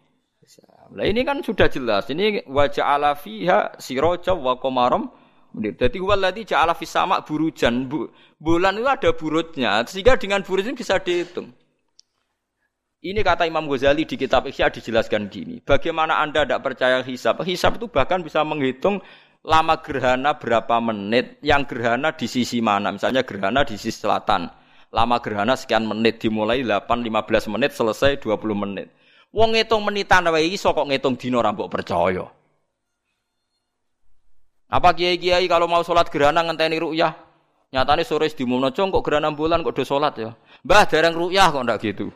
Nah 0.87 1.03
ini 1.03 1.27
kan 1.27 1.43
sudah 1.43 1.67
jelas. 1.67 2.07
Ini 2.07 2.47
wajah 2.47 2.95
ala 2.95 3.11
fiha 3.19 3.75
siroja 3.75 4.31
wa 4.31 4.55
komarom. 4.55 5.11
Jadi 5.57 5.97
waladhi 5.99 6.45
ja'ala 6.45 6.77
fis 6.77 6.91
sama 6.91 7.25
burujan. 7.25 7.89
Bu, 7.89 8.07
bulan 8.39 8.77
itu 8.77 8.87
ada 8.87 9.09
burutnya. 9.11 9.83
Sehingga 9.83 10.15
dengan 10.15 10.45
burut 10.45 10.63
ini 10.63 10.77
bisa 10.77 11.01
dihitung. 11.01 11.51
Ini 13.07 13.23
kata 13.23 13.47
Imam 13.47 13.71
Ghazali 13.71 14.03
di 14.03 14.19
kitab 14.19 14.51
Ihya 14.51 14.67
dijelaskan 14.67 15.31
gini. 15.31 15.63
Bagaimana 15.63 16.19
Anda 16.19 16.43
tidak 16.43 16.59
percaya 16.59 16.99
hisab? 17.07 17.39
Hisab 17.39 17.79
itu 17.79 17.87
bahkan 17.87 18.19
bisa 18.19 18.43
menghitung 18.43 18.99
lama 19.47 19.79
gerhana 19.79 20.35
berapa 20.35 20.83
menit, 20.83 21.39
yang 21.39 21.63
gerhana 21.63 22.11
di 22.11 22.27
sisi 22.27 22.59
mana. 22.59 22.91
Misalnya 22.91 23.23
gerhana 23.23 23.63
di 23.63 23.79
sisi 23.79 24.03
selatan 24.03 24.51
Lama 24.91 25.19
gerhana 25.19 25.59
sekian 25.59 25.83
menit 25.83 26.23
dimulai 26.23 26.63
8 26.63 26.87
15 26.87 27.51
menit 27.51 27.75
selesai 27.75 28.23
20 28.23 28.55
menit. 28.55 28.87
Wong 29.35 29.51
ngitung 29.51 29.83
menitan 29.83 30.23
wae 30.31 30.47
iso 30.47 30.71
kok 30.71 30.87
ngitung 30.87 31.19
dina 31.19 31.43
ora 31.43 31.51
percaya. 31.51 32.23
Apa 34.67 34.95
kiai-kiai 34.95 35.47
kalau 35.47 35.67
mau 35.67 35.83
sholat 35.83 36.07
gerhana 36.07 36.43
ngenteni 36.43 36.79
ru'yah? 36.79 37.15
Nyatane 37.71 38.07
sore 38.07 38.31
diumumno 38.31 38.71
cong 38.71 38.95
kok 38.95 39.03
gerhana 39.03 39.31
bulan 39.35 39.59
kok 39.63 39.75
do 39.75 39.83
sholat 39.83 40.15
ya. 40.15 40.31
Mbah 40.63 40.87
dereng 40.87 41.15
ru'yah 41.15 41.51
kok 41.51 41.63
ndak 41.67 41.79
gitu. 41.83 42.07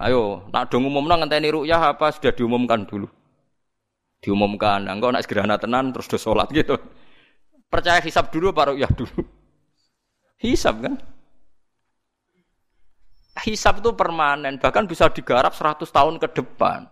Ayo, 0.00 0.48
nak 0.48 0.72
do 0.72 0.80
ngumumno 0.80 1.12
ngenteni 1.20 1.52
ru'yah 1.52 1.92
apa 1.92 2.08
sudah 2.08 2.32
diumumkan 2.32 2.88
dulu? 2.88 3.04
Diumumkan, 4.24 4.88
engko 4.88 5.12
nak 5.12 5.28
gerhana 5.28 5.60
tenan 5.60 5.92
terus 5.92 6.08
do 6.08 6.16
sholat 6.16 6.48
gitu. 6.56 6.80
Percaya 7.68 8.00
hisap 8.00 8.32
dulu 8.32 8.48
apa 8.56 8.72
ru'yah 8.72 8.88
dulu? 8.96 9.20
Hisab 10.40 10.80
kan? 10.80 10.96
Hisab 13.44 13.84
itu 13.84 13.92
permanen, 13.92 14.56
bahkan 14.56 14.88
bisa 14.88 15.12
digarap 15.12 15.52
100 15.52 15.84
tahun 15.84 16.16
ke 16.16 16.32
depan. 16.32 16.88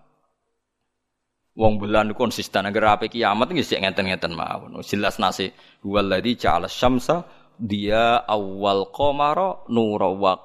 Wong 1.56 1.80
bulan 1.80 2.12
konsisten 2.12 2.68
agar 2.68 3.00
apa 3.00 3.08
kiamat 3.08 3.50
nggih 3.50 3.66
sik 3.66 3.80
ngeten-ngeten 3.82 4.36
mawon. 4.36 4.78
Jelas 4.84 5.16
nasi 5.16 5.50
waladhi 5.80 6.38
ja'ala 6.38 6.70
syamsa 6.70 7.26
dia 7.58 8.22
awal 8.22 8.94
qamara 8.94 9.66
nura 9.66 10.06
wa 10.12 10.38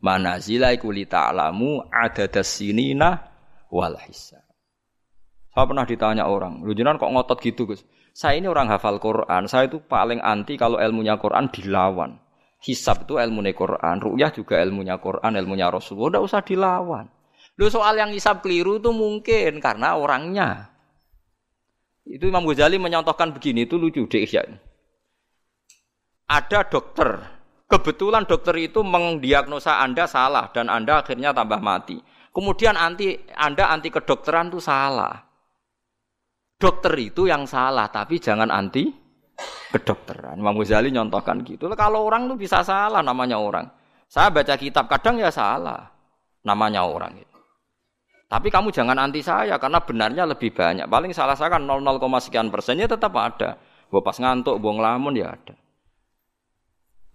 manazila 0.00 0.72
iku 0.72 0.92
li 0.92 1.04
ta'lamu 1.06 1.88
adadas 1.88 2.60
sinina 2.60 3.20
wal 3.72 3.96
hisab. 4.04 4.42
Saya 5.50 5.66
pernah 5.66 5.84
ditanya 5.84 6.24
orang, 6.30 6.62
lu 6.62 6.72
kok 6.72 7.10
ngotot 7.10 7.38
gitu, 7.42 7.66
Gus? 7.66 7.82
Saya 8.10 8.38
ini 8.38 8.46
orang 8.50 8.70
hafal 8.70 8.98
Quran, 8.98 9.46
saya 9.46 9.70
itu 9.70 9.82
paling 9.82 10.18
anti 10.22 10.58
kalau 10.58 10.78
ilmunya 10.78 11.18
Quran 11.18 11.50
dilawan. 11.50 12.18
Hisab 12.60 13.08
itu 13.08 13.16
ilmunya 13.16 13.56
Quran, 13.56 13.96
ru'yah 13.98 14.30
juga 14.30 14.60
ilmunya 14.60 15.00
Quran, 15.00 15.32
ilmunya 15.32 15.72
Rasulullah, 15.72 16.20
tidak 16.20 16.24
usah 16.28 16.42
dilawan. 16.44 17.06
Lu 17.56 17.66
soal 17.72 17.96
yang 17.96 18.12
hisab 18.12 18.44
keliru 18.44 18.78
itu 18.78 18.92
mungkin 18.92 19.58
karena 19.58 19.96
orangnya. 19.96 20.70
Itu 22.04 22.28
Imam 22.28 22.44
Ghazali 22.44 22.76
menyontohkan 22.76 23.32
begini, 23.32 23.64
itu 23.64 23.80
lucu 23.80 24.04
deh 24.06 24.26
ya. 24.26 24.44
ada 26.30 26.60
dokter. 26.68 27.39
Kebetulan 27.70 28.26
dokter 28.26 28.58
itu 28.58 28.82
mendiagnosa 28.82 29.78
Anda 29.78 30.10
salah 30.10 30.50
dan 30.50 30.66
Anda 30.66 31.06
akhirnya 31.06 31.30
tambah 31.30 31.62
mati. 31.62 32.02
Kemudian 32.34 32.74
anti 32.74 33.14
Anda 33.38 33.70
anti 33.70 33.94
kedokteran 33.94 34.50
itu 34.50 34.58
salah. 34.58 35.14
Dokter 36.58 36.92
itu 36.98 37.30
yang 37.30 37.46
salah, 37.46 37.86
tapi 37.86 38.18
jangan 38.18 38.50
anti 38.50 38.90
kedokteran. 39.70 40.42
Imam 40.42 40.58
Ghazali 40.58 40.90
nyontohkan 40.90 41.46
gitu. 41.46 41.70
Kalau 41.78 42.10
orang 42.10 42.26
itu 42.26 42.34
bisa 42.42 42.66
salah 42.66 43.06
namanya 43.06 43.38
orang. 43.38 43.70
Saya 44.10 44.34
baca 44.34 44.58
kitab 44.58 44.90
kadang 44.90 45.22
ya 45.22 45.30
salah 45.30 45.94
namanya 46.42 46.82
orang 46.82 47.22
itu. 47.22 47.38
Tapi 48.26 48.50
kamu 48.50 48.74
jangan 48.74 48.98
anti 48.98 49.22
saya 49.22 49.62
karena 49.62 49.78
benarnya 49.78 50.26
lebih 50.26 50.50
banyak. 50.50 50.90
Paling 50.90 51.14
salah 51.14 51.38
saya 51.38 51.54
kan 51.54 51.62
0, 51.66 51.86
sekian 52.18 52.50
persennya 52.50 52.90
tetap 52.90 53.14
ada. 53.14 53.58
Gue 53.90 54.02
pas 54.02 54.14
ngantuk, 54.14 54.58
buang 54.58 54.78
lamun 54.78 55.14
ya 55.18 55.34
ada. 55.34 55.54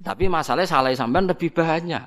Tapi 0.04 0.28
masalahnya 0.28 0.68
salah 0.68 0.92
sampean 0.92 1.30
lebih 1.30 1.56
banyak. 1.56 2.04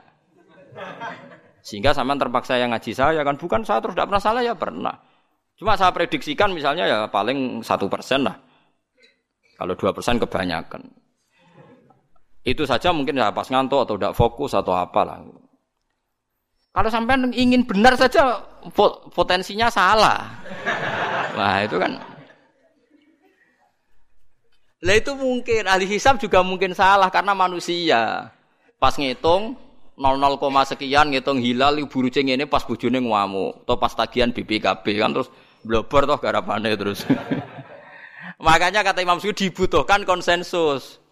Sehingga 1.64 1.96
sampean 1.96 2.20
terpaksa 2.20 2.60
yang 2.60 2.72
ngaji 2.72 2.92
saya 2.92 3.20
kan 3.24 3.36
bukan 3.36 3.64
saya 3.64 3.80
terus 3.80 3.96
tidak 3.96 4.08
pernah 4.12 4.22
salah 4.22 4.42
ya 4.44 4.54
pernah. 4.56 4.94
Cuma 5.58 5.74
saya 5.74 5.90
prediksikan 5.90 6.54
misalnya 6.54 6.86
ya 6.86 6.98
paling 7.10 7.64
satu 7.66 7.90
persen 7.90 8.28
lah. 8.28 8.36
Kalau 9.58 9.74
dua 9.74 9.90
persen 9.90 10.22
kebanyakan. 10.22 10.86
Itu 12.46 12.62
saja 12.64 12.94
mungkin 12.94 13.18
ya 13.18 13.34
pas 13.34 13.50
ngantuk 13.50 13.82
atau 13.84 13.94
tidak 13.98 14.14
fokus 14.14 14.54
atau 14.54 14.72
apalah. 14.72 15.18
Kalau 16.70 16.88
sampai 16.94 17.18
ingin 17.34 17.66
benar 17.66 17.98
saja 17.98 18.38
potensinya 19.10 19.66
salah. 19.66 20.30
Nah 21.34 21.66
itu 21.66 21.74
kan. 21.74 22.17
Lah 24.78 24.94
itu 24.94 25.10
mungkin 25.18 25.66
ahli 25.66 25.90
hisab 25.90 26.22
juga 26.22 26.38
mungkin 26.46 26.70
salah 26.70 27.10
karena 27.10 27.34
manusia. 27.34 28.30
Pas 28.78 28.94
ngitung 28.94 29.58
00, 29.98 30.38
sekian 30.70 31.10
ngitung 31.10 31.42
hilal 31.42 31.82
buru 31.90 32.06
ceng 32.06 32.30
ini 32.30 32.46
pas 32.46 32.62
bojone 32.62 33.02
ngamuk 33.02 33.66
atau 33.66 33.74
pas 33.74 33.90
tagihan 33.90 34.30
BPKB 34.30 34.86
kan 35.02 35.10
terus 35.10 35.28
blobor 35.66 36.06
toh 36.06 36.18
garapane 36.22 36.78
terus. 36.78 37.02
Makanya 38.46 38.86
kata 38.86 39.02
Imam 39.02 39.18
Suyuti 39.18 39.50
dibutuhkan 39.50 40.06
konsensus 40.06 41.02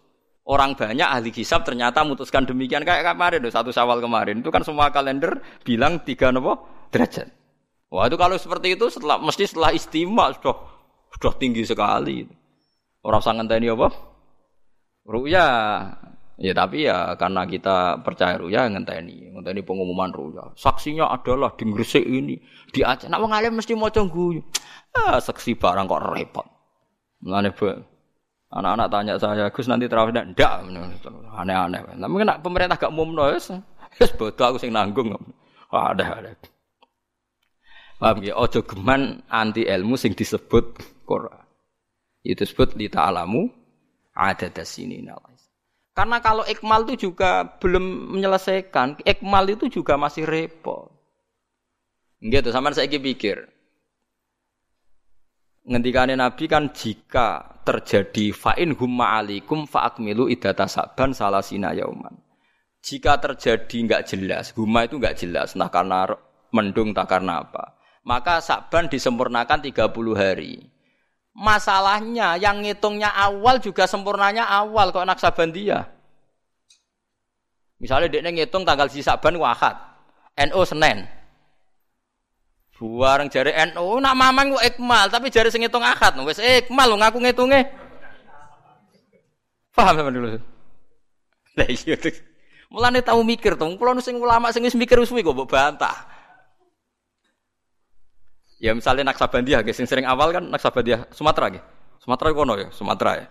orang 0.46 0.78
banyak 0.78 1.02
ahli 1.02 1.34
hisab 1.34 1.66
ternyata 1.66 2.06
memutuskan 2.06 2.46
demikian 2.46 2.86
kayak 2.86 3.02
kemarin 3.02 3.42
satu 3.50 3.74
sawal 3.74 3.98
kemarin 3.98 4.46
itu 4.46 4.54
kan 4.54 4.62
semua 4.62 4.94
kalender 4.94 5.42
bilang 5.66 6.06
tiga 6.06 6.30
nopo 6.30 6.86
derajat. 6.94 7.26
Wah 7.90 8.06
itu 8.06 8.14
kalau 8.14 8.38
seperti 8.38 8.78
itu 8.78 8.86
setelah 8.86 9.18
mesti 9.18 9.42
setelah 9.50 9.74
istimewa 9.74 10.30
sudah 10.38 10.54
sudah 11.18 11.32
tinggi 11.34 11.66
sekali. 11.66 12.45
Orang 13.06 13.22
sangat 13.22 13.46
tadi 13.46 13.70
apa? 13.70 13.86
Ruya. 15.06 15.46
Ya 16.36 16.52
tapi 16.52 16.84
ya 16.84 17.16
karena 17.16 17.48
kita 17.48 18.02
percaya 18.04 18.36
ruya 18.36 18.68
ngenteni, 18.68 19.32
ngenteni 19.32 19.62
pengumuman 19.62 20.10
ruya. 20.12 20.52
Saksinya 20.58 21.08
adalah 21.08 21.54
di 21.56 21.64
Gresik 21.70 22.04
ini, 22.04 22.36
di 22.74 22.84
Aceh. 22.84 23.08
Nak 23.08 23.22
wong 23.22 23.32
mesti 23.54 23.72
maca 23.72 24.04
guyu. 24.04 24.44
Ah, 24.92 25.16
saksi 25.16 25.56
barang 25.56 25.88
kok 25.88 26.02
repot. 26.12 26.46
Mulane 27.24 27.54
Anak-anak 28.46 28.88
tanya 28.92 29.14
saya, 29.18 29.50
Gus 29.50 29.66
nanti 29.66 29.90
terawih 29.90 30.14
ndak? 30.14 30.62
Aneh-aneh. 31.34 31.80
Tapi 31.98 32.14
kena 32.14 32.38
pemerintah 32.38 32.78
gak 32.78 32.94
wis. 32.94 33.50
Wis 33.96 34.10
bodoh 34.14 34.44
aku 34.44 34.58
sing 34.60 34.70
nanggung. 34.70 35.12
Ada 35.72 36.04
ada. 36.20 36.30
Paham 37.96 38.20
ya? 38.20 38.36
Ojo 38.36 38.60
geman 38.60 39.24
anti 39.32 39.64
ilmu 39.64 39.96
sing 39.96 40.12
disebut 40.12 40.76
Quran. 41.08 41.45
Itu 42.26 42.42
disebut 42.42 42.74
li 42.74 42.90
ta'alamu 42.90 43.46
ada 44.16 44.48
sini 44.64 45.04
Karena 45.96 46.20
kalau 46.20 46.44
ikmal 46.44 46.84
itu 46.84 47.08
juga 47.08 47.56
belum 47.56 48.12
menyelesaikan, 48.16 49.00
ikmal 49.00 49.48
itu 49.48 49.72
juga 49.72 49.96
masih 49.96 50.28
repot. 50.28 50.92
Gitu, 52.20 52.48
sama 52.52 52.72
saya 52.72 52.88
pikir. 52.88 53.48
Ngendikane 55.66 56.14
Nabi 56.14 56.44
kan 56.46 56.70
jika 56.70 57.58
terjadi 57.66 58.30
fa'in 58.30 58.76
humma 58.78 59.18
alikum 59.18 59.66
fa'akmilu 59.66 60.30
idata 60.30 60.68
saban 60.70 61.10
salasina 61.10 61.74
yauman. 61.74 62.14
Jika 62.84 63.18
terjadi 63.18 63.76
nggak 63.82 64.04
jelas, 64.06 64.54
humma 64.54 64.86
itu 64.86 65.02
nggak 65.02 65.18
jelas, 65.18 65.58
nah 65.58 65.66
karena 65.66 66.06
mendung 66.54 66.94
tak 66.94 67.10
karena 67.10 67.42
apa. 67.42 67.74
Maka 68.06 68.38
saban 68.38 68.86
disempurnakan 68.86 69.58
30 69.58 69.90
hari. 70.14 70.75
Masalahnya 71.36 72.40
yang 72.40 72.64
ngitungnya 72.64 73.12
awal 73.12 73.60
juga 73.60 73.84
sempurnanya 73.84 74.48
awal 74.48 74.88
kok 74.88 75.04
anak 75.04 75.20
saban 75.20 75.52
dia. 75.52 75.84
Misalnya 77.76 78.08
dia 78.08 78.24
ngitung 78.24 78.64
tanggal 78.64 78.88
si 78.88 79.04
saban 79.04 79.36
wahad, 79.36 79.76
NO 80.32 80.64
Senin. 80.64 81.04
Buareng 82.76 83.28
jari 83.28 83.52
NU 83.72 84.00
nak 84.00 84.16
mamang 84.16 84.56
ku 84.56 84.58
ikmal, 84.64 85.12
tapi 85.12 85.28
jari 85.28 85.52
sing 85.52 85.60
ngitung 85.64 85.84
akad 85.84 86.16
wis 86.24 86.40
ikmal 86.40 86.96
ngaku 86.96 87.20
ngitunge. 87.20 87.68
Paham 89.76 89.92
sampean 89.92 90.16
dulu? 90.16 90.40
Lah 91.56 91.68
iya. 91.68 91.96
Mulane 92.72 93.04
tau 93.04 93.20
mikir 93.20 93.60
to, 93.60 93.64
kula 93.76 93.92
sing 94.00 94.16
ulama 94.16 94.48
sing 94.56 94.64
mikir 94.64 94.96
wis 94.96 95.12
mbok 95.12 95.44
bantah. 95.44 96.15
Ya 98.56 98.72
misalnya 98.72 99.12
Naksabandia, 99.12 99.60
sing 99.76 99.84
sering 99.84 100.08
awal 100.08 100.32
kan 100.32 100.44
Naksabandia 100.48 101.04
Sumatera 101.12 101.52
nggih. 101.52 101.64
Sumatera 102.00 102.28
kono 102.32 102.54
ya, 102.56 102.68
Sumatera 102.72 103.12
ya. 103.20 103.26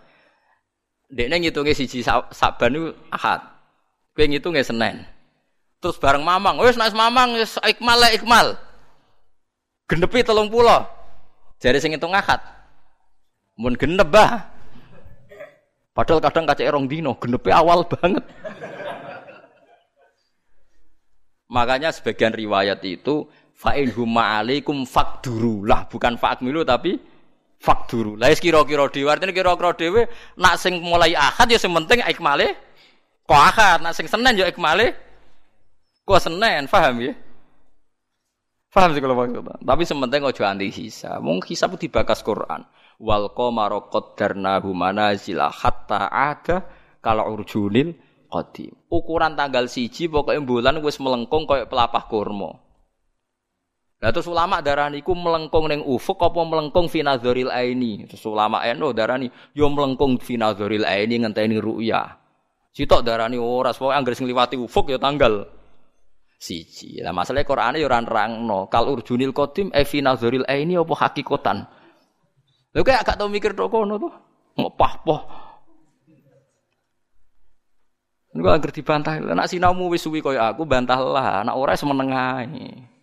Dekne 1.09 1.41
ngitunge 1.41 1.73
siji 1.73 2.05
Saban 2.05 2.69
niku 2.73 2.89
Ahad. 3.09 3.41
Kowe 4.13 4.25
ngitunge 4.25 4.61
Senin. 4.61 5.05
Terus 5.81 5.97
bareng 6.01 6.21
Mamang, 6.25 6.57
wis 6.61 6.77
nek 6.77 6.93
Mamang 6.93 7.37
wis 7.37 7.57
ikmal 7.61 8.01
ikmal 8.13 8.57
genepi 9.85 10.25
telung 10.25 10.49
pulau. 10.49 10.85
Jadi 11.61 11.77
sing 11.81 11.93
itu 11.93 12.05
ngakat. 12.05 12.41
Mun 13.55 13.77
genep 13.79 14.09
bah. 14.11 14.51
Padahal 15.95 16.19
kadang 16.19 16.43
kaca 16.43 16.59
erong 16.59 16.91
dino, 16.91 17.15
genepi 17.15 17.55
awal 17.55 17.87
banget. 17.87 18.19
Makanya 21.47 21.95
sebagian 21.95 22.35
riwayat 22.35 22.83
itu 22.83 23.31
fa'in 23.55 23.87
huma 23.95 24.43
alaikum 24.43 24.83
fakduru 24.83 25.63
lah 25.63 25.87
bukan 25.87 26.19
fa'akmilu 26.19 26.67
tapi 26.67 26.99
fakduru. 27.57 28.19
Lah 28.19 28.29
kira-kira 28.35 28.91
dhewe 28.91 29.07
artine 29.09 29.31
kira-kira 29.31 29.71
dhewe 29.73 30.11
nak 30.35 30.59
sing 30.59 30.83
mulai 30.83 31.15
akad 31.15 31.49
ya 31.49 31.57
sing 31.57 31.71
penting 31.71 32.03
ikmale 32.03 32.53
kok 33.25 33.41
akad, 33.41 33.79
nak 33.81 33.95
sing 33.95 34.05
Senin 34.05 34.37
ya 34.37 34.45
ikmale 34.51 34.93
kok 36.05 36.21
Senin, 36.21 36.69
paham 36.69 37.01
ya? 37.01 37.13
Paham 38.75 38.91
sih 38.91 38.99
kalau 38.99 39.15
maksudnya. 39.15 39.55
Tapi 39.63 39.83
sementing 39.87 40.21
ojo 40.27 40.43
anti 40.43 40.67
hisab. 40.67 41.23
Mung 41.23 41.39
hisab 41.47 41.79
dibakas 41.79 42.19
Quran. 42.19 42.67
Wal 42.99 43.31
qamara 43.31 43.87
qaddarnahu 43.87 44.75
manazila 44.75 45.47
hatta 45.47 46.11
ada 46.11 46.67
kalau 46.99 47.39
urjunil 47.39 47.95
qadim. 48.27 48.75
Ukuran 48.91 49.39
tanggal 49.39 49.71
siji 49.71 50.11
pokoknya 50.11 50.43
bulan 50.43 50.75
wis 50.83 50.99
melengkung 50.99 51.47
kayak 51.47 51.71
pelapah 51.71 52.03
kurma. 52.11 52.64
Nah 54.05 54.13
terus 54.13 54.29
ulama 54.29 54.61
darani 54.61 55.01
ku 55.01 55.17
melengkung 55.17 55.65
neng 55.65 55.81
ufuk 55.81 56.21
apa 56.21 56.37
melengkung 56.45 56.85
finadzoril 56.85 57.49
aini. 57.49 58.05
Terus 58.05 58.21
ulama 58.29 58.61
eno 58.61 58.93
darani 58.93 59.25
yo 59.57 59.65
melengkung 59.73 60.21
finadzoril 60.21 60.85
aini 60.85 61.25
ngenteni 61.25 61.57
ru'ya. 61.57 62.13
Sitok 62.69 63.01
darani 63.01 63.41
ora 63.41 63.73
pokoke 63.73 63.97
anggere 63.97 64.13
sing 64.13 64.29
ufuk 64.61 64.93
ya 64.93 65.01
tanggal 65.01 65.49
siji. 66.37 67.01
Lah 67.01 67.17
masalah 67.17 67.41
Qur'ane 67.41 67.81
ya 67.81 67.89
ora 67.89 67.97
nerangno. 67.97 68.69
Kal 68.69 68.93
urjunil 68.93 69.33
qadim 69.33 69.73
e 69.73 69.81
fi 69.89 70.05
nazaril 70.05 70.45
aini 70.45 70.77
apa 70.77 70.93
hakikatan. 70.93 71.65
Lha 72.77 72.81
kayak 72.85 73.09
gak 73.09 73.17
tau 73.17 73.25
mikir 73.25 73.57
tok 73.57 73.73
kono 73.73 73.97
to. 73.97 74.09
Ngopah-poh. 74.61 75.21
Niku 78.37 78.47
anggere 78.53 78.69
dibantah. 78.69 79.17
Nek 79.17 79.49
sinaumu 79.49 79.89
wis 79.89 80.05
suwi 80.05 80.21
kaya 80.21 80.53
aku 80.53 80.61
bantahlah. 80.69 81.41
Nek 81.41 81.57
ora 81.57 81.73
semeneng 81.73 82.13
ae. 82.13 82.93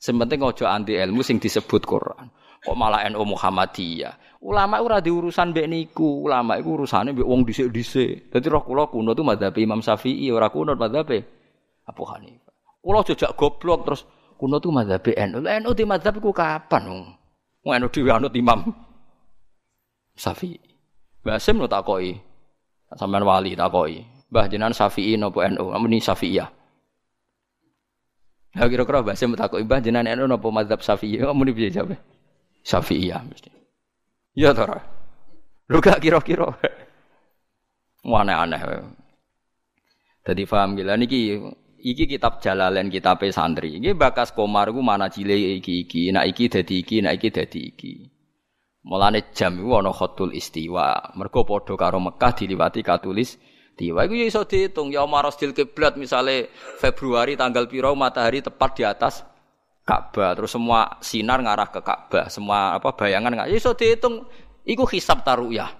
Sementing 0.00 0.40
ojo 0.40 0.64
anti 0.64 0.96
ilmu 0.96 1.20
sing 1.20 1.36
disebut 1.36 1.84
Quran. 1.84 2.32
Kok 2.64 2.76
malah 2.76 3.04
NU 3.12 3.20
Muhammadiyah. 3.36 4.40
Ulama 4.40 4.80
ora 4.80 5.04
diurusan 5.04 5.52
mbek 5.52 5.68
niku. 5.68 6.24
Ulama 6.24 6.56
iku 6.56 6.80
urusane 6.80 7.12
mbek 7.12 7.28
wong 7.28 7.44
dhisik-dhisik. 7.44 8.32
Dadi 8.32 8.48
roh 8.48 8.64
kula 8.64 8.88
kuno 8.88 9.12
tuh 9.12 9.24
madzhab 9.24 9.52
Imam 9.60 9.84
Syafi'i 9.84 10.32
ora 10.32 10.48
kuno 10.48 10.72
madzhab 10.72 11.12
Abu 11.84 12.02
Hanifah. 12.08 12.52
Kulo 12.80 13.04
jejak 13.04 13.36
goblok 13.36 13.80
terus 13.84 14.08
kuno 14.40 14.56
tuh 14.56 14.72
madzhab 14.72 15.04
NU. 15.04 15.44
NU 15.44 15.70
di 15.76 15.84
madzhab 15.84 16.16
ku 16.16 16.32
kapan? 16.32 17.12
Wong 17.60 17.74
NU 17.76 17.88
dhewe 17.92 18.08
anut 18.12 18.32
Imam 18.32 18.72
Syafi'i. 20.16 20.60
Mbah 21.20 21.36
Sim 21.36 21.60
takoki. 21.68 22.16
Sampeyan 22.96 23.24
wali 23.28 23.52
takoki. 23.52 24.04
Mbah 24.32 24.48
jenengan 24.48 24.72
Syafi'i 24.72 25.20
napa 25.20 25.48
NU? 25.48 25.76
Amuni 25.76 26.00
Syafi'iyah. 26.00 26.59
Lah 28.50 28.66
kira-kira 28.66 29.06
Mbah 29.06 29.14
Sim 29.14 29.38
takoki 29.38 29.62
Mbah 29.62 29.78
jenengan 29.78 30.18
NU 30.18 30.26
napa 30.26 30.48
madzhab 30.50 30.82
Syafi'i? 30.82 31.22
Amuni 31.22 31.54
piye 31.54 31.70
jawabe? 31.70 31.96
Syafi'iyah 32.66 33.22
mesti. 33.22 33.50
Iya 34.34 34.50
to 34.54 34.66
ora? 34.66 34.82
Lu 35.70 35.78
gak 35.78 36.02
kira-kira. 36.02 36.50
Aneh-aneh. 38.02 38.60
Jadi 40.26 40.42
paham 40.44 40.74
gila 40.74 40.98
niki 40.98 41.38
iki 41.78 42.04
kitab 42.10 42.42
Jalalain 42.42 42.90
kitab 42.90 43.22
santri. 43.30 43.78
Iki 43.78 43.94
bakas 43.94 44.34
komar 44.34 44.74
ku 44.74 44.82
mana 44.82 45.08
cile 45.08 45.38
iki 45.62 45.86
iki, 45.86 46.10
nak 46.10 46.26
iki 46.26 46.50
dadi 46.50 46.74
iki, 46.82 46.96
nak 47.06 47.16
iki 47.16 47.28
dadi 47.30 47.60
iki. 47.70 47.92
Mulane 48.84 49.30
jam 49.36 49.60
iku 49.60 49.78
ana 49.78 49.92
khatul 49.92 50.32
istiwa. 50.34 51.14
Mergo 51.16 51.44
padha 51.44 51.76
karo 51.76 52.00
Mekah 52.00 52.32
diliwati 52.34 52.80
katulis 52.82 53.36
istiwa. 53.80 54.04
Iku 54.04 54.12
ya 54.12 54.26
iso 54.28 54.44
diitung 54.44 54.92
ya 54.92 55.08
kiblat 55.56 55.96
misale 55.96 56.52
Februari 56.76 57.40
tanggal 57.40 57.64
piro 57.64 57.96
matahari 57.96 58.44
tepat 58.44 58.70
di 58.76 58.84
atas 58.84 59.24
Ka'bah, 59.80 60.36
terus 60.36 60.52
semua 60.52 61.00
sinar 61.00 61.40
ngarah 61.40 61.72
ke 61.72 61.80
Ka'bah, 61.80 62.28
semua 62.28 62.76
apa 62.76 62.92
bayangan 62.92 63.32
nggak 63.32 63.48
ya 63.48 63.56
iso 63.56 63.72
diitung 63.72 64.28
iku 64.68 64.84
hisab 64.84 65.24
taruyah. 65.24 65.72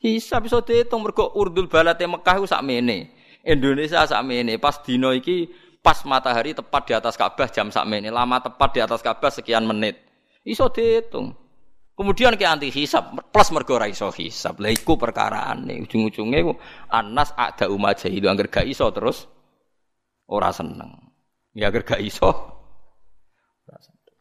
Hisab 0.00 0.48
iso 0.48 0.64
diitung 0.64 1.04
mergo 1.04 1.30
urdul 1.36 1.68
balate 1.68 2.08
Mekah 2.08 2.40
iku 2.40 2.48
sakmene. 2.48 3.12
Indonesia 3.44 4.08
sakmene 4.08 4.56
pas 4.56 4.80
dino 4.80 5.12
iki 5.12 5.52
pas 5.84 6.00
matahari 6.08 6.56
tepat 6.56 6.82
di 6.88 6.92
atas 6.96 7.14
Ka'bah 7.20 7.52
jam 7.52 7.68
sakmene, 7.68 8.08
lama 8.08 8.40
tepat 8.40 8.70
di 8.72 8.80
atas 8.80 9.04
Ka'bah 9.04 9.28
sekian 9.28 9.68
menit. 9.68 10.00
Iso 10.42 10.72
diitung. 10.72 11.43
Kemudian 11.94 12.34
ke 12.34 12.42
anti 12.42 12.74
hisab 12.74 13.14
plus 13.30 13.54
mergo 13.54 13.78
ra 13.78 13.86
iso 13.86 14.10
hisab. 14.10 14.58
Lah 14.58 14.74
iku 14.74 14.98
perkarane 14.98 15.78
ujung-ujunge 15.86 16.42
anas 16.90 17.30
ada 17.38 17.70
umat 17.70 18.02
itu 18.10 18.26
angger 18.26 18.50
gak 18.50 18.66
iso 18.66 18.90
terus 18.90 19.30
ora 20.26 20.50
seneng. 20.50 20.90
Ya 21.54 21.70
angger 21.70 21.86
gak 21.86 22.02
iso. 22.02 22.34
Ora 23.70 23.78
seneng. 23.78 24.18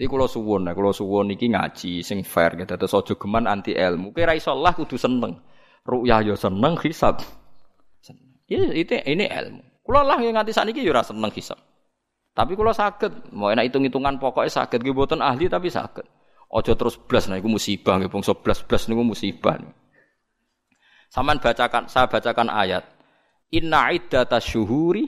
Iki 0.00 0.08
kula 0.08 0.24
suwun, 0.24 0.72
kula 0.72 0.92
suwun 0.96 1.36
iki 1.36 1.52
ngaji 1.52 2.00
sing 2.00 2.24
fair 2.24 2.56
gitu. 2.56 2.72
Terus 2.80 2.96
aja 2.96 3.12
geman 3.12 3.44
anti 3.44 3.76
ilmu. 3.76 4.16
Kira 4.16 4.32
iso 4.32 4.56
lah 4.56 4.72
kudu 4.72 4.96
seneng. 4.96 5.36
Ru'yah 5.84 6.24
yo 6.24 6.32
ya 6.32 6.48
seneng 6.48 6.80
hisab. 6.80 7.20
Seneng. 8.00 8.40
Ya 8.48 8.72
itu 8.72 8.96
ini 9.04 9.28
ilmu. 9.28 9.84
Kula 9.84 10.00
lah 10.00 10.16
yang 10.24 10.40
nganti 10.40 10.56
sakniki 10.56 10.80
yo 10.80 10.96
ora 10.96 11.04
seneng 11.04 11.28
hisab. 11.36 11.60
Tapi 12.32 12.56
kula 12.56 12.72
saged, 12.72 13.32
mau 13.36 13.52
enak 13.52 13.68
hitung-hitungan 13.68 14.16
pokoknya 14.16 14.48
saged 14.48 14.80
nggih 14.80 14.96
mboten 14.96 15.20
ahli 15.20 15.48
tapi 15.48 15.68
saged. 15.68 16.15
Ojo 16.46 16.72
terus 16.78 16.94
blas 16.94 17.26
nah 17.26 17.36
iku 17.36 17.50
musibah 17.50 17.98
nggih 17.98 18.10
bangsa 18.10 18.32
blas-blas 18.38 18.86
niku 18.86 19.02
musibah. 19.02 19.58
Saman 21.10 21.42
bacakan 21.42 21.90
saya 21.90 22.06
bacakan 22.06 22.50
ayat. 22.50 22.86
Inna 23.50 23.90
iddata 23.94 24.38
syuhuri 24.38 25.06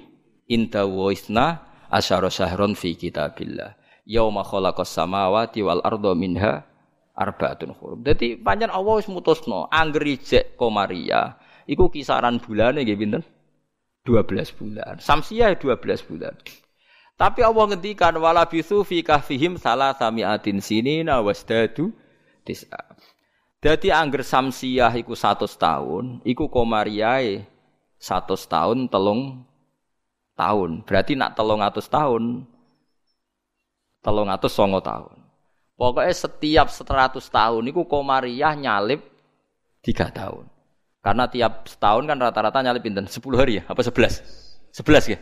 inda 0.50 0.86
waisna 0.86 1.62
asyara 1.90 2.30
syahron 2.30 2.74
fi 2.74 2.98
kitabillah. 2.98 3.78
Yauma 4.08 4.42
khalaqas 4.42 4.90
samawati 4.90 5.62
wal 5.62 5.84
arda 5.84 6.16
minha 6.16 6.64
arbaatun 7.18 7.74
hurum. 7.76 8.00
Dadi 8.02 8.38
pancen 8.38 8.70
Allah 8.70 8.98
wis 8.98 9.10
mutusno 9.10 9.66
angger 9.68 10.06
ijek 10.06 10.54
komaria 10.54 11.36
iku 11.66 11.90
kisaran 11.90 12.38
bulane 12.38 12.82
nggih 12.86 12.98
pinten? 12.98 13.22
12 14.06 14.56
bulan. 14.56 14.96
Samsiah 15.02 15.52
12 15.60 16.08
bulan. 16.08 16.32
Tapi 17.18 17.42
Allah 17.42 17.74
ngendikan 17.74 18.14
wala 18.22 18.46
bisu 18.46 18.86
fi 18.86 19.02
kahfihim 19.02 19.58
salah 19.58 19.90
samiatin 19.90 20.62
sinina 20.62 21.18
wasdadu 21.18 21.90
tis'a. 22.46 22.94
Dadi 23.58 23.90
angger 23.90 24.22
samsiah 24.22 24.94
iku 24.94 25.18
100 25.18 25.50
tahun, 25.58 26.22
iku 26.22 26.46
komariae 26.46 27.42
100 27.98 28.38
tahun 28.46 28.86
telung 28.86 29.42
tahun. 30.38 30.86
Berarti 30.86 31.18
nak 31.18 31.34
telung 31.34 31.58
atus 31.58 31.90
tahun 31.90 32.46
telung 33.98 34.30
atus 34.30 34.54
songo 34.54 34.78
tahun. 34.78 35.18
Pokoknya 35.74 36.14
setiap 36.14 36.70
100 36.70 37.18
tahun 37.18 37.62
iku 37.66 37.82
komariah 37.90 38.54
nyalip 38.54 39.02
3 39.82 40.14
tahun. 40.14 40.46
Karena 41.02 41.26
tiap 41.26 41.66
setahun 41.66 42.06
kan 42.06 42.18
rata-rata 42.18 42.62
nyalip 42.62 42.86
pinten? 42.86 43.10
10 43.10 43.18
hari 43.34 43.58
ya? 43.58 43.62
Apa 43.66 43.82
11? 43.82 44.22
11 44.70 45.14
ya? 45.14 45.18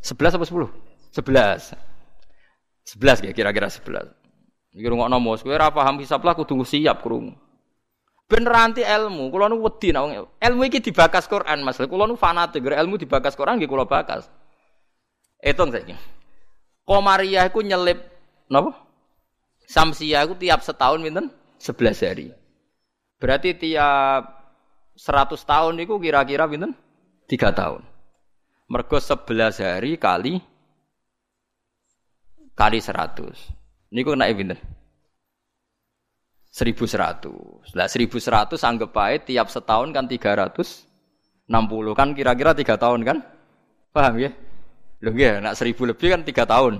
11 0.00 0.40
apa 0.40 0.44
10? 0.48 0.93
Sebelas. 1.14 1.78
Sebelas 2.82 3.22
ya 3.22 3.30
kira-kira 3.30 3.70
sebelas. 3.70 4.10
Iki 4.74 4.90
rungokno 4.90 5.22
mos, 5.22 5.46
kowe 5.46 5.54
ora 5.54 5.70
paham 5.70 6.02
hisab 6.02 6.26
lah 6.26 6.34
kudu 6.34 6.66
siap 6.66 6.98
krungu. 7.06 7.38
Bener 8.26 8.50
anti 8.50 8.82
ilmu, 8.82 9.30
kula 9.30 9.46
nu 9.46 9.62
wedi 9.62 9.94
ilmu 9.94 10.62
iki 10.66 10.82
dibakas 10.82 11.30
Quran, 11.30 11.62
Mas. 11.62 11.78
Kula 11.78 12.10
nu 12.10 12.18
fanatik, 12.18 12.66
ilmu 12.66 12.98
dibakas 12.98 13.38
Quran 13.38 13.62
nggih 13.62 13.70
kula 13.70 13.86
bakas. 13.86 14.26
Etung 15.38 15.70
saiki. 15.70 15.94
Komariah 16.82 17.46
iku 17.46 17.62
nyelip 17.62 18.00
napa? 18.50 18.74
Samsia 19.70 20.26
iku 20.26 20.34
tiap 20.34 20.66
setahun 20.66 21.04
pinten? 21.04 21.30
11 21.62 22.00
hari. 22.04 22.26
Berarti 23.22 23.54
tiap 23.54 24.22
100 24.98 25.38
tahun 25.46 25.78
itu 25.78 25.94
kira-kira 26.02 26.50
pinten? 26.50 26.74
3 27.30 27.54
tahun. 27.54 27.82
Mergo 28.66 28.98
11 28.98 29.60
hari 29.62 30.00
kali 30.00 30.40
kali 32.54 32.78
100. 32.78 33.94
Niku 33.94 34.14
kena 34.14 34.30
pinten? 34.30 34.58
1100. 36.54 37.74
Lah 37.74 37.86
1100 37.90 38.62
anggap 38.62 38.90
baik 38.94 39.26
tiap 39.26 39.50
setahun 39.50 39.90
kan 39.90 40.06
360 40.06 41.50
kan 41.98 42.08
kira-kira 42.14 42.54
3 42.54 42.78
tahun 42.78 43.00
kan? 43.02 43.18
Paham 43.90 44.14
ya? 44.22 44.30
Lho 45.02 45.10
nggih, 45.10 45.42
nak 45.42 45.58
1000 45.58 45.90
lebih 45.90 46.08
kan 46.14 46.22
3 46.22 46.46
tahun. 46.46 46.74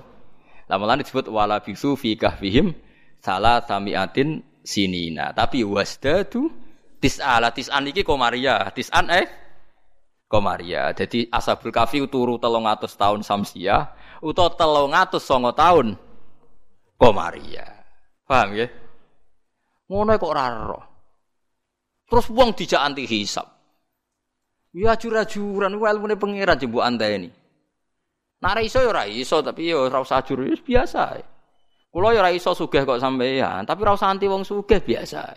Lah 0.71 0.77
malah 0.79 0.97
disebut 0.97 1.29
wala 1.29 1.61
bisu 1.61 1.99
fi 1.99 2.15
kahfihim 2.15 2.73
salah 3.19 3.61
samiatin 3.67 4.41
sinina. 4.63 5.35
Tapi 5.35 5.67
wasdadu 5.67 6.49
tis'ala 7.03 7.51
tis'an 7.51 7.85
iki 7.91 8.07
komaria. 8.07 8.65
Tis'an 8.73 9.11
eh 9.11 9.27
komaria. 10.31 10.95
Jadi 10.97 11.29
ashabul 11.29 11.75
kafi 11.75 12.01
turu 12.09 12.41
300 12.41 12.89
tahun 12.95 13.21
samsia 13.27 13.93
utawa 14.25 14.57
telung 14.57 14.97
atus 14.97 15.21
songo 15.21 15.53
tahun 15.53 16.01
komaria. 16.97 17.69
Paham 18.25 18.57
ya? 18.57 18.67
Ngono 19.93 20.17
kok 20.17 20.33
raro. 20.33 20.81
Terus 22.09 22.27
wong 22.33 22.57
dijak 22.57 22.81
anti 22.81 23.05
hisap. 23.05 23.45
Ya 24.75 24.97
ajur-ajuran 24.97 25.77
ku 25.77 25.85
ilmune 25.85 26.17
pangeran 26.17 26.59
jembu 26.59 26.81
ini. 26.81 27.29
Nara 28.43 28.61
iso 28.65 28.81
ya 28.83 28.91
ora 28.91 29.05
iso 29.07 29.45
tapi 29.45 29.71
ya 29.71 29.79
ora 29.79 30.01
usah 30.03 30.25
ajur 30.25 30.43
biasa. 30.65 31.21
Kulo 31.95 32.11
ya 32.11 32.27
ora 32.27 32.35
iso 32.35 32.51
sugih 32.57 32.83
kok 32.83 32.99
sampeyan, 32.99 33.63
tapi 33.63 33.87
ora 33.87 33.95
usah 33.95 34.11
anti 34.11 34.27
wong 34.27 34.43
sugih 34.43 34.83
biasa. 34.83 35.37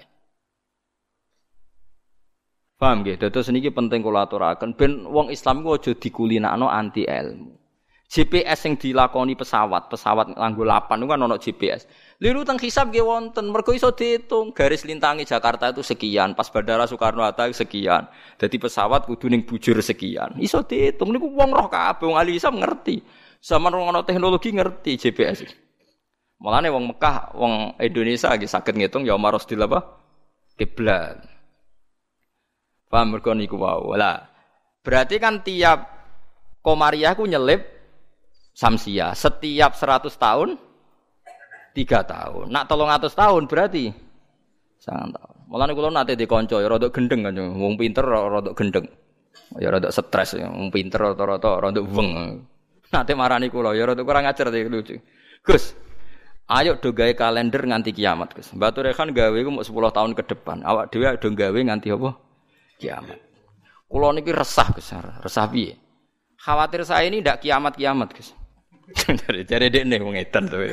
Paham 2.77 3.05
nggih? 3.05 3.17
Dados 3.17 3.49
niki 3.49 3.69
penting 3.69 4.01
kula 4.01 4.25
aturaken 4.25 4.73
ben 4.73 5.05
wong 5.05 5.29
Islam 5.29 5.61
ku 5.65 5.77
aja 5.77 5.93
dikulinakno 5.93 6.65
anti 6.69 7.05
ilmu. 7.05 7.66
GPS 8.07 8.63
yang 8.63 8.79
dilakoni 8.79 9.35
pesawat, 9.35 9.91
pesawat 9.91 10.31
nganggo 10.31 10.63
lapan 10.63 11.03
itu 11.03 11.07
kan 11.11 11.19
ono 11.19 11.35
GPS. 11.35 11.81
Liru 12.23 12.47
teng 12.47 12.55
hisab 12.55 12.87
nggih 12.87 13.03
wonten, 13.03 13.51
mergo 13.51 13.75
iso 13.75 13.91
diitung 13.91 14.55
garis 14.55 14.87
lintangi 14.87 15.27
Jakarta 15.27 15.75
itu 15.75 15.83
sekian, 15.83 16.31
pas 16.31 16.47
Bandara 16.47 16.87
Soekarno 16.87 17.27
Hatta 17.27 17.51
sekian. 17.51 18.07
Jadi 18.39 18.55
pesawat 18.63 19.03
kudu 19.11 19.27
ning 19.27 19.43
bujur 19.43 19.75
sekian. 19.83 20.39
Iso 20.39 20.63
diitung 20.63 21.11
niku 21.11 21.27
wong 21.35 21.51
roh 21.51 21.67
kabeh 21.67 22.07
wong 22.07 22.15
ahli 22.15 22.39
hisab 22.39 22.55
ngerti. 22.55 23.03
Zaman 23.43 23.75
wong 23.75 23.91
ono 23.91 24.01
teknologi 24.07 24.55
ngerti 24.55 24.95
GPS. 24.95 25.43
Mulane 26.39 26.71
wong 26.71 26.95
Mekah, 26.95 27.35
wong 27.35 27.75
Indonesia 27.75 28.31
lagi 28.31 28.47
sakit 28.47 28.71
ngitung 28.71 29.03
ya 29.03 29.19
maros 29.19 29.43
di 29.43 29.59
apa? 29.59 29.83
Kiblat. 30.55 31.27
Paham 32.87 33.19
mergo 33.19 33.35
niku 33.35 33.59
wae. 33.59 33.99
Lah, 33.99 34.31
berarti 34.79 35.19
kan 35.19 35.43
tiap 35.43 35.91
komariah 36.63 37.11
ku 37.11 37.27
nyelip 37.27 37.76
samsia. 38.57 39.13
Setiap 39.13 39.77
100 39.77 40.09
tahun 40.17 40.57
tiga 41.77 42.01
tahun. 42.01 42.49
Nak 42.49 42.65
tolong 42.65 42.89
atas 42.89 43.13
tahun 43.13 43.45
berarti 43.45 43.93
sangat 44.81 45.13
tahun. 45.13 45.35
Mulane 45.47 45.71
kula 45.77 45.93
nate 45.93 46.17
dikonco 46.17 46.57
ya 46.57 46.67
rada 46.67 46.89
gendeng 46.89 47.21
kan 47.23 47.37
wong 47.37 47.77
pinter 47.77 48.01
rada 48.03 48.51
gendeng. 48.57 48.89
Ya 49.61 49.69
rada 49.69 49.93
stres 49.93 50.35
ya 50.35 50.49
wong 50.49 50.73
pinter 50.73 50.97
rata-rata 50.97 51.61
rada 51.61 51.79
weng. 51.85 52.41
Nate 52.89 53.13
marani 53.13 53.53
kula 53.53 53.77
ya 53.77 53.85
rada 53.85 54.01
kurang 54.01 54.25
ajar 54.25 54.49
iki 54.49 54.67
lucu. 54.67 54.97
Gus, 55.45 55.71
ayo 56.51 56.75
do 56.75 56.91
kalender 56.91 57.63
nganti 57.63 57.95
kiamat, 57.95 58.35
Gus. 58.35 58.51
Batu 58.51 58.83
Rehan 58.83 59.15
gawe 59.15 59.37
ku 59.39 59.49
mau 59.53 59.63
10 59.63 59.95
tahun 59.95 60.11
ke 60.11 60.23
depan. 60.27 60.59
Awak 60.65 60.91
dhewe 60.91 61.15
do 61.15 61.31
gawe 61.31 61.55
nganti 61.55 61.87
apa? 61.93 62.09
Kiamat. 62.75 63.19
Kula 63.87 64.11
niki 64.11 64.35
resah, 64.35 64.67
Gus. 64.75 64.91
Resah 65.23 65.47
piye? 65.47 65.79
Khawatir 66.35 66.83
saya 66.83 67.07
ini 67.07 67.23
ndak 67.23 67.39
kiamat-kiamat, 67.39 68.11
Gus. 68.11 68.35
Jadi 69.49 69.67
dia 69.67 69.83
nih 69.83 69.99
mengedan 69.99 70.47
tuh. 70.47 70.63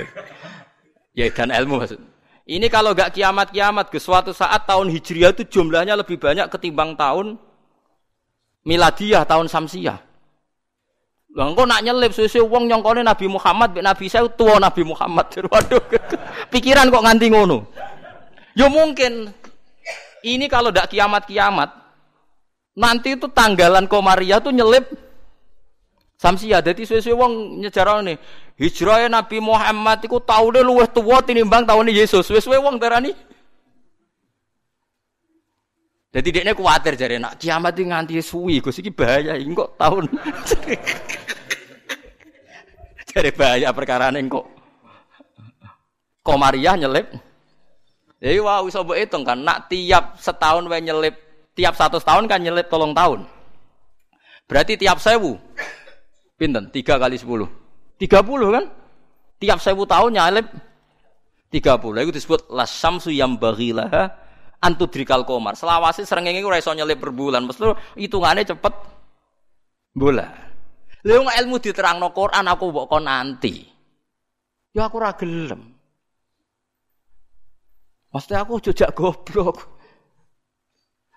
Ya 1.15 1.31
ilmu 1.31 1.83
maksud. 1.83 2.01
Ini 2.45 2.69
kalau 2.69 2.93
gak 2.93 3.17
kiamat-kiamat 3.17 3.89
ke 3.89 3.97
suatu 3.97 4.37
saat 4.37 4.69
tahun 4.69 4.93
Hijriah 4.93 5.33
itu 5.33 5.49
jumlahnya 5.49 5.97
lebih 5.97 6.21
banyak 6.21 6.53
ketimbang 6.53 6.93
tahun 6.93 7.41
miladiah 8.69 9.25
tahun 9.25 9.49
Samsiah. 9.49 9.97
Lah 11.35 11.51
engko 11.51 11.67
nak 11.67 11.83
nyelip 11.83 12.15
susu 12.15 12.47
wong 12.47 12.71
nyongkone 12.71 13.03
Nabi 13.03 13.27
Muhammad 13.27 13.75
Nabi 13.75 14.07
saya 14.07 14.29
tua 14.29 14.61
Nabi 14.61 14.87
Muhammad. 14.87 15.27
Waduh. 15.53 15.83
Pikiran 16.53 16.93
kok 16.93 17.03
nganti 17.03 17.27
ngono. 17.33 17.67
Ya 18.55 18.71
mungkin 18.71 19.33
ini 20.23 20.47
kalau 20.47 20.71
ndak 20.71 20.95
kiamat-kiamat 20.95 21.85
Nanti 22.75 23.15
itu 23.15 23.31
tanggalan 23.31 23.87
Komariah 23.87 24.43
tuh 24.43 24.51
nyelip 24.51 24.91
Samsia. 26.15 26.63
Jadi 26.63 26.87
suwe-suwe 26.87 27.15
wong 27.15 27.33
nyejarane 27.61 28.17
hijrah 28.57 29.11
Nabi 29.11 29.43
Muhammad 29.43 29.99
iku 30.07 30.23
taune 30.23 30.63
luwih 30.63 30.89
tuwa 30.89 31.21
tinimbang 31.21 31.67
taune 31.67 31.91
Yesus. 31.91 32.27
Suwe-suwe 32.27 32.59
wong 32.59 32.79
darani 32.79 33.13
jadi 36.15 36.31
dia 36.31 36.43
ini 36.47 36.55
khawatir 36.55 36.95
jadi 36.95 37.19
nak 37.19 37.43
kiamat 37.43 37.75
ini 37.75 37.91
nganti 37.91 38.23
suwi, 38.23 38.63
gue 38.63 38.71
sih 38.71 38.87
bahaya, 38.95 39.35
ini 39.35 39.51
kok 39.51 39.75
tahun. 39.75 40.07
jadi 43.11 43.35
bahaya 43.35 43.75
perkara 43.75 44.15
ini 44.15 44.31
kok. 44.31 44.47
Komariah 46.23 46.79
nyelip. 46.79 47.11
Jadi 48.23 48.39
wah 48.39 48.63
bisa 48.63 48.79
hitung 48.95 49.27
kan, 49.27 49.43
nak 49.43 49.67
tiap 49.67 50.15
setahun 50.23 50.71
wae 50.71 50.87
nyelip, 50.87 51.19
tiap 51.59 51.75
satu 51.75 51.99
tahun 51.99 52.31
kan 52.31 52.39
nyelip 52.39 52.71
tolong 52.71 52.95
tahun. 52.95 53.27
Berarti 54.47 54.79
tiap 54.79 55.03
sewu, 55.03 55.35
pinten? 56.35 56.71
Tiga 56.71 56.99
kali 56.99 57.19
sepuluh, 57.19 57.47
tiga 57.99 58.23
puluh 58.23 58.51
kan? 58.55 58.65
Tiap 59.39 59.59
sewu 59.59 59.85
tahun 59.85 60.17
nyelip 60.17 60.47
tiga 61.51 61.77
puluh. 61.77 62.03
Itu 62.07 62.15
disebut 62.15 62.49
lasamsu 62.49 63.11
yang 63.11 63.37
bagilah 63.37 63.91
antudrikal 64.63 65.27
komar. 65.29 65.59
Selawasi 65.59 66.09
srengenge 66.09 66.41
ora 66.47 66.63
iso 66.63 66.73
nyelip 66.73 67.03
per 67.03 67.13
bulan. 67.13 67.45
Mesti 67.45 67.99
hitungane 67.99 68.47
cepet 68.47 68.75
bola. 69.93 70.27
Lha 71.05 71.21
ilmu 71.45 71.61
diterangno 71.61 72.17
Quran 72.17 72.49
aku 72.49 72.73
mbok 72.73 72.87
kon 72.89 73.05
nanti. 73.05 73.61
Ya 74.73 74.89
aku 74.89 74.97
ora 74.99 75.13
gelem. 75.15 75.61
Mesti 78.09 78.33
aku 78.39 78.63
jejak 78.65 78.97
goblok. 78.97 79.61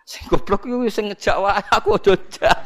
Sing 0.04 0.28
goblok 0.28 0.68
yo 0.68 0.84
sing 0.92 1.08
ngejak 1.08 1.38
wae 1.40 1.64
aku 1.72 1.96
jejak. 2.04 2.60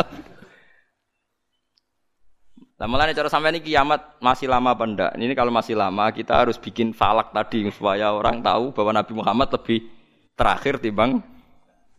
Nah, 2.81 2.89
malah 2.89 3.13
cara 3.13 3.29
sampai 3.29 3.53
ini 3.53 3.61
kiamat 3.61 4.17
masih 4.17 4.49
lama 4.49 4.73
apa 4.73 4.89
enggak? 4.89 5.11
Ini 5.13 5.37
kalau 5.37 5.53
masih 5.53 5.77
lama 5.77 6.09
kita 6.09 6.33
harus 6.33 6.57
bikin 6.57 6.97
falak 6.97 7.29
tadi 7.29 7.69
supaya 7.69 8.09
orang 8.09 8.41
tahu 8.41 8.73
bahwa 8.73 8.97
Nabi 8.97 9.13
Muhammad 9.13 9.53
lebih 9.53 9.85
terakhir 10.33 10.81
timbang 10.81 11.21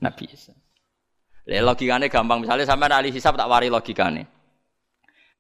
Nabi 0.03 0.27
Isa. 0.27 0.51
Le 1.47 1.63
logikane 1.63 2.11
gampang 2.11 2.43
misalnya 2.43 2.67
sampai 2.67 2.91
ahli 2.91 3.15
hisab 3.15 3.39
tak 3.39 3.47
wari 3.47 3.71
logikane. 3.71 4.27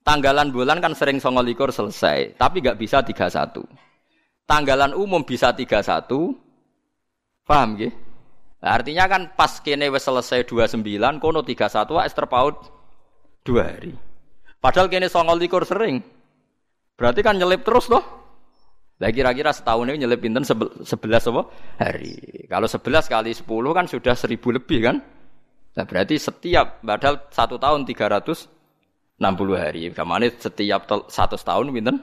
Tanggalan 0.06 0.54
bulan 0.54 0.78
kan 0.78 0.94
sering 0.94 1.18
songo 1.18 1.42
likur 1.42 1.74
selesai, 1.74 2.38
tapi 2.38 2.62
gak 2.62 2.78
bisa 2.78 3.02
31. 3.02 3.66
Tanggalan 4.46 4.94
umum 4.94 5.26
bisa 5.26 5.50
31. 5.50 6.38
Paham 7.42 7.82
gak? 7.82 7.90
Nah, 8.62 8.78
artinya 8.78 9.10
kan 9.10 9.34
pas 9.34 9.58
kene 9.58 9.90
wis 9.90 10.06
selesai 10.06 10.46
29, 10.46 11.18
kono 11.18 11.42
31 11.42 11.98
wis 11.98 12.14
terpaut 12.14 12.70
2 13.42 13.58
hari. 13.58 14.11
Padahal 14.62 14.86
kene 14.86 15.10
songo 15.10 15.34
likur 15.34 15.66
sering. 15.66 15.98
Berarti 16.94 17.20
kan 17.26 17.34
nyelip 17.34 17.66
terus 17.66 17.90
loh. 17.90 18.22
Lah 19.02 19.10
kira-kira 19.10 19.50
setahun 19.50 19.90
ini 19.90 20.06
nyelip 20.06 20.22
pinten 20.22 20.46
sebelas 20.86 21.26
apa? 21.26 21.42
hari. 21.82 22.46
Kalau 22.46 22.70
sebelas 22.70 23.10
kali 23.10 23.34
sepuluh 23.34 23.74
kan 23.74 23.90
sudah 23.90 24.14
seribu 24.14 24.54
lebih 24.54 24.86
kan? 24.86 25.02
Nah 25.74 25.82
berarti 25.82 26.14
setiap 26.14 26.78
padahal 26.86 27.26
satu 27.34 27.58
tahun 27.58 27.82
tiga 27.82 28.06
ratus 28.06 28.46
enam 29.18 29.34
puluh 29.34 29.58
hari. 29.58 29.90
Kamane 29.90 30.30
setiap 30.38 30.86
satu 31.10 31.34
tahun 31.34 31.74
pinten? 31.74 31.98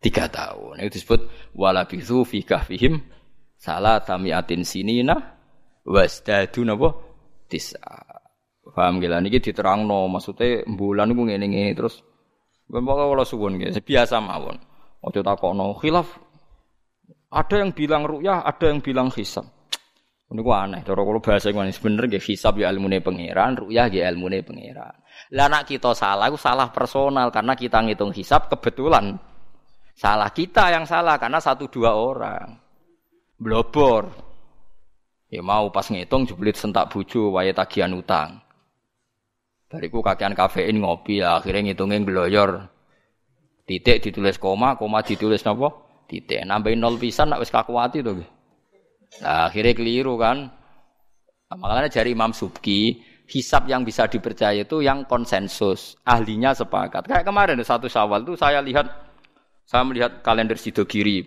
Tiga 0.00 0.24
tahun. 0.32 0.80
Itu 0.80 0.96
disebut 0.96 1.52
walabithu 1.52 2.24
fi 2.24 2.40
kahfihim 2.40 3.04
salah 3.60 4.00
tamiatin 4.00 4.64
sinina 4.64 5.36
wasdadu 5.84 6.64
napa? 6.64 6.96
Tisa. 7.52 8.07
Paham 8.68 9.00
gila 9.00 9.18
niki 9.24 9.40
diterangno 9.40 10.06
maksudnya 10.06 10.62
bulan 10.68 11.08
niku 11.10 11.24
ngene-ngene 11.24 11.72
terus 11.72 12.04
Bapak 12.68 12.94
kalau 13.00 13.24
suwun 13.24 13.56
nggih 13.56 13.80
biasa 13.80 14.20
mawon. 14.20 14.60
Ojo 15.00 15.24
takono 15.24 15.72
khilaf. 15.80 16.20
Ada 17.32 17.64
yang 17.64 17.72
bilang 17.72 18.04
ru'yah, 18.04 18.44
ada 18.44 18.68
yang 18.68 18.84
bilang 18.84 19.08
hisab. 19.12 19.48
Ini 20.28 20.40
gua 20.44 20.68
aneh. 20.68 20.84
Cara 20.84 21.00
kalau 21.00 21.20
bahasa 21.24 21.48
gua 21.48 21.64
bener 21.64 22.04
gak 22.08 22.24
hisab 22.24 22.60
ya 22.60 22.68
ilmune 22.68 23.00
pangeran, 23.00 23.64
ru'yah 23.64 23.88
ya 23.88 24.12
ilmune 24.12 24.44
pangeran. 24.44 24.96
Lah 25.32 25.48
nak 25.48 25.64
kita 25.64 25.96
salah, 25.96 26.28
itu 26.28 26.36
salah 26.36 26.68
personal 26.68 27.32
karena 27.32 27.56
kita 27.56 27.80
ngitung 27.80 28.12
hisab 28.12 28.52
kebetulan. 28.52 29.16
Salah 29.96 30.28
kita 30.28 30.68
yang 30.68 30.84
salah 30.84 31.16
karena 31.16 31.40
satu 31.40 31.72
dua 31.72 31.96
orang. 31.96 32.52
Blobor. 33.40 34.12
Ya 35.32 35.40
mau 35.40 35.72
pas 35.72 35.88
ngitung 35.88 36.28
jeblit 36.28 36.56
sentak 36.56 36.92
buju 36.92 37.32
wae 37.32 37.52
tagihan 37.56 37.92
utang. 37.96 38.40
Bariku 39.68 40.00
kakean 40.00 40.32
kafein 40.32 40.80
ngopi 40.80 41.20
akhirnya 41.20 41.72
ngitungin 41.72 42.08
gloyor. 42.08 42.72
Titik 43.68 44.00
ditulis 44.00 44.40
koma, 44.40 44.80
koma 44.80 45.04
ditulis 45.04 45.44
napa? 45.44 45.68
Titik. 46.08 46.40
Nambahin 46.40 46.80
nol 46.80 46.96
pisan 46.96 47.28
nak 47.28 47.44
wis 47.44 47.52
kakuati 47.52 48.00
to 48.00 48.16
Nah, 49.20 49.48
akhirnya 49.48 49.76
keliru 49.76 50.16
kan. 50.16 50.48
Makanya 51.48 51.88
dari 51.88 52.12
Imam 52.12 52.32
Subki, 52.36 53.00
hisap 53.28 53.68
yang 53.68 53.84
bisa 53.84 54.04
dipercaya 54.04 54.64
itu 54.64 54.84
yang 54.84 55.08
konsensus, 55.08 55.96
ahlinya 56.04 56.52
sepakat. 56.52 57.08
Kayak 57.08 57.24
kemarin 57.24 57.60
satu 57.64 57.88
Syawal 57.88 58.24
itu 58.24 58.36
saya 58.36 58.60
lihat 58.60 58.88
saya 59.68 59.84
melihat 59.84 60.20
kalender 60.24 60.56
Sidogiri, 60.56 61.24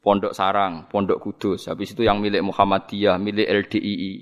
Pondok 0.00 0.32
Sarang, 0.32 0.88
Pondok 0.88 1.20
Kudus, 1.20 1.68
habis 1.68 1.92
itu 1.92 2.04
yang 2.04 2.20
milik 2.20 2.40
Muhammadiyah, 2.44 3.16
milik 3.20 3.48
LDII. 3.68 4.12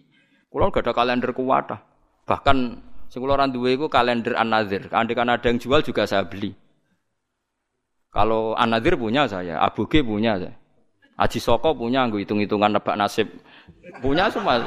Kulo 0.50 0.70
gak 0.74 0.86
ada 0.86 0.92
kalender 0.94 1.30
kuwata. 1.30 1.78
Bahkan 2.26 2.56
sing 3.10 3.18
kula 3.18 3.50
duwe 3.50 3.74
iku 3.74 3.90
kalender 3.90 4.38
An-Nadzir. 4.38 4.86
Andai 4.94 5.18
ada 5.18 5.42
yang 5.42 5.58
jual 5.58 5.82
juga 5.82 6.06
saya 6.06 6.22
beli. 6.22 6.54
Kalau 8.10 8.58
Anadir 8.58 8.98
punya 8.98 9.30
saya, 9.30 9.62
Abu 9.62 9.86
G 9.86 10.02
punya 10.02 10.34
saya. 10.34 10.54
Aji 11.20 11.38
Soko 11.38 11.76
punya, 11.76 12.08
gue 12.10 12.26
hitung-hitungan 12.26 12.74
nebak 12.74 12.96
nasib. 12.98 13.28
Punya 14.02 14.26
semua. 14.32 14.58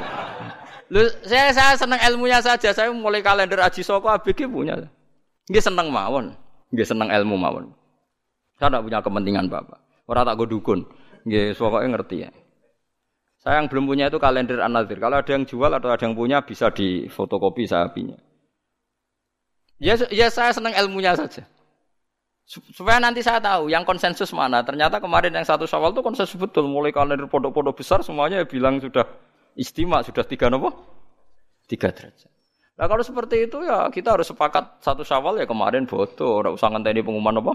Lu, 0.88 1.02
saya, 1.26 1.50
saya 1.52 1.74
senang 1.76 1.98
ilmunya 1.98 2.40
saja. 2.40 2.70
Saya 2.72 2.88
mulai 2.94 3.20
kalender 3.20 3.60
Aji 3.60 3.84
Soko, 3.84 4.08
Abu 4.08 4.32
G 4.32 4.48
punya. 4.48 4.80
Dia 5.50 5.60
senang 5.60 5.92
mawon. 5.92 6.32
Dia 6.72 6.88
senang 6.88 7.12
ilmu 7.12 7.36
mawon. 7.36 7.68
Saya 8.56 8.72
tidak 8.72 8.82
punya 8.86 8.98
kepentingan 9.04 9.46
bapak. 9.52 9.78
Orang 10.08 10.24
tak 10.24 10.34
gue 10.40 10.48
dukun. 10.48 10.80
Dia 11.28 11.52
pokoknya 11.52 11.88
ngerti 12.00 12.16
ya. 12.24 12.30
Saya 13.44 13.60
yang 13.60 13.68
belum 13.68 13.84
punya 13.84 14.08
itu 14.08 14.16
kalender 14.16 14.56
Anadir. 14.64 14.96
Kalau 14.96 15.20
ada 15.20 15.28
yang 15.28 15.44
jual 15.44 15.68
atau 15.68 15.92
ada 15.92 16.00
yang 16.00 16.16
punya 16.16 16.40
bisa 16.40 16.72
di 16.72 17.12
fotokopi 17.12 17.68
saya 17.68 17.92
punya. 17.92 18.16
Ya, 19.84 20.00
ya 20.08 20.32
saya 20.32 20.48
senang 20.56 20.72
ilmunya 20.72 21.12
saja. 21.12 21.44
Supaya 22.48 22.96
nanti 22.96 23.20
saya 23.20 23.36
tahu 23.36 23.68
yang 23.68 23.84
konsensus 23.84 24.32
mana. 24.32 24.64
Ternyata 24.64 24.96
kemarin 24.96 25.36
yang 25.36 25.44
satu 25.44 25.68
syawal 25.68 25.92
itu 25.92 26.00
konsensus 26.00 26.40
betul. 26.40 26.64
Mulai 26.72 26.88
kalender 26.88 27.28
pondok-pondok 27.28 27.76
besar 27.76 28.00
semuanya 28.00 28.40
bilang 28.48 28.80
sudah 28.80 29.04
istimewa, 29.52 30.00
sudah 30.00 30.24
tiga 30.24 30.48
nopo? 30.48 30.72
Tiga 31.68 31.92
derajat. 31.92 32.32
Nah 32.80 32.86
kalau 32.88 33.04
seperti 33.04 33.44
itu 33.44 33.60
ya 33.60 33.86
kita 33.92 34.16
harus 34.16 34.26
sepakat 34.32 34.80
satu 34.80 35.04
syawal 35.04 35.36
ya 35.36 35.44
kemarin 35.44 35.84
foto. 35.84 36.40
Ora 36.40 36.48
usah 36.48 36.72
ngenteni 36.72 37.04
pengumuman 37.04 37.44
apa? 37.44 37.54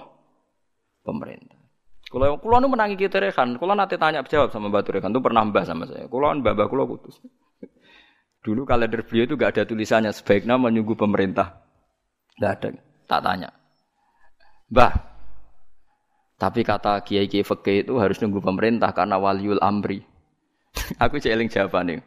Pemerintah. 1.01 1.57
Kalau 2.09 2.41
kulo 2.41 2.57
nu 2.61 2.73
menangi 2.73 2.97
kita 2.97 3.21
rekan, 3.21 3.57
kulo 3.61 3.77
nanti 3.77 3.93
tanya 3.93 4.25
jawab 4.25 4.49
sama 4.49 4.73
Batu 4.73 4.89
Rekan 4.89 5.13
itu 5.13 5.21
pernah 5.21 5.45
mbah 5.45 5.61
sama 5.61 5.85
saya. 5.85 6.09
Kulo 6.09 6.33
mbah 6.41 6.57
mbah 6.57 6.65
kulo 6.65 6.89
putus. 6.89 7.21
Dulu 8.41 8.65
kalender 8.65 9.05
beliau 9.05 9.29
itu 9.29 9.35
gak 9.37 9.53
ada 9.53 9.63
tulisannya 9.69 10.09
sebaiknya 10.09 10.57
menunggu 10.57 10.97
pemerintah. 10.97 11.68
Gak 12.39 12.51
ada. 12.63 12.69
Tak 13.05 13.21
tanya. 13.21 13.49
Bah, 14.69 14.93
tapi 16.39 16.63
kata 16.63 17.03
kiai 17.03 17.27
kiai 17.27 17.43
fakih 17.43 17.83
itu 17.83 17.99
harus 17.99 18.15
nunggu 18.23 18.39
pemerintah 18.39 18.95
karena 18.95 19.19
waliul 19.19 19.59
amri. 19.59 19.99
Aku 21.03 21.19
celing 21.19 21.51
jawabannya. 21.51 21.99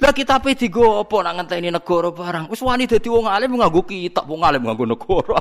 Lah 0.00 0.16
kita 0.16 0.40
pe 0.40 0.56
digo 0.56 1.04
apa 1.04 1.16
nak 1.20 1.44
ngenteni 1.44 1.68
negara 1.68 2.08
barang. 2.08 2.48
Wis 2.48 2.64
wani 2.64 2.88
dadi 2.88 3.12
wong 3.12 3.28
alim 3.28 3.52
nganggo 3.52 3.84
kitab, 3.84 4.24
wong 4.24 4.40
alim 4.40 4.64
nganggo 4.64 4.88
negara. 4.88 5.36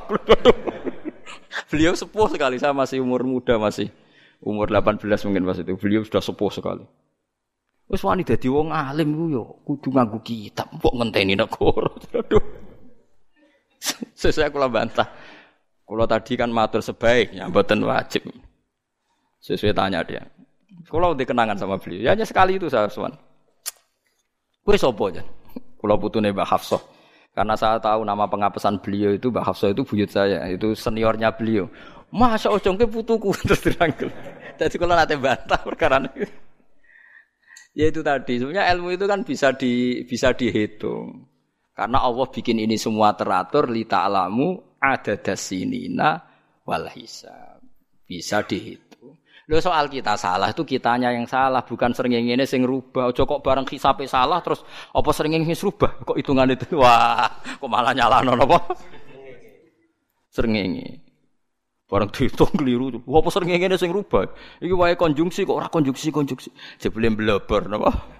Beliau 1.72 1.96
sepuh 1.96 2.28
sekali, 2.28 2.60
saya 2.60 2.76
masih 2.76 3.00
umur 3.00 3.24
muda 3.24 3.56
masih 3.56 3.88
umur 4.44 4.68
18 4.68 5.08
mungkin 5.32 5.48
pas 5.48 5.64
itu. 5.64 5.80
Beliau 5.80 6.04
sudah 6.04 6.20
sepuh 6.20 6.52
sekali. 6.52 6.84
Wis 7.88 8.04
wani 8.04 8.28
dadi 8.28 8.52
wong 8.52 8.76
alim 8.76 9.16
ku 9.16 9.26
yo 9.32 9.44
kudu 9.64 9.96
nganggo 9.96 10.20
kitab, 10.28 10.68
kok 10.76 10.92
ngenteni 10.92 11.40
negara. 11.40 11.96
Sesuai 14.20 14.52
kula 14.52 14.68
bantah. 14.68 15.08
Kalau 15.88 16.04
tadi 16.04 16.36
kan 16.36 16.52
matur 16.52 16.84
sebaiknya, 16.84 17.48
buatan 17.48 17.88
wajib. 17.88 18.28
Sesuai 19.40 19.72
tanya 19.72 20.04
dia. 20.04 20.28
Kalau 20.84 21.16
dikenangan 21.16 21.56
sama 21.56 21.80
beliau, 21.80 22.04
ya 22.04 22.12
hanya 22.12 22.28
sekali 22.28 22.60
itu 22.60 22.68
saya 22.68 22.92
suan. 22.92 23.16
Kue 24.60 24.76
sopo 24.76 25.08
aja. 25.08 25.24
Kalau 25.80 25.96
putune 25.96 26.36
Mbak 26.36 26.50
Hafsah. 26.52 26.84
Karena 27.32 27.56
saya 27.56 27.80
tahu 27.80 28.04
nama 28.04 28.28
pengapesan 28.28 28.84
beliau 28.84 29.16
itu 29.16 29.32
Mbak 29.32 29.46
Hafsah 29.48 29.72
itu 29.72 29.88
buyut 29.88 30.12
saya, 30.12 30.44
itu 30.52 30.76
seniornya 30.76 31.32
beliau. 31.32 31.72
Masa 32.12 32.52
ojong 32.52 32.76
ke 32.76 32.86
putuku 32.92 33.32
terus 33.48 33.64
dirangkul. 33.64 34.12
Jadi 34.60 34.76
kalau 34.76 35.00
nanti 35.00 35.16
bantah 35.16 35.62
perkara 35.64 36.04
ini. 36.04 36.28
Ya 37.72 37.88
itu 37.88 38.04
tadi, 38.04 38.36
sebenarnya 38.36 38.68
ilmu 38.76 38.92
itu 38.92 39.06
kan 39.08 39.24
bisa 39.24 39.56
di 39.56 40.04
bisa 40.04 40.36
dihitung. 40.36 41.24
Karena 41.80 42.04
Allah 42.04 42.28
bikin 42.28 42.60
ini 42.60 42.76
semua 42.76 43.16
teratur 43.16 43.72
li 43.72 43.88
ta'lamu 43.88 44.76
ada 44.84 45.16
dasinina 45.16 46.20
wal 46.68 46.92
hisab. 46.92 47.64
Bisa 48.04 48.44
dihitung. 48.44 49.16
Lo 49.48 49.64
soal 49.64 49.88
kita 49.88 50.20
salah 50.20 50.52
itu 50.52 50.68
kitanya 50.68 51.16
yang 51.16 51.24
salah, 51.24 51.64
bukan 51.64 51.96
sering 51.96 52.20
ini 52.20 52.44
sing 52.44 52.68
rubah. 52.68 53.16
Ojo 53.16 53.24
kok 53.24 53.40
bareng 53.40 53.64
hisabe 53.64 54.12
salah 54.12 54.44
terus 54.44 54.60
apa 54.92 55.08
sering 55.16 55.40
ini 55.40 55.56
rubah? 55.56 56.04
Kok 56.04 56.20
hitungan 56.20 56.52
itu 56.52 56.76
wah, 56.84 57.32
kok 57.40 57.72
malah 57.72 57.96
nyalano 57.96 58.36
apa? 58.36 58.76
Sering 60.36 60.60
ini. 60.60 60.84
Barang 61.88 62.12
dihitung 62.12 62.60
keliru. 62.60 63.00
Wah, 63.08 63.24
apa 63.24 63.32
sering 63.32 63.56
ngene 63.56 63.80
sing 63.80 63.96
rubah? 63.96 64.28
Iki 64.60 64.76
wae 64.76 65.00
konjungsi 65.00 65.48
kok 65.48 65.56
ora 65.56 65.72
konjungsi 65.72 66.12
konjungsi. 66.12 66.52
Jebule 66.76 67.08
bleber 67.16 67.72
napa? 67.72 68.19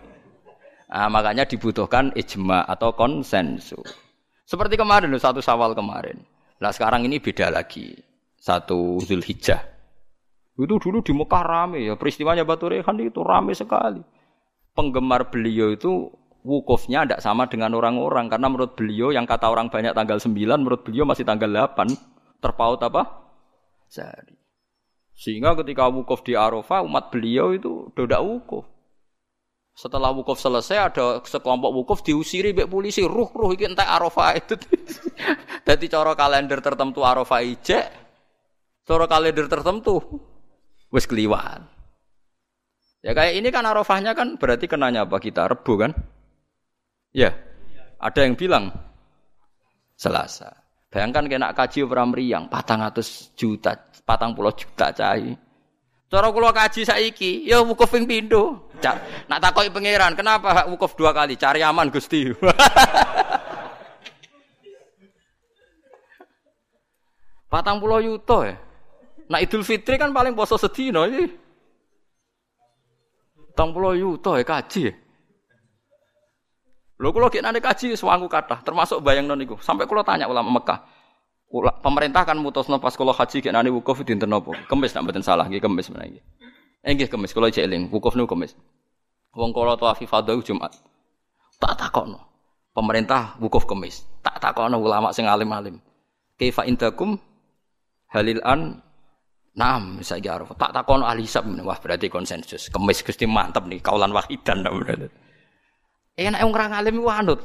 Nah, 0.90 1.08
makanya 1.08 1.46
dibutuhkan 1.46 2.12
ijma 2.18 2.66
atau 2.66 2.98
konsensus. 2.98 4.10
Seperti 4.50 4.82
kemarin 4.82 5.14
satu 5.22 5.46
sawal 5.46 5.78
kemarin. 5.78 6.26
Nah 6.58 6.74
sekarang 6.74 7.06
ini 7.06 7.22
beda 7.22 7.54
lagi. 7.54 7.94
Satu 8.40 8.98
Zulhijjah. 8.98 9.62
Itu 10.58 10.76
dulu 10.82 11.06
di 11.06 11.14
Mekah 11.14 11.44
rame 11.46 11.86
ya. 11.86 11.94
Peristiwanya 11.96 12.44
Batu 12.44 12.66
Rehan 12.66 12.98
itu 13.00 13.22
rame 13.22 13.54
sekali. 13.54 14.02
Penggemar 14.76 15.30
beliau 15.32 15.70
itu 15.72 16.10
wukufnya 16.44 17.06
tidak 17.06 17.22
sama 17.22 17.46
dengan 17.46 17.78
orang-orang. 17.78 18.28
Karena 18.28 18.50
menurut 18.50 18.74
beliau 18.74 19.14
yang 19.14 19.30
kata 19.30 19.48
orang 19.48 19.70
banyak 19.70 19.96
tanggal 19.96 20.18
9, 20.20 20.34
menurut 20.34 20.82
beliau 20.82 21.06
masih 21.06 21.24
tanggal 21.24 21.48
8. 21.48 21.96
Terpaut 22.44 22.82
apa? 22.84 23.30
Sehari. 23.88 24.36
Sehingga 25.14 25.56
ketika 25.62 25.88
wukuf 25.94 26.26
di 26.26 26.36
Arafah, 26.36 26.84
umat 26.84 27.12
beliau 27.12 27.54
itu 27.54 27.92
tidak 27.96 28.24
wukuf. 28.24 28.66
Setelah 29.80 30.12
wukuf 30.12 30.36
selesai 30.36 30.92
ada 30.92 31.24
sekelompok 31.24 31.72
wukuf 31.72 32.00
diusiri 32.04 32.52
mbek 32.52 32.68
polisi, 32.68 33.00
ruh 33.00 33.32
ruh 33.32 33.56
iki 33.56 33.64
entek 33.64 33.88
Arafah 33.88 34.36
itu. 34.36 34.60
Dadi 35.68 35.88
cara 35.88 36.20
kalender 36.20 36.60
tertentu 36.60 37.00
Arafah 37.08 37.40
ijek, 37.40 37.88
cara 38.84 39.08
kalender 39.08 39.48
tertentu 39.48 40.04
wis 40.92 41.08
keliwan. 41.08 41.64
Ya 43.00 43.16
kayak 43.16 43.40
ini 43.40 43.48
kan 43.56 43.64
Arafahnya 43.64 44.12
kan 44.12 44.36
berarti 44.36 44.68
kenanya 44.68 45.08
apa 45.08 45.16
kita 45.16 45.48
Rebu 45.48 45.74
kan? 45.80 45.96
Ya. 47.16 47.32
Ada 48.04 48.28
yang 48.28 48.36
bilang 48.36 48.76
Selasa. 49.96 50.60
Bayangkan 50.92 51.32
kena 51.32 51.56
kaji 51.56 51.88
orang 51.88 52.12
meriang, 52.12 52.44
patang 52.52 52.84
atus 52.84 53.32
juta, 53.40 53.80
patang 54.04 54.36
puluh 54.36 54.52
juta 54.52 54.92
cai. 54.92 55.49
Cara 56.10 56.34
kula 56.34 56.50
kaji 56.50 56.90
saiki, 56.90 57.46
ya 57.46 57.62
wukuf 57.62 57.94
ping 57.94 58.10
pindho. 58.10 58.66
Nak 59.30 59.38
takoki 59.46 59.70
pangeran, 59.70 60.18
kenapa 60.18 60.50
hak 60.58 60.66
wukuf 60.74 60.98
dua 60.98 61.14
kali? 61.14 61.38
Cari 61.38 61.62
aman 61.62 61.94
Gusti. 61.94 62.34
Patang 67.54 67.78
pulau 67.78 68.02
yuto 68.02 68.42
ya. 68.42 68.58
Nah 69.30 69.38
Idul 69.38 69.62
Fitri 69.62 70.02
kan 70.02 70.10
paling 70.10 70.34
poso 70.34 70.58
sedino 70.58 71.06
iki. 71.06 71.30
Patang 73.54 73.70
pulau 73.70 73.94
yuto 73.94 74.34
ya 74.34 74.42
kaji. 74.42 74.90
Lho 76.98 77.10
kula 77.14 77.30
gek 77.30 77.46
nane 77.46 77.62
kaji 77.62 77.94
sewangu 77.94 78.26
kathah, 78.26 78.66
termasuk 78.66 78.98
bayang 79.06 79.30
non 79.30 79.46
iku. 79.46 79.62
Sampai 79.62 79.86
kula 79.86 80.02
tanya 80.02 80.26
ulama 80.26 80.58
Mekah 80.58 80.99
pemerintah 81.82 82.24
kan 82.24 82.38
mutusno 82.38 82.78
pas 82.78 82.94
kula 82.94 83.14
haji 83.14 83.42
gek 83.42 83.54
nani 83.54 83.74
wukuf 83.74 84.06
dinten 84.06 84.30
napa? 84.30 84.54
Kemis 84.70 84.94
nak 84.94 85.10
mboten 85.10 85.26
salah 85.26 85.50
nggih 85.50 85.62
kemis 85.62 85.90
menawa 85.90 86.08
nggih. 86.08 86.24
Eh 86.86 86.92
nggih 86.94 87.10
kemis 87.10 87.34
kula 87.34 87.50
cek 87.50 87.66
eling 87.66 87.90
wukuf 87.90 88.14
niku 88.14 88.38
kemis. 88.38 88.54
Wong 89.34 89.50
kula 89.50 89.74
tawaf 89.76 89.98
ifadah 90.02 90.38
Jumat. 90.46 90.78
Tak 91.60 91.74
takokno. 91.76 92.22
Pemerintah 92.72 93.36
wukuf 93.42 93.66
kemis. 93.66 94.06
Tak 94.22 94.38
takokno 94.38 94.78
ulama 94.78 95.10
sing 95.10 95.26
alim-alim. 95.26 95.82
Kaifa 96.38 96.64
indakum 96.70 97.18
halil 98.14 98.40
an 98.46 98.80
Naam, 99.60 100.00
saya 100.00 100.40
araf. 100.40 100.56
Tak 100.56 100.72
takon 100.72 101.04
ahli 101.04 101.28
hisab, 101.28 101.44
wah 101.68 101.76
berarti 101.76 102.08
konsensus. 102.08 102.72
Kemis 102.72 103.04
Gusti 103.04 103.28
mantep 103.28 103.68
nih, 103.68 103.84
kaulan 103.84 104.16
wahidan 104.16 104.64
berarti. 104.64 105.12
Enak 106.16 106.40
wong 106.48 106.54
ora 106.56 106.66
ngalim 106.72 106.96
iku 107.04 107.10
anut. 107.12 107.40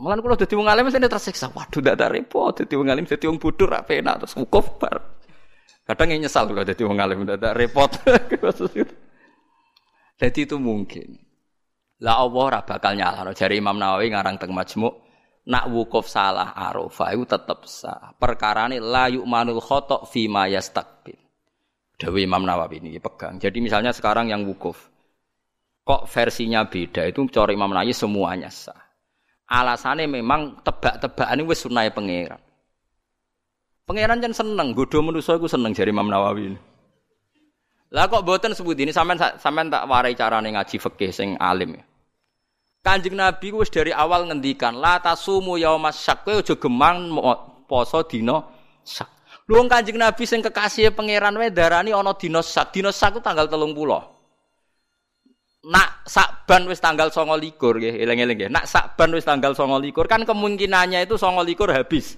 Malah 0.00 0.24
kalau 0.24 0.40
jadi 0.40 0.54
wong 0.56 0.64
alim 0.64 0.88
mesti 0.88 0.96
tersiksa. 0.96 1.52
Waduh, 1.52 1.84
tidak 1.84 2.00
ada 2.00 2.08
repot. 2.08 2.56
Jadi 2.56 2.72
wong 2.72 2.88
alim 2.88 3.04
jadi 3.04 3.28
wong 3.28 3.36
bodoh 3.36 3.68
rapi 3.68 4.00
enak 4.00 4.24
terus 4.24 4.34
wukuf 4.40 4.80
bar. 4.80 4.96
Kadang 5.84 6.16
nyesal 6.16 6.48
kalau 6.48 6.64
jadi 6.64 6.82
wong 6.88 6.98
alim 7.04 7.28
tidak 7.28 7.36
ada 7.44 7.50
repot. 7.52 7.92
jadi 10.20 10.40
itu 10.40 10.56
mungkin. 10.56 11.20
Lah 12.00 12.24
Allah 12.24 12.40
ora 12.40 12.60
bakal 12.64 12.96
nyala. 12.96 13.36
Jari 13.36 13.60
Imam 13.60 13.76
Nawawi 13.76 14.08
ngarang 14.08 14.40
teng 14.40 14.56
Majmu' 14.56 14.96
nak 15.52 15.68
wukuf 15.68 16.08
salah 16.08 16.56
arafah 16.56 17.12
itu 17.12 17.28
tetap 17.28 17.68
sah. 17.68 18.16
Perkara 18.16 18.72
ini 18.72 18.80
la 18.80 19.12
yu'manul 19.12 19.60
khotok 19.60 20.08
fi 20.08 20.32
ma 20.32 20.48
yastakbil. 20.48 21.20
Dewi 22.00 22.24
Imam 22.24 22.48
Nawawi 22.48 22.80
ini 22.80 22.96
pegang. 22.96 23.36
Jadi 23.36 23.60
misalnya 23.60 23.92
sekarang 23.92 24.32
yang 24.32 24.48
wukuf. 24.48 24.88
Kok 25.84 26.08
versinya 26.08 26.64
beda 26.64 27.04
itu 27.04 27.20
cari 27.28 27.52
Imam 27.52 27.68
Nawawi 27.68 27.92
semuanya 27.92 28.48
sah. 28.48 28.89
Alasannya 29.50 30.06
memang 30.06 30.62
tebak-tebakan 30.62 31.42
wis 31.42 31.66
sunai 31.66 31.90
pangeran. 31.90 32.38
Pangeran 33.82 34.22
jan 34.22 34.30
seneng, 34.30 34.70
godho 34.70 35.02
manusa 35.02 35.34
iku 35.34 35.50
seneng 35.50 35.74
jari 35.74 35.90
Imam 35.90 36.06
Nawawi. 36.06 36.54
Lah 37.90 38.06
kok 38.06 38.22
boten 38.22 38.54
sebut 38.54 38.78
ini 38.78 38.94
sampean 38.94 39.18
sampean 39.18 39.66
tak 39.66 39.90
warai 39.90 40.14
carane 40.14 40.54
ngaji 40.54 40.78
fikih 40.78 41.10
sing 41.10 41.34
alim 41.42 41.74
ya. 41.74 41.82
Kanjeng 42.86 43.18
Nabi 43.18 43.50
wis 43.50 43.66
dari 43.66 43.90
awal 43.90 44.30
ngendikan 44.30 44.78
la 44.78 45.02
tasumu 45.02 45.58
yaumas 45.58 45.98
syak 45.98 46.22
kowe 46.22 46.38
aja 46.38 46.54
gemang 46.54 47.10
poso 47.66 48.06
dina 48.06 48.46
syak. 48.86 49.10
Lu 49.50 49.58
Kanjeng 49.66 49.98
Nabi 49.98 50.22
sing 50.22 50.46
kekasih 50.46 50.94
pangeran 50.94 51.34
wae 51.34 51.50
darani 51.50 51.90
ana 51.90 52.14
dina 52.14 52.38
syak. 52.38 52.70
Dina 52.70 52.94
syak 52.94 53.18
ku 53.18 53.20
tanggal 53.20 53.50
30 53.50 53.74
nak 55.60 56.08
sakban 56.08 56.64
wis 56.64 56.80
tanggal 56.80 57.12
songo 57.12 57.36
likur 57.36 57.76
ya, 57.76 57.92
eleng-eleng 57.92 58.38
ya. 58.46 58.48
Nak 58.48 58.64
sakban 58.64 59.12
wis 59.12 59.28
tanggal 59.28 59.52
songo 59.52 59.76
likur 59.76 60.08
kan 60.08 60.24
kemungkinannya 60.24 61.04
itu 61.04 61.20
songo 61.20 61.44
likur 61.44 61.68
habis. 61.68 62.16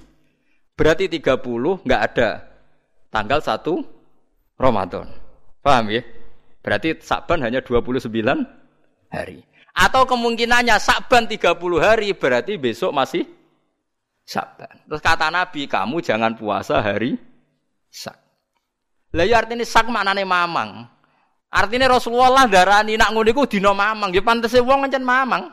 Berarti 0.78 1.10
30 1.10 1.82
nggak 1.82 2.02
ada 2.12 2.46
tanggal 3.10 3.42
1 3.42 3.60
Ramadan. 4.56 5.06
Paham 5.62 5.90
ya? 5.90 6.02
Berarti 6.62 6.94
sakban 7.02 7.42
hanya 7.42 7.60
29 7.60 8.08
hari. 9.10 9.42
Atau 9.72 10.06
kemungkinannya 10.06 10.78
sakban 10.78 11.26
30 11.26 11.58
hari 11.82 12.14
berarti 12.14 12.56
besok 12.60 12.94
masih 12.94 13.26
sakban. 14.22 14.70
Terus 14.86 15.02
kata 15.02 15.28
Nabi, 15.28 15.66
kamu 15.66 15.98
jangan 15.98 16.38
puasa 16.38 16.78
hari 16.78 17.18
sak. 17.90 18.16
Lah 19.12 19.26
ya 19.28 19.44
artinya 19.44 19.66
sak 19.66 19.90
maknane 19.90 20.24
mamang. 20.24 20.88
Artinya 21.52 21.92
Rasulullah 21.92 22.48
darani 22.48 22.96
nak 22.96 23.12
ngono 23.12 23.28
iku 23.28 23.44
dina 23.44 23.76
mamang, 23.76 24.08
ya 24.08 24.24
pantese 24.24 24.64
wong 24.64 24.88
ngancen 24.88 25.04
mamang. 25.04 25.52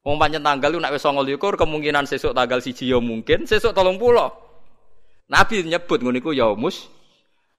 Wong 0.00 0.16
pancen 0.16 0.40
tanggal 0.40 0.72
lu 0.72 0.80
nak 0.80 0.96
wis 0.96 1.04
29 1.04 1.36
kemungkinan 1.36 2.08
sesuk 2.08 2.32
tanggal 2.32 2.64
siji 2.64 2.88
ya 2.88 2.96
mungkin, 3.04 3.44
sesuk 3.44 3.76
30. 3.76 4.00
Nabi 5.28 5.68
nyebut 5.68 6.00
ngono 6.00 6.16
iku 6.16 6.32
yaumus. 6.32 6.88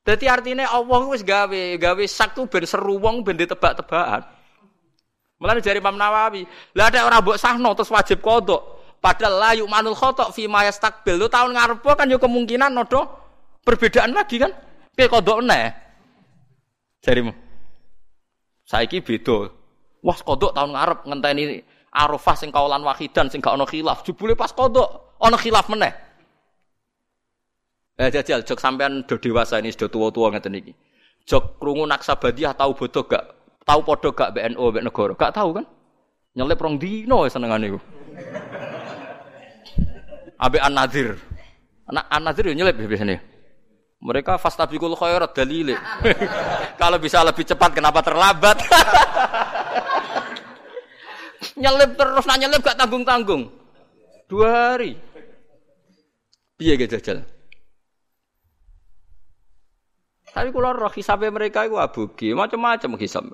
Dadi 0.01 0.25
artinya 0.25 0.65
Allah 0.73 1.01
wis 1.05 1.21
gawe, 1.21 1.77
gawe 1.77 2.03
sak 2.09 2.33
tu 2.33 2.49
ben 2.49 2.65
seru 2.65 2.97
wong 2.97 3.21
ben 3.21 3.37
ditebak-tebakan. 3.37 4.25
Mulane 5.37 5.61
jari 5.61 5.77
Imam 5.77 5.97
Nawawi, 5.97 6.49
lah 6.73 6.89
ada 6.89 7.05
orang 7.05 7.21
mbok 7.21 7.37
sahno 7.37 7.77
terus 7.77 7.93
wajib 7.93 8.25
kodok. 8.25 8.61
Padahal 8.97 9.37
la 9.37 9.49
manul 9.69 9.93
khotok 9.93 10.33
fi 10.33 10.49
ma 10.49 10.65
yastakbil. 10.65 11.21
Lu 11.21 11.27
tahun 11.29 11.53
ngarep 11.53 11.85
kan 11.93 12.09
yo 12.09 12.17
kemungkinan 12.17 12.73
nodo 12.73 13.05
perbedaan 13.61 14.17
lagi 14.17 14.41
kan. 14.41 14.49
Kayak 14.97 15.13
kodok 15.13 15.45
neh. 15.45 15.84
Jarimu. 17.05 17.33
Saiki 18.65 19.05
beda. 19.05 19.53
Wah, 20.01 20.17
kodok 20.17 20.57
tahun 20.57 20.73
ngarep 20.73 20.99
ngenteni 21.05 21.61
Arafah 21.95 22.35
sing 22.35 22.49
kaulan 22.51 22.81
wahidan 22.81 23.29
sing 23.29 23.39
gak 23.39 23.55
khilaf. 23.69 24.03
Jebule 24.03 24.33
pas 24.33 24.49
kodok 24.49 25.15
ana 25.21 25.37
khilaf 25.37 25.69
meneh. 25.69 25.93
Eh 27.95 28.11
jajal 28.11 28.43
jok 28.43 28.59
sampean 28.59 29.07
do 29.07 29.15
dewasa 29.15 29.55
ini 29.63 29.71
sudah 29.71 29.87
tua-tua 29.87 30.27
ngeten 30.35 30.59
iki. 30.59 30.75
Jok 31.23 31.63
krungu 31.63 31.87
naksabadiah 31.87 32.51
tahu 32.51 32.75
bodoh 32.75 33.07
gak? 33.07 33.23
Tahu 33.63 33.79
podo 33.81 34.11
gak 34.11 34.35
BNO 34.35 34.61
mbek 34.61 34.83
negara? 34.83 35.13
Gak 35.15 35.33
tahu 35.33 35.55
kan? 35.55 35.65
Nyelip 36.35 36.59
rong 36.59 36.75
dino 36.75 37.23
senengane 37.31 37.71
iku. 37.71 37.79
Abe 40.35 40.59
An-Nadir. 40.59 41.15
Anak 41.87 42.05
An-Nadir 42.11 42.51
yo 42.51 42.53
nyelip 42.59 42.75
biasanya. 42.75 43.23
Mereka 44.03 44.35
fastabiqul 44.37 44.99
khairat 44.99 45.31
dalile. 45.31 45.79
Kalau 46.85 47.01
bisa 47.01 47.25
lebih 47.25 47.41
cepat 47.41 47.73
kenapa 47.73 48.05
terlambat? 48.05 48.61
nyelip 51.57 51.97
terus 51.97 52.29
nanya 52.29 52.45
nyelip 52.45 52.61
gak 52.61 52.77
tanggung-tanggung. 52.77 53.49
Dua 54.29 54.77
hari. 54.77 54.93
Piye 56.61 56.77
ge 56.77 56.85
jajal? 56.85 57.25
Tapi 60.29 60.53
kalau 60.53 60.77
roh 60.77 60.93
hisabnya 60.93 61.33
mereka 61.33 61.65
itu 61.65 61.73
abugi, 61.81 62.37
macam-macam 62.37 63.01
hisab. 63.01 63.33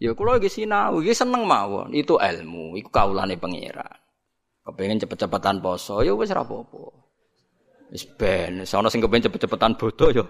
Ya 0.00 0.16
kula 0.16 0.40
iki 0.40 0.48
sinau, 0.48 1.04
iki 1.04 1.12
seneng 1.12 1.44
mawon. 1.44 1.92
Itu 1.92 2.16
ilmu, 2.16 2.80
iku 2.80 2.88
kaulane 2.88 3.36
pangeran. 3.36 3.92
Kepengen 4.64 5.04
cepet-cepetan 5.04 5.60
poso, 5.60 6.00
ya 6.00 6.16
wis 6.16 6.32
ora 6.32 6.48
apa-apa. 6.48 6.96
Wis 7.92 8.08
ben, 8.16 8.64
sono 8.64 8.88
sing 8.88 9.04
kepengen 9.04 9.28
cepet-cepetan 9.28 9.76
bodoh 9.76 10.08
ya. 10.16 10.24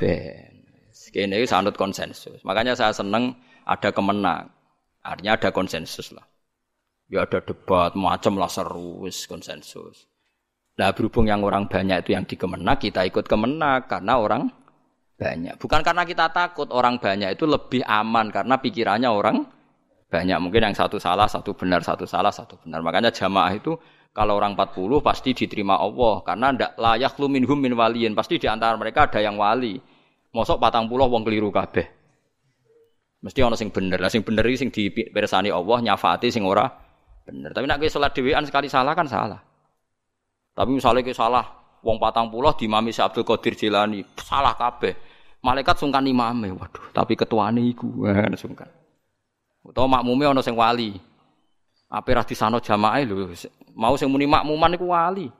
Ben. 0.00 0.59
Kene 1.10 1.42
iki 1.42 1.50
sanut 1.50 1.74
konsensus. 1.74 2.40
Makanya 2.46 2.78
saya 2.78 2.94
seneng 2.94 3.34
ada 3.66 3.90
kemenang. 3.90 4.50
Artinya 5.02 5.36
ada 5.36 5.50
konsensus 5.50 6.14
lah. 6.14 6.24
Ya 7.10 7.26
ada 7.26 7.42
debat 7.42 7.98
macam 7.98 8.38
lah 8.38 8.46
seru, 8.46 9.02
konsensus. 9.26 10.06
Nah 10.78 10.94
berhubung 10.94 11.26
yang 11.26 11.42
orang 11.42 11.66
banyak 11.66 12.06
itu 12.06 12.14
yang 12.14 12.24
dikemenak, 12.24 12.78
kita 12.78 13.02
ikut 13.04 13.26
kemenak 13.26 13.90
karena 13.90 14.16
orang 14.16 14.48
banyak. 15.20 15.58
Bukan 15.60 15.84
karena 15.84 16.08
kita 16.08 16.32
takut 16.32 16.72
orang 16.72 16.96
banyak 16.96 17.36
itu 17.36 17.44
lebih 17.44 17.84
aman 17.84 18.32
karena 18.32 18.56
pikirannya 18.56 19.10
orang 19.10 19.44
banyak. 20.08 20.38
Mungkin 20.40 20.72
yang 20.72 20.74
satu 20.74 20.96
salah, 20.96 21.28
satu 21.28 21.52
benar, 21.52 21.84
satu 21.84 22.08
salah, 22.08 22.32
satu 22.32 22.56
benar. 22.64 22.80
Makanya 22.80 23.12
jamaah 23.12 23.52
itu 23.52 23.76
kalau 24.10 24.40
orang 24.40 24.56
40 24.56 25.04
pasti 25.04 25.36
diterima 25.36 25.78
Allah 25.78 26.24
karena 26.24 26.46
ndak 26.56 26.72
layak 26.80 27.14
lu 27.20 27.28
minhum 27.28 27.60
min 27.60 27.76
waliyin. 27.76 28.16
Pasti 28.16 28.40
di 28.40 28.48
antara 28.48 28.74
mereka 28.80 29.06
ada 29.06 29.20
yang 29.20 29.36
wali. 29.36 29.76
Mosok 30.30 30.62
patang 30.62 30.86
puluh 30.86 31.10
wong 31.10 31.26
keliru 31.26 31.50
kabeh. 31.50 31.86
Mesti 33.20 33.40
ono 33.42 33.58
sing 33.58 33.74
bener. 33.74 33.98
Lah 33.98 34.08
sing 34.08 34.22
bener 34.22 34.46
iki 34.46 34.58
sing 34.62 34.70
dipirsani 34.70 35.50
Allah 35.50 35.78
nyafaati 35.82 36.30
sing 36.30 36.46
ora 36.46 36.70
bener. 37.26 37.50
Tapi 37.50 37.66
nek 37.66 37.82
kowe 37.82 37.90
salat 37.90 38.14
dhewean 38.14 38.46
sekali 38.46 38.70
salah 38.70 38.94
kan 38.94 39.06
salah. 39.10 39.40
Tapi 40.54 40.70
misalnya 40.70 41.02
kowe 41.02 41.16
salah 41.16 41.44
wong 41.82 41.98
patang 41.98 42.30
puluh 42.30 42.54
di 42.54 42.70
Mami 42.70 42.94
Abdul 42.94 43.26
Qadir 43.26 43.58
Jilani 43.58 44.06
salah 44.22 44.54
kabeh. 44.54 45.10
Malaikat 45.40 45.80
sungkan 45.80 46.04
imame, 46.04 46.52
waduh, 46.52 46.92
tapi 46.92 47.16
ketuane 47.16 47.64
iku 47.64 48.04
kan 48.04 48.36
sungkan. 48.44 48.68
Utawa 49.64 50.00
makmume 50.00 50.28
ana 50.28 50.44
sing 50.44 50.52
wali. 50.52 51.00
Ape 51.88 52.12
ra 52.12 52.22
disano 52.22 52.60
jamaah 52.60 53.00
lho, 53.02 53.32
mau 53.72 53.96
sing 53.96 54.12
muni 54.12 54.28
makmuman 54.28 54.76
iku 54.76 54.92
wali. 54.92 55.32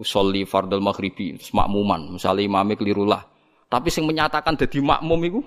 Usolli 0.00 0.48
fardal 0.48 0.80
maghribi, 0.80 1.36
makmuman, 1.52 2.16
misalnya 2.16 2.48
imame 2.48 2.72
keliru 2.72 3.04
lah. 3.04 3.35
Tapi 3.66 3.88
sing 3.90 4.06
menyatakan 4.06 4.54
dadi 4.54 4.78
makmum 4.78 5.20
iku 5.26 5.40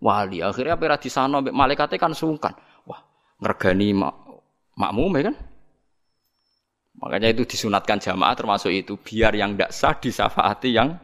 wali. 0.00 0.40
Akhirnya 0.40 0.78
ape 0.78 0.86
ra 0.86 0.96
disano 0.96 1.42
malaikate 1.42 1.98
kan 1.98 2.14
sungkan. 2.14 2.54
Wah, 2.86 3.00
ngergani 3.42 3.94
mak 3.94 4.14
makmum 4.78 5.10
ya 5.18 5.22
kan? 5.30 5.36
Makanya 7.00 7.32
itu 7.32 7.48
disunatkan 7.48 7.98
jamaah 8.02 8.34
termasuk 8.36 8.70
itu 8.74 8.94
biar 9.00 9.32
yang 9.32 9.54
tidak 9.56 9.70
sah 9.72 9.94
disafaati 9.96 10.70
yang 10.74 10.98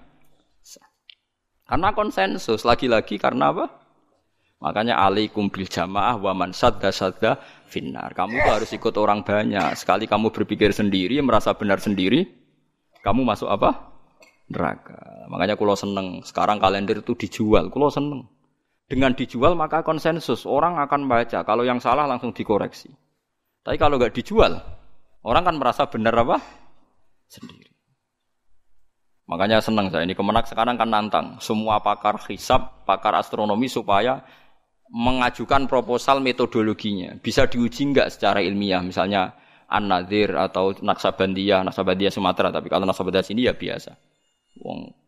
karena 1.67 1.91
konsensus, 1.91 2.63
lagi-lagi 2.63 3.19
karena 3.19 3.51
apa? 3.51 3.67
Makanya 4.63 5.03
alaikum 5.03 5.51
bil 5.51 5.67
jamaah 5.67 6.15
wa 6.15 6.31
man 6.31 6.55
sadda 6.55 6.95
sadda 6.95 7.43
finnar. 7.67 8.15
Kamu 8.15 8.39
tuh 8.39 8.53
harus 8.55 8.71
ikut 8.71 8.95
orang 8.95 9.27
banyak. 9.27 9.75
Sekali 9.75 10.07
kamu 10.07 10.31
berpikir 10.31 10.71
sendiri, 10.71 11.19
merasa 11.27 11.51
benar 11.59 11.83
sendiri, 11.83 12.23
kamu 13.03 13.27
masuk 13.27 13.51
apa? 13.51 13.96
Neraka. 14.47 15.27
Makanya 15.27 15.59
kulo 15.59 15.75
seneng. 15.75 16.23
Sekarang 16.23 16.63
kalender 16.63 17.03
itu 17.03 17.19
dijual. 17.19 17.71
Kulo 17.71 17.91
seneng. 17.91 18.31
Dengan 18.87 19.15
dijual 19.19 19.59
maka 19.59 19.83
konsensus. 19.83 20.47
Orang 20.47 20.79
akan 20.79 21.11
baca. 21.11 21.43
Kalau 21.43 21.67
yang 21.67 21.83
salah 21.83 22.07
langsung 22.07 22.31
dikoreksi. 22.31 22.91
Tapi 23.67 23.83
kalau 23.83 23.99
nggak 23.99 24.15
dijual, 24.15 24.63
orang 25.27 25.43
kan 25.43 25.59
merasa 25.59 25.91
benar 25.91 26.15
apa? 26.23 26.39
Sendiri. 27.27 27.75
Makanya 29.27 29.59
senang 29.59 29.91
saya 29.91 30.07
ini 30.07 30.15
kemenak 30.15 30.47
sekarang 30.47 30.79
kan 30.79 30.87
nantang 30.87 31.43
semua 31.43 31.83
pakar 31.83 32.15
hisab, 32.31 32.87
pakar 32.87 33.19
astronomi 33.19 33.67
supaya 33.67 34.23
mengajukan 34.87 35.67
proposal 35.67 36.23
metodologinya. 36.23 37.19
Bisa 37.19 37.51
diuji 37.51 37.91
nggak 37.91 38.15
secara 38.15 38.39
ilmiah, 38.39 38.79
misalnya 38.87 39.35
An-Nadir 39.67 40.39
atau 40.39 40.79
Naksabandiyah, 40.79 41.67
Naksabandiyah 41.67 42.15
Sumatera, 42.15 42.55
tapi 42.55 42.71
kalau 42.71 42.87
Naksabandiyah 42.87 43.27
sini 43.27 43.51
ya 43.51 43.55
biasa. 43.59 43.99
Wong 44.67 45.07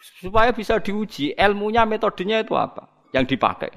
supaya 0.00 0.50
bisa 0.56 0.80
diuji 0.80 1.36
ilmunya 1.36 1.84
metodenya 1.84 2.40
itu 2.40 2.56
apa 2.56 2.88
yang 3.12 3.28
dipakai. 3.28 3.70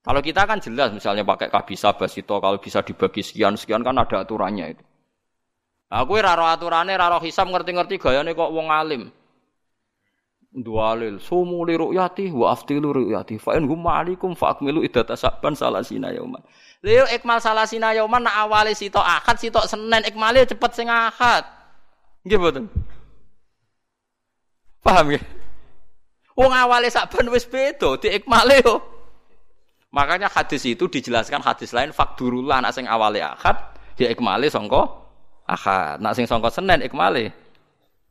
Kalau 0.00 0.20
kita 0.24 0.48
kan 0.48 0.60
jelas 0.60 0.92
misalnya 0.96 1.24
pakai 1.28 1.52
kabisa 1.52 1.92
basito 1.92 2.40
kalau 2.40 2.56
bisa 2.56 2.80
dibagi 2.80 3.20
sekian 3.20 3.56
sekian 3.56 3.84
kan 3.84 3.96
ada 4.00 4.24
aturannya 4.24 4.76
itu. 4.76 4.84
Aku 5.90 6.16
ora 6.16 6.38
ro 6.38 6.46
aturane, 6.46 6.94
ora 6.94 7.10
ro 7.10 7.18
hisab 7.20 7.50
ngerti-ngerti 7.50 7.98
gayane 7.98 8.32
kok 8.32 8.54
wong 8.54 8.70
alim. 8.70 9.10
Dualil 10.50 11.22
sumu 11.22 11.62
li 11.66 11.78
ru'yati 11.78 12.30
wa 12.34 12.50
aftilu 12.50 12.90
ru'yati 12.90 13.38
fa 13.38 13.54
in 13.54 13.70
hum 13.70 13.86
ma'alikum 13.86 14.34
fa 14.34 14.54
akmilu 14.54 14.82
iddata 14.82 15.14
saban 15.14 15.54
salasina 15.54 16.10
yauman. 16.10 16.42
Lha 16.82 17.06
ikmal 17.14 17.38
salasina 17.42 17.94
yauman 17.94 18.26
nak 18.26 18.34
awale 18.46 18.74
sitok 18.74 19.02
akad 19.02 19.36
sitok 19.38 19.66
Senin 19.66 20.02
ikmale 20.06 20.46
cepet 20.46 20.70
sing 20.74 20.88
akad. 20.90 21.46
Nggih? 22.26 22.66
Paham 24.80 25.12
ya? 25.12 25.20
Wong 26.36 26.52
awale 26.56 26.88
saban 26.88 27.28
wis 27.28 27.44
beda 27.44 28.00
di 28.00 28.08
ikmale 28.16 28.64
yo. 28.64 28.80
Makanya 29.92 30.30
hadis 30.30 30.64
itu 30.64 30.86
dijelaskan 30.86 31.42
hadis 31.42 31.74
lain 31.74 31.90
fakdurullah 31.90 32.62
nak 32.62 32.72
sing 32.72 32.86
awale 32.86 33.20
akad 33.20 33.58
di 33.98 34.06
ikmale 34.06 34.48
sangka 34.48 35.00
Ahad. 35.50 35.98
Nak 35.98 36.14
sing 36.14 36.30
sangka 36.30 36.48
Senin 36.54 36.80
ikmale 36.80 37.34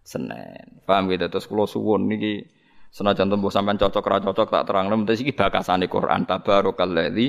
Senin. 0.04 0.84
Paham 0.84 1.08
gitu 1.08 1.26
terus 1.32 1.48
kula 1.48 1.66
suwun 1.66 2.12
niki 2.12 2.44
senajan 2.92 3.32
tembuh 3.32 3.54
sampean 3.54 3.80
cocok 3.80 4.06
ra 4.06 4.18
cocok 4.20 4.48
tak 4.50 4.64
terangno 4.66 4.98
mesti 5.00 5.24
iki 5.24 5.34
bakasane 5.38 5.86
Quran 5.86 6.26
tabarakalladzi 6.26 7.28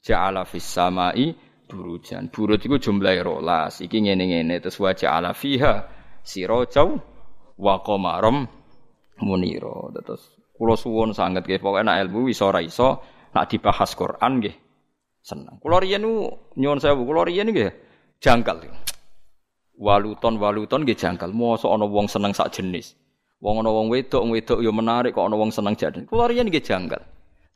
ja'ala 0.00 0.48
fis 0.48 0.64
samai 0.64 1.36
burujan. 1.68 2.32
Buruj 2.32 2.66
iku 2.66 2.80
jumlahe 2.80 3.20
rolas. 3.22 3.84
Iki 3.84 4.08
ngene-ngene 4.08 4.58
terus 4.58 4.80
wa 4.80 4.90
ja'ala 4.96 5.36
fiha 5.36 5.86
sirajau 6.24 6.96
wa 7.60 7.74
qamaram 7.84 8.48
munira. 9.22 9.92
Terus 10.02 10.32
kula 10.56 10.74
suwun 10.76 11.16
sanget 11.16 11.44
nggih 11.46 11.60
pokoke 11.60 11.84
nek 11.84 12.08
ilmu 12.08 12.28
iso 12.28 12.48
ora 12.48 12.60
iso 12.60 13.00
nak 13.32 13.48
dibahas 13.48 13.92
Quran 13.96 14.40
nggih 14.40 14.54
seneng. 15.20 15.56
Kula 15.60 15.80
riyen 15.80 16.02
nyuwun 16.56 16.80
sewu, 16.80 17.04
kula 17.06 17.28
riyen 17.28 17.52
nggih 17.52 17.70
jangkal 18.20 18.60
waluton 19.80 20.36
waluton 20.36 20.84
nggih 20.84 20.94
jangkal. 20.94 21.32
Mosok 21.32 21.72
ana 21.72 21.88
wong 21.88 22.06
seneng 22.06 22.36
sak 22.36 22.52
jenis. 22.52 22.94
Wong 23.40 23.64
ana 23.64 23.72
wong 23.72 23.88
wedok, 23.88 24.20
wedok 24.28 24.60
ya 24.60 24.68
menarik 24.68 25.16
kok 25.16 25.24
ana 25.24 25.36
wong 25.40 25.48
seneng 25.48 25.72
jadi. 25.72 26.04
Kula 26.04 26.28
riyen 26.28 26.52
nggih 26.52 26.60
jangkal. 26.60 27.00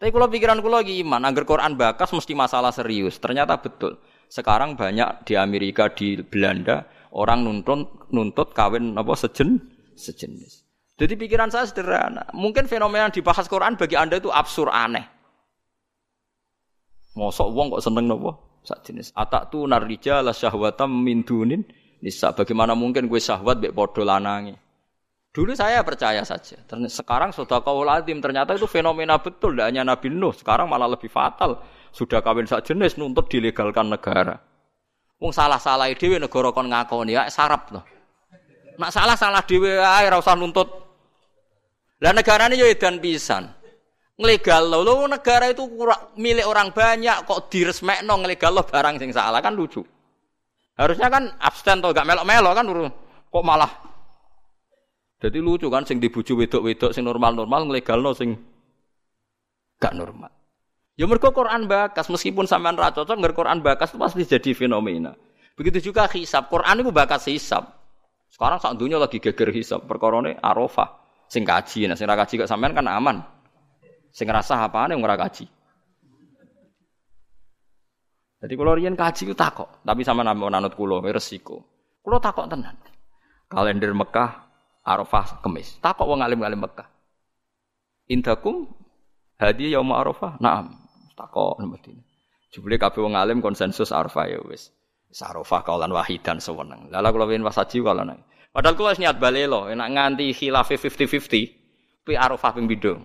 Tapi 0.00 0.10
kula 0.10 0.26
pikiran 0.26 0.58
lagi 0.64 1.04
iman, 1.04 1.22
angger 1.22 1.44
Quran 1.46 1.76
bakas 1.76 2.10
mesti 2.10 2.32
masalah 2.32 2.72
serius. 2.72 3.20
Ternyata 3.20 3.60
betul. 3.60 4.00
Sekarang 4.26 4.74
banyak 4.74 5.28
di 5.28 5.36
Amerika, 5.36 5.92
di 5.92 6.18
Belanda 6.24 6.88
orang 7.14 7.46
nuntut 7.46 8.10
nuntut 8.10 8.56
kawin 8.56 8.96
apa 8.96 9.12
sejen 9.14 9.60
sejenis. 9.94 10.63
Jadi 10.94 11.14
pikiran 11.18 11.50
saya 11.50 11.66
sederhana. 11.66 12.22
Mungkin 12.30 12.70
fenomena 12.70 13.10
yang 13.10 13.14
dibahas 13.14 13.50
Quran 13.50 13.74
bagi 13.74 13.98
Anda 13.98 14.22
itu 14.22 14.30
absurd 14.30 14.70
aneh. 14.70 15.02
Mosok 17.18 17.48
wong 17.50 17.66
kok 17.74 17.82
seneng 17.82 18.10
nopo? 18.10 18.62
Sak 18.62 18.86
jenis. 18.86 19.10
Atak 19.14 19.50
tu 19.50 19.66
narija 19.66 20.22
la 20.22 20.30
syahwatam 20.30 20.90
min 20.90 21.26
dunin 21.26 21.62
Nisa, 22.04 22.36
bagaimana 22.36 22.76
mungkin 22.76 23.08
gue 23.08 23.16
syahwat 23.16 23.64
bek 23.64 23.72
podo 23.72 24.04
lanangi? 24.04 24.52
Dulu 25.34 25.56
saya 25.56 25.80
percaya 25.80 26.20
saja. 26.22 26.60
Sekarang 26.86 27.32
sudah 27.32 27.64
kau 27.64 27.82
ladim. 27.82 28.20
Ternyata 28.20 28.54
itu 28.54 28.68
fenomena 28.68 29.18
betul. 29.18 29.56
Tidak 29.56 29.66
hanya 29.66 29.82
Nabi 29.82 30.12
Nuh. 30.12 30.30
Sekarang 30.30 30.70
malah 30.70 30.86
lebih 30.86 31.10
fatal. 31.10 31.58
Sudah 31.90 32.22
kawin 32.22 32.46
sak 32.46 32.68
jenis 32.70 33.00
nuntut 33.00 33.26
dilegalkan 33.26 33.90
negara. 33.90 34.38
Wong 35.18 35.34
salah-salah 35.34 35.90
dewe 35.96 36.20
negara 36.20 36.52
kon 36.52 36.70
ngakoni 36.70 37.18
ya 37.18 37.26
sarap 37.32 37.72
loh. 37.72 37.82
Nak 38.78 38.90
salah-salah 38.94 39.42
dewe 39.42 39.80
ae 39.80 40.06
ora 40.06 40.22
usah 40.22 40.38
nuntut. 40.38 40.83
Lah 42.04 42.12
negara 42.12 42.52
ini 42.52 42.60
ya 42.60 42.68
edan 42.68 43.00
pisan. 43.00 43.48
Nglegal 44.20 44.68
lo, 44.68 45.08
negara 45.08 45.48
itu 45.48 45.64
milik 46.20 46.44
orang 46.44 46.68
banyak 46.70 47.24
kok 47.24 47.48
diresmekno 47.48 48.20
nglegal 48.20 48.52
lo 48.52 48.62
barang 48.62 49.00
sing 49.00 49.10
salah 49.16 49.40
kan 49.40 49.56
lucu. 49.56 49.80
Harusnya 50.76 51.08
kan 51.08 51.32
abstain 51.40 51.80
atau 51.80 51.96
gak 51.96 52.04
melok-melok 52.04 52.52
kan 52.52 52.64
kok 53.08 53.44
malah. 53.46 53.72
Jadi 55.24 55.40
lucu 55.40 55.72
kan 55.72 55.88
sing 55.88 55.96
dibuju 55.96 56.36
wedok-wedok 56.36 56.92
sing 56.92 57.08
normal-normal 57.08 57.72
nglegalno 57.72 58.12
sing 58.12 58.36
gak 59.80 59.96
normal. 59.96 60.28
Ya 61.00 61.08
mergo 61.08 61.32
Quran 61.32 61.66
bakas 61.66 62.12
meskipun 62.12 62.44
sampean 62.44 62.76
ra 62.76 62.92
cocok 62.92 63.16
ngger 63.16 63.34
Quran 63.34 63.64
bakas 63.64 63.96
itu 63.96 63.98
pasti 63.98 64.22
jadi 64.28 64.50
fenomena. 64.52 65.16
Begitu 65.56 65.90
juga 65.90 66.04
hisab. 66.12 66.52
Quran 66.52 66.84
itu 66.84 66.92
bakas 66.92 67.26
hisab. 67.32 67.64
Sekarang 68.28 68.60
sak 68.60 68.76
dunia 68.76 69.00
lagi 69.00 69.18
geger 69.18 69.50
hisab 69.50 69.88
perkorone 69.88 70.36
Arafah. 70.38 71.03
Sing 71.28 71.42
kaji, 71.42 71.88
nah 71.88 71.96
sing 71.96 72.06
ra 72.06 72.14
kaji 72.14 72.44
kok 72.44 72.50
sampean 72.50 72.76
kan 72.76 72.86
aman. 72.86 73.24
Sing 74.14 74.30
ngrasah 74.30 74.70
apane 74.70 74.94
ora 74.94 75.18
kaji. 75.18 75.46
Jadi 78.44 78.54
kalau 78.60 78.76
rian 78.76 78.92
kaji 78.92 79.22
itu 79.24 79.32
takok, 79.32 79.80
tapi 79.88 80.04
sama 80.04 80.20
nama 80.20 80.36
nanut 80.52 80.76
kulo 80.76 81.00
resiko. 81.00 81.64
Kulo 82.04 82.20
takok 82.20 82.44
tenan. 82.44 82.76
Kalender 83.48 83.88
Mekah, 83.96 84.44
Arafah, 84.84 85.40
Kemis. 85.40 85.80
Takok 85.80 86.04
wong 86.04 86.20
alim 86.20 86.44
alim 86.44 86.60
Mekah. 86.60 86.84
Indakum 88.12 88.68
hadiah 89.40 89.80
yaum 89.80 89.88
Arafah. 89.96 90.36
Naam. 90.44 90.76
takok 91.16 91.56
mesti. 91.64 91.94
Jebule 92.52 92.76
kabeh 92.76 93.00
wong 93.00 93.16
alim 93.16 93.40
konsensus 93.40 93.96
Arafah 93.96 94.28
ya 94.28 94.44
wis. 94.44 94.68
Sarofah 95.08 95.64
kaulan 95.64 95.94
wahidan 95.94 96.36
sewenang. 96.42 96.92
Lala 96.92 97.14
kula 97.14 97.24
win 97.30 97.46
wasaji 97.46 97.80
kaulan. 97.80 98.18
Padahal 98.54 98.78
kula 98.78 98.94
niat 98.94 99.18
balelo, 99.18 99.66
enak 99.66 99.88
nganti 99.90 100.30
khilafe 100.30 100.78
50-50. 100.78 102.06
Pi 102.06 102.12
Arafah 102.14 102.54
ping 102.54 102.70
pindho. 102.70 103.02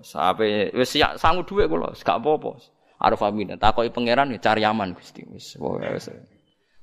Sampai 0.00 0.72
wis 0.72 0.96
ya 0.96 1.12
sangu 1.20 1.44
dhuwit 1.44 1.68
kula, 1.68 1.92
gak 1.92 2.24
apa-apa. 2.24 2.56
Arafah 2.96 3.28
pindho. 3.36 3.60
Takoki 3.60 3.92
pangeran 3.92 4.32
ya 4.32 4.40
cari 4.40 4.64
aman 4.64 4.96
Gusti. 4.96 5.28
Wis 5.28 5.60
wis. 5.60 6.08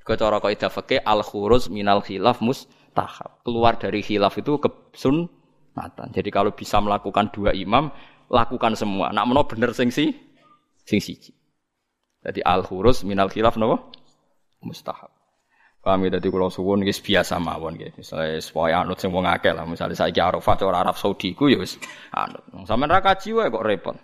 Kecara 0.06 0.38
kaidah 0.38 0.70
fikih 0.70 1.02
al 1.02 1.26
khuruz 1.26 1.74
minal 1.74 2.06
khilaf 2.06 2.46
mustahab. 2.46 3.42
Keluar 3.42 3.82
dari 3.82 4.06
khilaf 4.06 4.38
itu 4.38 4.62
ke 4.62 4.70
sunnatan. 4.94 6.14
Jadi 6.14 6.30
kalau 6.30 6.54
bisa 6.54 6.78
melakukan 6.78 7.34
dua 7.34 7.58
imam, 7.58 7.90
lakukan 8.30 8.78
semua. 8.78 9.10
Nak 9.10 9.26
meno 9.26 9.50
bener 9.50 9.74
sing 9.74 9.90
si 9.90 10.14
sing. 10.86 11.02
Jadi 12.22 12.40
al 12.46 12.62
khuruz 12.62 13.02
minal 13.02 13.34
khilaf 13.34 13.58
napa? 13.58 13.82
mustahab. 14.62 15.17
Paham 15.88 16.04
ya 16.04 16.20
dadi 16.20 16.28
kula 16.28 16.52
suwun 16.52 16.84
wis 16.84 17.00
biasa 17.00 17.40
mawon 17.40 17.80
nggih. 17.80 17.96
Misale 17.96 18.44
supaya 18.44 18.84
anut 18.84 19.00
sing 19.00 19.08
wong 19.08 19.24
akeh 19.24 19.56
lah. 19.56 19.64
Misale 19.64 19.96
saiki 19.96 20.20
Arafat 20.20 20.60
ora 20.68 20.84
Arab 20.84 21.00
Saudi 21.00 21.32
ku 21.32 21.48
ya 21.48 21.64
anut. 22.12 22.44
Sampeyan 22.68 22.92
ra 22.92 23.00
kaji 23.00 23.32
wae 23.32 23.48
kok 23.48 23.64
repot. 23.64 23.96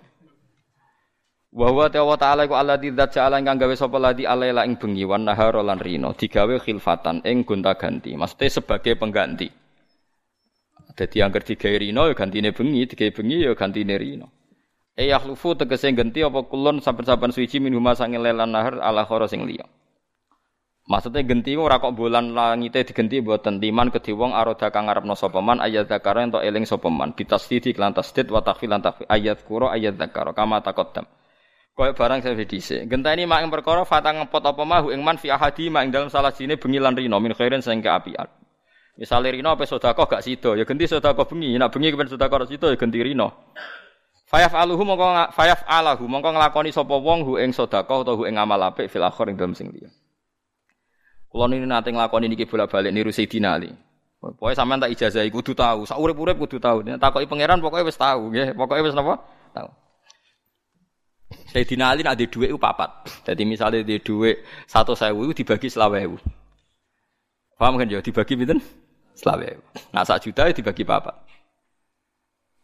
Wa 1.52 1.68
huwa 1.76 1.92
ta'ala 1.92 2.16
ta'ala 2.16 2.42
iku 2.48 2.56
alladzi 2.56 2.96
dzat 2.96 3.20
ja'ala 3.20 3.44
ingkang 3.44 3.60
gawe 3.60 3.76
sapa 3.76 4.00
ladi 4.00 4.24
alaila 4.24 4.64
ing 4.64 4.80
bengi 4.80 5.04
wan 5.04 5.28
nahar 5.28 5.60
lan 5.60 5.78
rino 5.78 6.16
khilfatan 6.16 7.20
ing 7.28 7.44
gonta-ganti. 7.44 8.16
Maksudnya 8.16 8.48
sebagai 8.48 8.96
pengganti. 8.96 9.52
Dadi 10.96 11.18
angger 11.20 11.44
digawe 11.44 11.78
rino 11.84 12.08
ya 12.08 12.16
gantine 12.16 12.56
bengi, 12.56 12.88
digawe 12.88 13.12
bengi 13.12 13.44
ya 13.44 13.52
gantine 13.60 14.00
rino. 14.00 14.32
E 14.96 15.12
yakhlufu 15.12 15.60
tegese 15.60 15.92
ganti 15.92 16.24
apa 16.24 16.48
kulon 16.48 16.80
saben-saben 16.80 17.36
suci 17.36 17.60
minhuma 17.60 17.92
sange 17.92 18.18
lelan 18.18 18.56
nahar 18.56 18.80
ala 18.80 19.04
khara 19.04 19.28
sing. 19.28 19.44
Maksudnya 20.84 21.24
genti 21.24 21.56
ora 21.56 21.80
kok 21.80 21.96
bulan 21.96 22.36
langite 22.36 22.84
digenti 22.84 23.24
buatan 23.24 23.64
timan 23.64 23.88
kedhi 23.88 24.12
wong 24.12 24.36
aroda 24.36 24.68
kang 24.68 24.92
ngarepno 24.92 25.16
sapa 25.16 25.40
man 25.40 25.64
ayat 25.64 25.88
zakara 25.88 26.28
ento 26.28 26.44
eling 26.44 26.68
sapa 26.68 26.92
man 26.92 27.16
bitasdidi 27.16 27.72
lan 27.80 27.96
tasdid 27.96 28.28
wa 28.28 28.44
takhfil 28.44 28.76
ayat 29.08 29.48
kuro 29.48 29.72
ayat 29.72 29.96
zakara 29.96 30.36
kama 30.36 30.60
taqaddam. 30.60 31.08
Kaya 31.74 31.96
barang 31.96 32.20
saya 32.22 32.38
dhisik. 32.38 32.86
Genteni 32.86 33.24
mak 33.26 33.42
ing 33.42 33.50
perkara 33.50 33.82
fatang 33.88 34.22
ngepot 34.22 34.44
apa 34.46 34.62
mahu 34.62 34.94
man 35.00 35.18
fi 35.18 35.32
ahadi 35.32 35.72
mak 35.72 35.88
ing 35.88 35.92
dalam 35.96 36.12
salah 36.12 36.36
sini 36.36 36.60
bengi 36.60 36.78
lan 36.84 36.94
rino 37.00 37.18
min 37.18 37.32
khairin 37.32 37.64
sing 37.64 37.80
keapian. 37.80 38.28
Misale 39.00 39.34
rino 39.34 39.56
apa 39.56 39.66
sedekah 39.66 40.06
gak 40.06 40.22
sida 40.22 40.54
ya 40.54 40.70
genti 40.70 40.86
sedekah 40.86 41.26
bengi, 41.26 41.58
nek 41.58 41.74
bengi 41.74 41.96
kepen 41.96 42.12
sedekah 42.12 42.46
sida 42.46 42.70
ya 42.70 42.78
genti 42.78 43.00
rino. 43.02 43.56
Fayaf 44.30 44.54
aluhu 44.54 44.84
mongko 44.86 45.32
fayaf 45.34 45.66
alahu 45.66 46.06
mongko 46.06 46.30
nglakoni 46.36 46.70
sapa 46.76 46.94
wong 46.94 47.26
hu 47.26 47.42
ing 47.42 47.56
sedekah 47.56 48.04
utawa 48.04 48.20
hu 48.20 48.30
ing 48.30 48.36
amal 48.38 48.60
apik 48.68 48.92
fil 48.92 49.02
akhir 49.02 49.32
ing 49.32 49.40
dalem 49.40 49.56
sing. 49.58 49.72
Kulo 51.34 51.50
ini 51.50 51.66
nanti 51.66 51.90
ngelakoni 51.90 52.30
niki 52.30 52.46
bolak 52.46 52.70
balik 52.70 52.94
niru 52.94 53.10
Sayyidina 53.10 53.58
Ali. 53.58 53.74
Pokoknya 54.22 54.54
sampean 54.54 54.78
tak 54.78 54.94
ijazah 54.94 55.26
kudu 55.34 55.58
tahu, 55.58 55.82
sak 55.90 55.98
urip-urip 55.98 56.38
kudu 56.38 56.62
tahu. 56.62 56.86
Takoki 56.86 57.26
pangeran 57.26 57.58
pokoknya 57.58 57.90
wis 57.90 57.98
tahu 57.98 58.30
nggih, 58.30 58.54
pokoknya 58.54 58.86
wis 58.86 58.94
napa? 58.94 59.18
Tahu. 59.50 59.70
Sayyidina 61.50 61.90
Ali 61.90 62.06
di 62.06 62.30
dhuwit 62.30 62.54
ku 62.54 62.62
papat. 62.62 63.10
Jadi 63.26 63.50
misalnya 63.50 63.82
di 63.82 63.98
dhuwit 63.98 64.46
100.000 64.70 65.10
dibagi 65.34 65.74
20.000. 65.74 66.22
Paham 67.58 67.82
kan 67.82 67.90
ya 67.90 67.98
dibagi 67.98 68.38
pinten? 68.38 68.62
20.000. 69.18 69.90
Nah 69.90 70.06
sak 70.06 70.30
juta 70.30 70.46
dibagi 70.54 70.86
papat. 70.86 71.18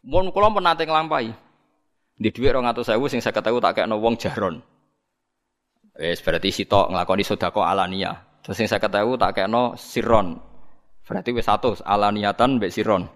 Mun 0.06 0.30
kula 0.30 0.54
pun 0.54 0.62
nate 0.62 0.86
nglampahi. 0.86 1.34
Di 2.22 2.30
dhuwit 2.30 2.54
200.000 2.54 2.86
sing 3.10 3.18
50.000 3.18 3.34
tak 3.34 3.82
kekno 3.82 3.98
wong 3.98 4.14
jaron. 4.14 4.62
Wis 5.98 6.22
berarti 6.22 6.54
sitok 6.54 6.94
nglakoni 6.94 7.26
sedekah 7.26 7.66
alania. 7.66 8.29
Terus 8.40 8.56
saya 8.56 8.80
ketahui 8.80 9.20
tak 9.20 9.36
kena 9.36 9.76
siron. 9.76 10.40
Berarti 11.04 11.34
wis 11.34 11.44
satu 11.44 11.76
alaniatan 11.84 12.56
mbek 12.56 12.72
siron. 12.72 13.10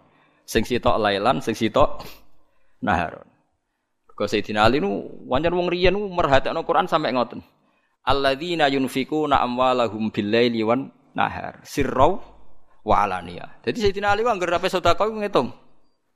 Sing 0.44 0.66
sitok 0.68 1.00
lailan, 1.00 1.40
sing 1.40 1.56
sitok 1.56 2.04
naharon. 2.84 3.24
Kau 4.14 4.30
Sayyidina 4.30 4.62
Ali 4.62 4.78
nu 4.78 5.10
wajar 5.26 5.50
wong 5.50 5.66
riyen 5.66 5.96
merhatekno 5.96 6.62
Quran 6.62 6.86
sampai 6.86 7.10
ngoten. 7.10 7.42
Alladzina 8.06 8.70
yunfikuna 8.70 9.42
amwalahum 9.42 10.12
bil-laili 10.14 10.62
wan 10.62 10.92
nahar. 11.18 11.58
Sirrau 11.66 12.22
wa 12.86 12.94
alaniya. 13.02 13.58
Jadi 13.66 13.90
Sayyidina 13.90 14.14
Ali 14.14 14.22
wong 14.22 14.38
ngger 14.38 14.60
ape 14.60 14.70
sedekah 14.70 15.10
ngitung. 15.10 15.50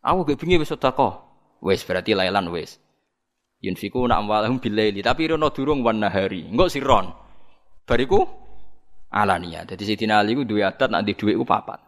Aku 0.04 0.22
gak 0.22 0.38
bengi 0.38 0.62
wis 0.62 0.70
sedekah. 0.70 1.26
Wis 1.58 1.82
berarti 1.82 2.14
lailan 2.14 2.54
wis. 2.54 2.78
Yunfikuna 3.58 4.14
amwalahum 4.22 4.62
bil-laili 4.62 5.02
tapi 5.02 5.34
rono 5.34 5.50
durung 5.50 5.82
wan 5.82 5.98
nahari. 5.98 6.46
Engko 6.46 6.70
sirron. 6.70 7.10
Bariku 7.82 8.37
alania. 9.12 9.64
Jadi 9.64 9.82
Sayyidina 9.84 10.20
Ali 10.20 10.36
duwe 10.36 10.64
adat 10.64 10.92
nanti 10.92 11.16
duwe 11.16 11.36
ku 11.36 11.44
papat. 11.44 11.80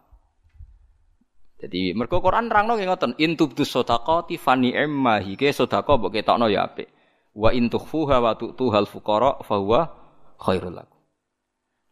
Jadi 1.61 1.93
mergo 1.93 2.17
Quran 2.25 2.49
nerangno 2.49 2.73
nggih 2.73 2.89
ngoten, 2.89 3.11
in 3.21 3.37
tubdu 3.37 3.61
sadaqati 3.61 4.41
fani 4.41 4.73
emma 4.73 5.21
hike 5.21 5.53
sedekah 5.53 5.93
mbok 6.01 6.09
ketokno 6.09 6.49
ya 6.49 6.65
apik. 6.65 6.89
Wa 7.37 7.53
in 7.53 7.69
tukhfuha 7.69 8.17
wa 8.17 8.33
tu'tuhal 8.33 8.89
fuqara 8.89 9.45
fa 9.45 9.55
huwa 9.61 9.85
khairul 10.41 10.73
lakum. 10.73 10.99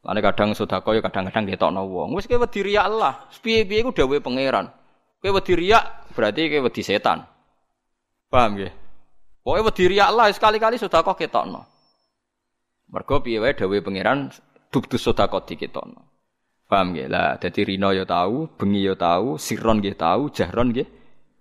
Lane 0.01 0.19
kadang 0.25 0.57
sedekah 0.57 0.91
ya 0.97 1.01
kadang-kadang 1.05 1.45
ketokno 1.45 1.85
wong. 1.85 2.17
Wis 2.17 2.25
kowe 2.25 2.41
wedi 2.41 2.65
riya 2.65 2.89
Allah. 2.89 3.29
Piye-piye 3.29 3.85
ku 3.85 3.93
dawuhe 3.93 4.25
pangeran. 4.25 4.73
Kowe 5.21 5.29
wedi 5.37 5.53
riya 5.53 5.85
berarti 6.17 6.49
kowe 6.49 6.65
wedi 6.65 6.81
setan. 6.81 7.29
Paham 8.33 8.57
nggih? 8.57 8.73
Pokoke 9.45 9.69
wedi 9.69 9.83
riya 9.85 10.09
Allah 10.09 10.33
sekali-kali 10.33 10.81
sedekah 10.81 11.13
ketokno. 11.13 11.61
Mergo 12.89 13.21
piye 13.21 13.37
wae 13.37 13.53
dawuhe 13.53 13.85
pangeran 13.85 14.33
bukti 14.69 14.97
sedekah 14.97 15.43
dikitono. 15.45 16.01
Paham 16.69 16.93
nggih? 16.93 17.09
Lah 17.09 17.41
dadi 17.41 17.65
rino 17.65 17.89
ya 17.89 18.05
tahu, 18.05 18.45
bengi 18.53 18.85
ya 18.85 18.93
tahu, 18.93 19.41
siron 19.41 19.81
nggih 19.81 19.97
tahu, 19.97 20.29
jahron 20.29 20.69
nggih 20.69 20.85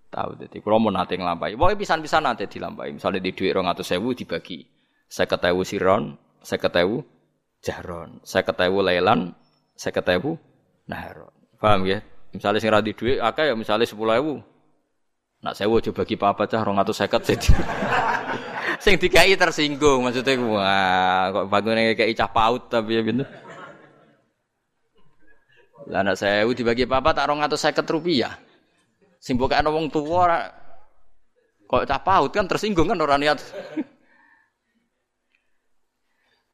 tahu. 0.09 0.41
Dadi 0.41 0.57
kula 0.57 0.81
mau 0.81 0.89
nate 0.89 1.13
nglampahi. 1.21 1.53
Pokoke 1.53 1.85
pisan-pisan 1.85 2.25
nate 2.25 2.49
dilampahi. 2.49 2.97
Misale 2.97 3.21
di 3.21 3.29
dhuwit 3.29 3.53
200.000 3.53 4.17
dibagi 4.17 4.65
50.000 5.05 5.69
siron, 5.69 6.17
50.000 6.41 7.61
jahron, 7.61 8.09
50.000 8.25 8.87
lailan, 8.89 9.37
50.000 9.77 10.89
nahron. 10.89 11.33
Paham 11.61 11.85
nggih? 11.85 12.01
Misalnya 12.33 12.69
ra 12.73 12.79
di 12.81 12.97
dhuwit 12.97 13.21
akeh 13.21 13.53
ya 13.53 13.55
misale 13.57 13.85
10.000. 13.85 14.01
Nak 15.39 15.55
sewu 15.55 15.79
aja 15.79 15.95
bagi 15.95 16.19
apa 16.19 16.43
cah 16.51 16.61
250 16.67 17.29
jadi. 17.31 17.49
Sing 18.79 18.95
dikai 18.95 19.35
tersinggung 19.35 20.07
maksudnya 20.07 20.39
wah 20.39 21.23
kok 21.35 21.45
bangunnya 21.51 21.93
kayak 21.93 22.15
cah 22.15 22.31
paut 22.31 22.71
tapi 22.71 22.99
ya 22.99 23.01
gitu. 23.03 23.23
Lah 25.89 26.05
anak 26.05 26.15
saya 26.21 26.45
dibagi 26.45 26.85
apa 26.85 27.11
tak 27.11 27.27
rong 27.27 27.41
atau 27.43 27.57
seket 27.57 27.85
rupiah. 27.89 28.37
Sing 29.19 29.35
bukan 29.35 29.67
wong 29.67 29.91
tua 29.91 30.47
kok 31.69 31.83
cah 31.85 32.01
paut 32.01 32.31
kan 32.31 32.47
tersinggung 32.47 32.87
kan 32.87 32.99
orang 32.99 33.19
niat. 33.19 33.39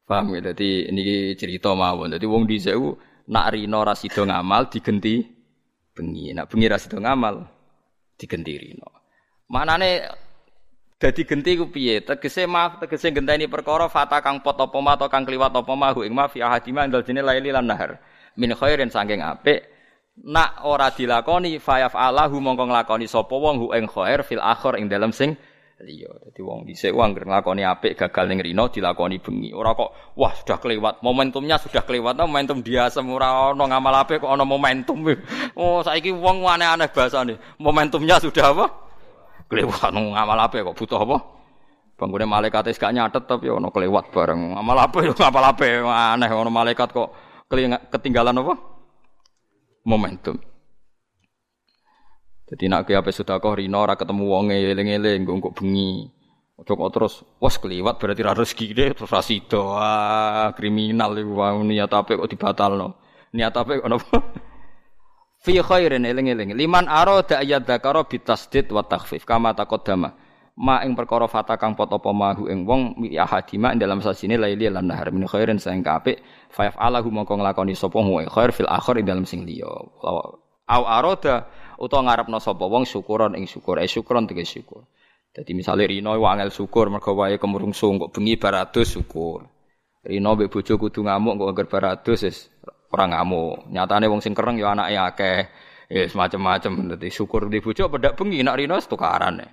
Paham 0.06 0.38
ya? 0.38 0.50
Jadi 0.50 0.86
ini 0.86 1.34
cerita 1.34 1.74
mawon. 1.74 2.14
Jadi 2.14 2.26
wong 2.30 2.46
di 2.46 2.62
sewu 2.62 2.94
nak 3.26 3.58
rino 3.58 3.82
rasido 3.82 4.22
ngamal 4.22 4.70
digenti 4.70 5.18
bengi. 5.90 6.30
Nak 6.30 6.46
bengi 6.46 6.66
rasido 6.70 7.02
ngamal 7.02 7.42
digenti 8.14 8.54
rino. 8.54 8.86
Manane 9.50 10.06
Dadi 10.96 11.28
genti 11.28 11.60
ku 11.60 11.68
piye? 11.68 12.00
Tegese 12.00 12.48
maaf, 12.48 12.80
tegese 12.80 13.12
genteni 13.12 13.44
perkara 13.44 13.84
fata 13.84 14.24
kang 14.24 14.40
pot 14.40 14.56
apa 14.56 14.80
ma 14.80 14.96
kang 14.96 15.28
kliwat 15.28 15.52
apa 15.52 15.72
ma 15.76 15.92
ing 15.92 16.16
ma 16.16 16.24
fi 16.24 16.40
ahadima 16.40 16.88
indal 16.88 17.04
jene 17.04 17.20
laili 17.20 17.52
lan 17.52 17.68
nahar. 17.68 18.00
Min 18.40 18.56
khairin 18.56 18.88
saking 18.88 19.20
apik 19.20 19.60
nak 20.24 20.64
ora 20.64 20.88
dilakoni 20.88 21.60
fayaf 21.60 21.92
alahu 21.92 22.40
mongko 22.40 22.72
nglakoni 22.72 23.04
sapa 23.04 23.36
wong 23.36 23.60
hu 23.60 23.66
ing 23.76 23.84
khair 23.84 24.24
fil 24.24 24.40
akhir 24.40 24.80
ing 24.80 24.88
dalem 24.88 25.12
sing 25.12 25.36
liya. 25.84 26.08
Dadi 26.16 26.40
wong 26.40 26.64
dhisik 26.64 26.96
wong 26.96 27.12
anggere 27.12 27.28
nglakoni 27.28 27.60
apik 27.68 27.92
gagal 28.00 28.32
ning 28.32 28.40
rino 28.40 28.72
dilakoni 28.72 29.20
bengi. 29.20 29.52
Ora 29.52 29.76
kok 29.76 30.16
wah 30.16 30.32
sudah 30.32 30.56
kelewat, 30.56 31.04
momentumnya 31.04 31.60
sudah 31.60 31.84
kelewat, 31.84 32.16
momentum 32.16 32.64
dia 32.64 32.88
semua 32.88 33.52
ana 33.52 33.64
ngamal 33.68 34.00
apik 34.00 34.24
kok 34.24 34.32
ana 34.32 34.48
momentum. 34.48 35.04
Oh 35.60 35.84
saiki 35.84 36.08
wong 36.08 36.40
aneh-aneh 36.48 36.88
bahasane. 36.88 37.36
Momentumnya 37.60 38.16
sudah 38.16 38.56
apa? 38.56 38.85
Kelewat 39.46 39.94
ngamal 39.94 40.38
apa 40.38 40.62
kok 40.62 40.76
butuh 40.76 41.00
apa? 41.02 41.18
Bangunnya 41.96 42.28
malaikat 42.28 42.76
gak 42.76 42.92
nyatet 42.92 43.24
tapi 43.24 43.48
ono 43.48 43.72
kelewat 43.72 44.12
bareng. 44.12 44.52
Ngamal 44.52 44.78
apa 44.84 44.98
ya 45.00 45.12
ngamal 45.16 45.44
apa 45.56 45.64
aneh 46.12 46.30
ono 46.30 46.50
malaikat 46.52 46.92
kok 46.92 47.08
ketinggalan 47.92 48.36
apa? 48.36 48.54
Momentum. 49.86 50.36
Jadi 52.46 52.70
nak 52.70 52.86
ke 52.86 52.94
apa 52.94 53.10
sudah 53.10 53.42
kau 53.42 53.58
rino 53.58 53.82
ora 53.82 53.98
ketemu 53.98 54.22
wonge 54.22 54.54
eling-eling 54.54 55.26
kok 55.26 55.54
bengi. 55.56 56.06
Ojo 56.56 56.72
kok 56.72 56.90
terus 56.94 57.14
was 57.42 57.58
keliwat 57.58 58.00
berarti 58.00 58.22
ra 58.24 58.32
rezeki 58.32 58.66
deh 58.72 58.90
terus 58.96 59.10
ra 59.12 59.20
ah, 59.76 60.48
kriminal 60.56 61.12
iku 61.18 61.62
niat 61.64 61.90
apa 61.90 62.16
kok 62.16 62.30
dibatalno. 62.30 62.96
Niat 63.34 63.54
apa 63.56 63.82
kok 63.82 63.88
napa? 63.90 64.18
Fi 65.46 65.62
khairin 65.62 66.02
eling-eling. 66.02 66.58
Liman 66.58 66.90
arada 66.90 67.38
ayat 67.38 67.62
dzakara 67.62 68.02
bitasdid 68.02 68.66
wa 68.74 68.82
takhfif 68.82 69.22
kama 69.22 69.54
taqaddama. 69.54 70.10
Ma 70.58 70.82
ing 70.82 70.98
perkara 70.98 71.28
fata 71.30 71.54
kang 71.60 71.76
pot 71.78 71.92
apa 71.92 72.10
ing 72.50 72.66
wong 72.66 72.96
mi 72.98 73.14
ahadima 73.14 73.70
ing 73.70 73.78
dalam 73.78 74.02
sasine 74.02 74.34
laili 74.34 74.66
lan 74.66 74.90
nahar. 74.90 75.14
Min 75.14 75.28
khairin 75.30 75.62
sing 75.62 75.86
kapik 75.86 76.18
fa 76.50 76.66
yaf'alahu 76.66 77.12
mongko 77.14 77.38
nglakoni 77.38 77.78
sapa 77.78 77.94
wong 77.94 78.26
khair 78.26 78.50
fil 78.50 78.66
akhir 78.66 78.98
ing 78.98 79.06
dalam 79.06 79.22
sing 79.22 79.46
liya. 79.46 79.70
Au 80.66 80.82
aroda 80.82 81.46
utawa 81.78 82.10
ngarepno 82.10 82.42
sapa 82.42 82.66
wong 82.66 82.82
syukuron 82.88 83.38
ing 83.38 83.46
syukur. 83.46 83.78
Eh 83.78 83.86
syukuron 83.86 84.26
tegese 84.26 84.58
syukur. 84.58 84.82
Dadi 85.30 85.52
misale 85.52 85.84
rino 85.86 86.16
wangel 86.16 86.48
syukur 86.48 86.88
mergo 86.88 87.12
wae 87.14 87.36
kemurungsung 87.36 88.00
kok 88.00 88.10
bengi 88.16 88.40
baratus 88.40 88.96
syukur. 88.96 89.44
Rino 90.02 90.34
mbek 90.34 90.48
bojo 90.48 90.74
kudu 90.80 91.04
ngamuk 91.04 91.36
kok 91.36 91.48
anggar 91.52 91.66
baratus 91.68 92.18
wis 92.24 92.48
ora 92.96 93.04
ngamuk 93.12 93.68
nyatane 93.68 94.08
wong 94.08 94.24
sing 94.24 94.32
kereng 94.32 94.56
ya 94.56 94.72
anake 94.72 94.96
akeh 94.96 95.38
ya 95.92 96.08
semacam-macam 96.08 96.96
dadi 96.96 97.12
syukur 97.12 97.52
di 97.52 97.60
bojo 97.60 97.92
pedak 97.92 98.16
bengi 98.16 98.40
nak 98.40 98.56
rino 98.56 98.80
tukaran. 98.80 99.44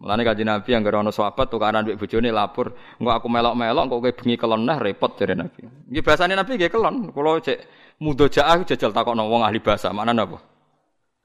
Mulane 0.00 0.24
kanjeng 0.24 0.48
Nabi 0.48 0.68
yang 0.72 0.80
ana 0.88 1.12
sahabat 1.12 1.52
tukaran 1.52 1.84
mbek 1.84 2.00
bojone 2.00 2.32
lapor, 2.32 2.72
engko 2.96 3.12
aku 3.12 3.28
melok-melok 3.28 3.84
kok 3.84 4.00
kowe 4.00 4.12
bengi 4.16 4.36
kelon 4.40 4.64
nah 4.64 4.80
repot 4.80 5.12
jare 5.20 5.36
Nabi. 5.36 5.60
Nggih 5.92 6.00
bahasane 6.00 6.32
Nabi 6.32 6.56
nggih 6.56 6.72
kelon. 6.72 7.12
Kula 7.12 7.36
cek 7.44 7.58
mudojaah 8.00 8.64
jajal 8.64 8.96
takokno 8.96 9.28
wong 9.28 9.44
ahli 9.44 9.60
bahasa, 9.60 9.92
mana 9.92 10.16
napa? 10.16 10.40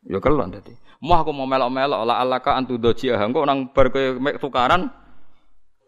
Ya 0.03 0.19
kelon 0.19 0.51
dadi. 0.51 0.75
Mau 1.07 1.15
aku 1.15 1.31
mau 1.31 1.47
melok-melok 1.47 2.03
la 2.03 2.19
alaka 2.19 2.51
antu 2.59 2.75
doji 2.75 3.15
engko 3.15 3.47
nang 3.47 3.71
bar 3.71 3.95
kowe 3.95 4.19
tukaran 4.43 4.91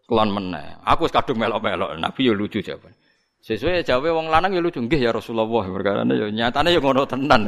kelon 0.08 0.30
meneh. 0.32 0.80
Aku 0.88 1.12
wis 1.12 1.12
kadung 1.12 1.44
melok-melok. 1.44 2.00
Nabi 2.00 2.22
ya 2.24 2.32
lucu 2.32 2.64
jawaban. 2.64 2.96
Sesuai 3.48 3.80
jawabe 3.80 4.12
wong 4.12 4.28
lanang 4.28 4.52
ya 4.52 4.60
lucu 4.60 4.84
nggih 4.84 5.08
ya 5.08 5.16
Rasulullah 5.16 5.48
perkara 5.48 6.04
ya 6.04 6.28
nyatane 6.28 6.68
ya 6.68 6.84
ngono 6.84 7.08
tenan. 7.08 7.48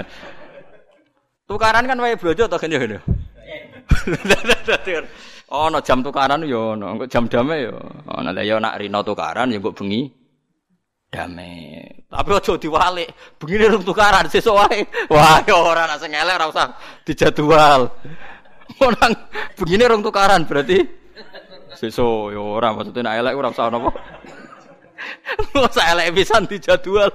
Tukaran 1.43 1.83
kan 1.83 1.99
wae 1.99 2.15
bojo 2.15 2.47
to 2.47 2.55
kan 2.55 2.71
ya. 2.71 2.79
Ono 5.49 5.81
jam 5.81 6.05
tukaran 6.05 6.45
yo 6.45 6.77
ono, 6.77 6.93
engko 6.93 7.09
jam 7.09 7.25
dame 7.25 7.67
yo. 7.67 7.73
Ono 8.05 8.31
yo 8.31 8.61
nak 8.61 8.77
rino 8.79 9.01
tukaran 9.01 9.51
yo 9.51 9.59
mbok 9.59 9.75
bengi 9.81 10.07
dame. 11.09 11.83
Tapi 12.05 12.29
aja 12.31 12.53
diwalik, 12.53 13.09
bengi 13.41 13.65
rung 13.67 13.81
tukaran 13.83 14.29
sesuk 14.29 14.55
wae. 14.55 14.85
Wah, 15.09 15.41
ora 15.51 15.89
nak 15.89 15.99
sing 15.99 16.13
elek 16.13 16.37
ora 16.37 16.47
usah 16.47 16.67
dijadwal. 17.03 17.91
Orang 18.77 19.13
begini 19.57 19.89
rung 19.89 20.05
tukaran 20.05 20.45
berarti 20.47 20.79
sesuk 21.75 22.31
yo 22.31 22.55
ora 22.55 22.71
maksudnya 22.77 23.09
nak 23.09 23.15
elek 23.19 23.33
ora 23.35 23.49
usah 23.51 23.67
napa. 23.73 23.91
Ora 25.55 25.69
usah 25.69 25.95
elek 25.95 26.15
pisan 26.15 26.45
dijadwal. 26.45 27.11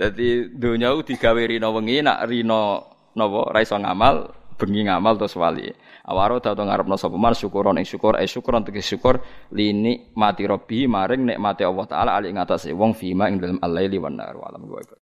Dadi 0.00 0.48
donya 0.56 0.96
digawe 0.96 1.42
rino 1.44 1.68
wengi 1.76 2.00
nak 2.00 2.24
rino 2.24 2.88
napa 3.12 3.52
ra 3.52 3.60
iso 3.60 3.76
ngamal 3.76 4.32
bengi 4.56 4.88
ngamal 4.88 5.16
terus 5.20 5.36
wali. 5.36 5.68
Awaro 6.10 6.40
tau 6.42 6.56
ngarepno 6.56 6.96
sapa 6.98 7.14
man 7.14 7.36
syukuron 7.36 7.78
ing 7.78 7.86
syukur 7.86 8.18
eh 8.18 8.26
syukuron 8.26 8.66
tegese 8.66 8.96
syukur 8.96 9.20
lini 9.54 10.10
mati 10.16 10.42
robbi 10.42 10.88
maring 10.90 11.22
nikmate 11.28 11.62
Allah 11.62 11.86
taala 11.86 12.10
ali 12.18 12.34
ngatasé 12.34 12.74
wong 12.74 12.96
fima 12.98 13.30
ing 13.30 13.38
dalem 13.38 13.58
al-laili 13.62 14.00
wan 14.00 14.18
nar 14.18 14.34
alam 14.34 14.64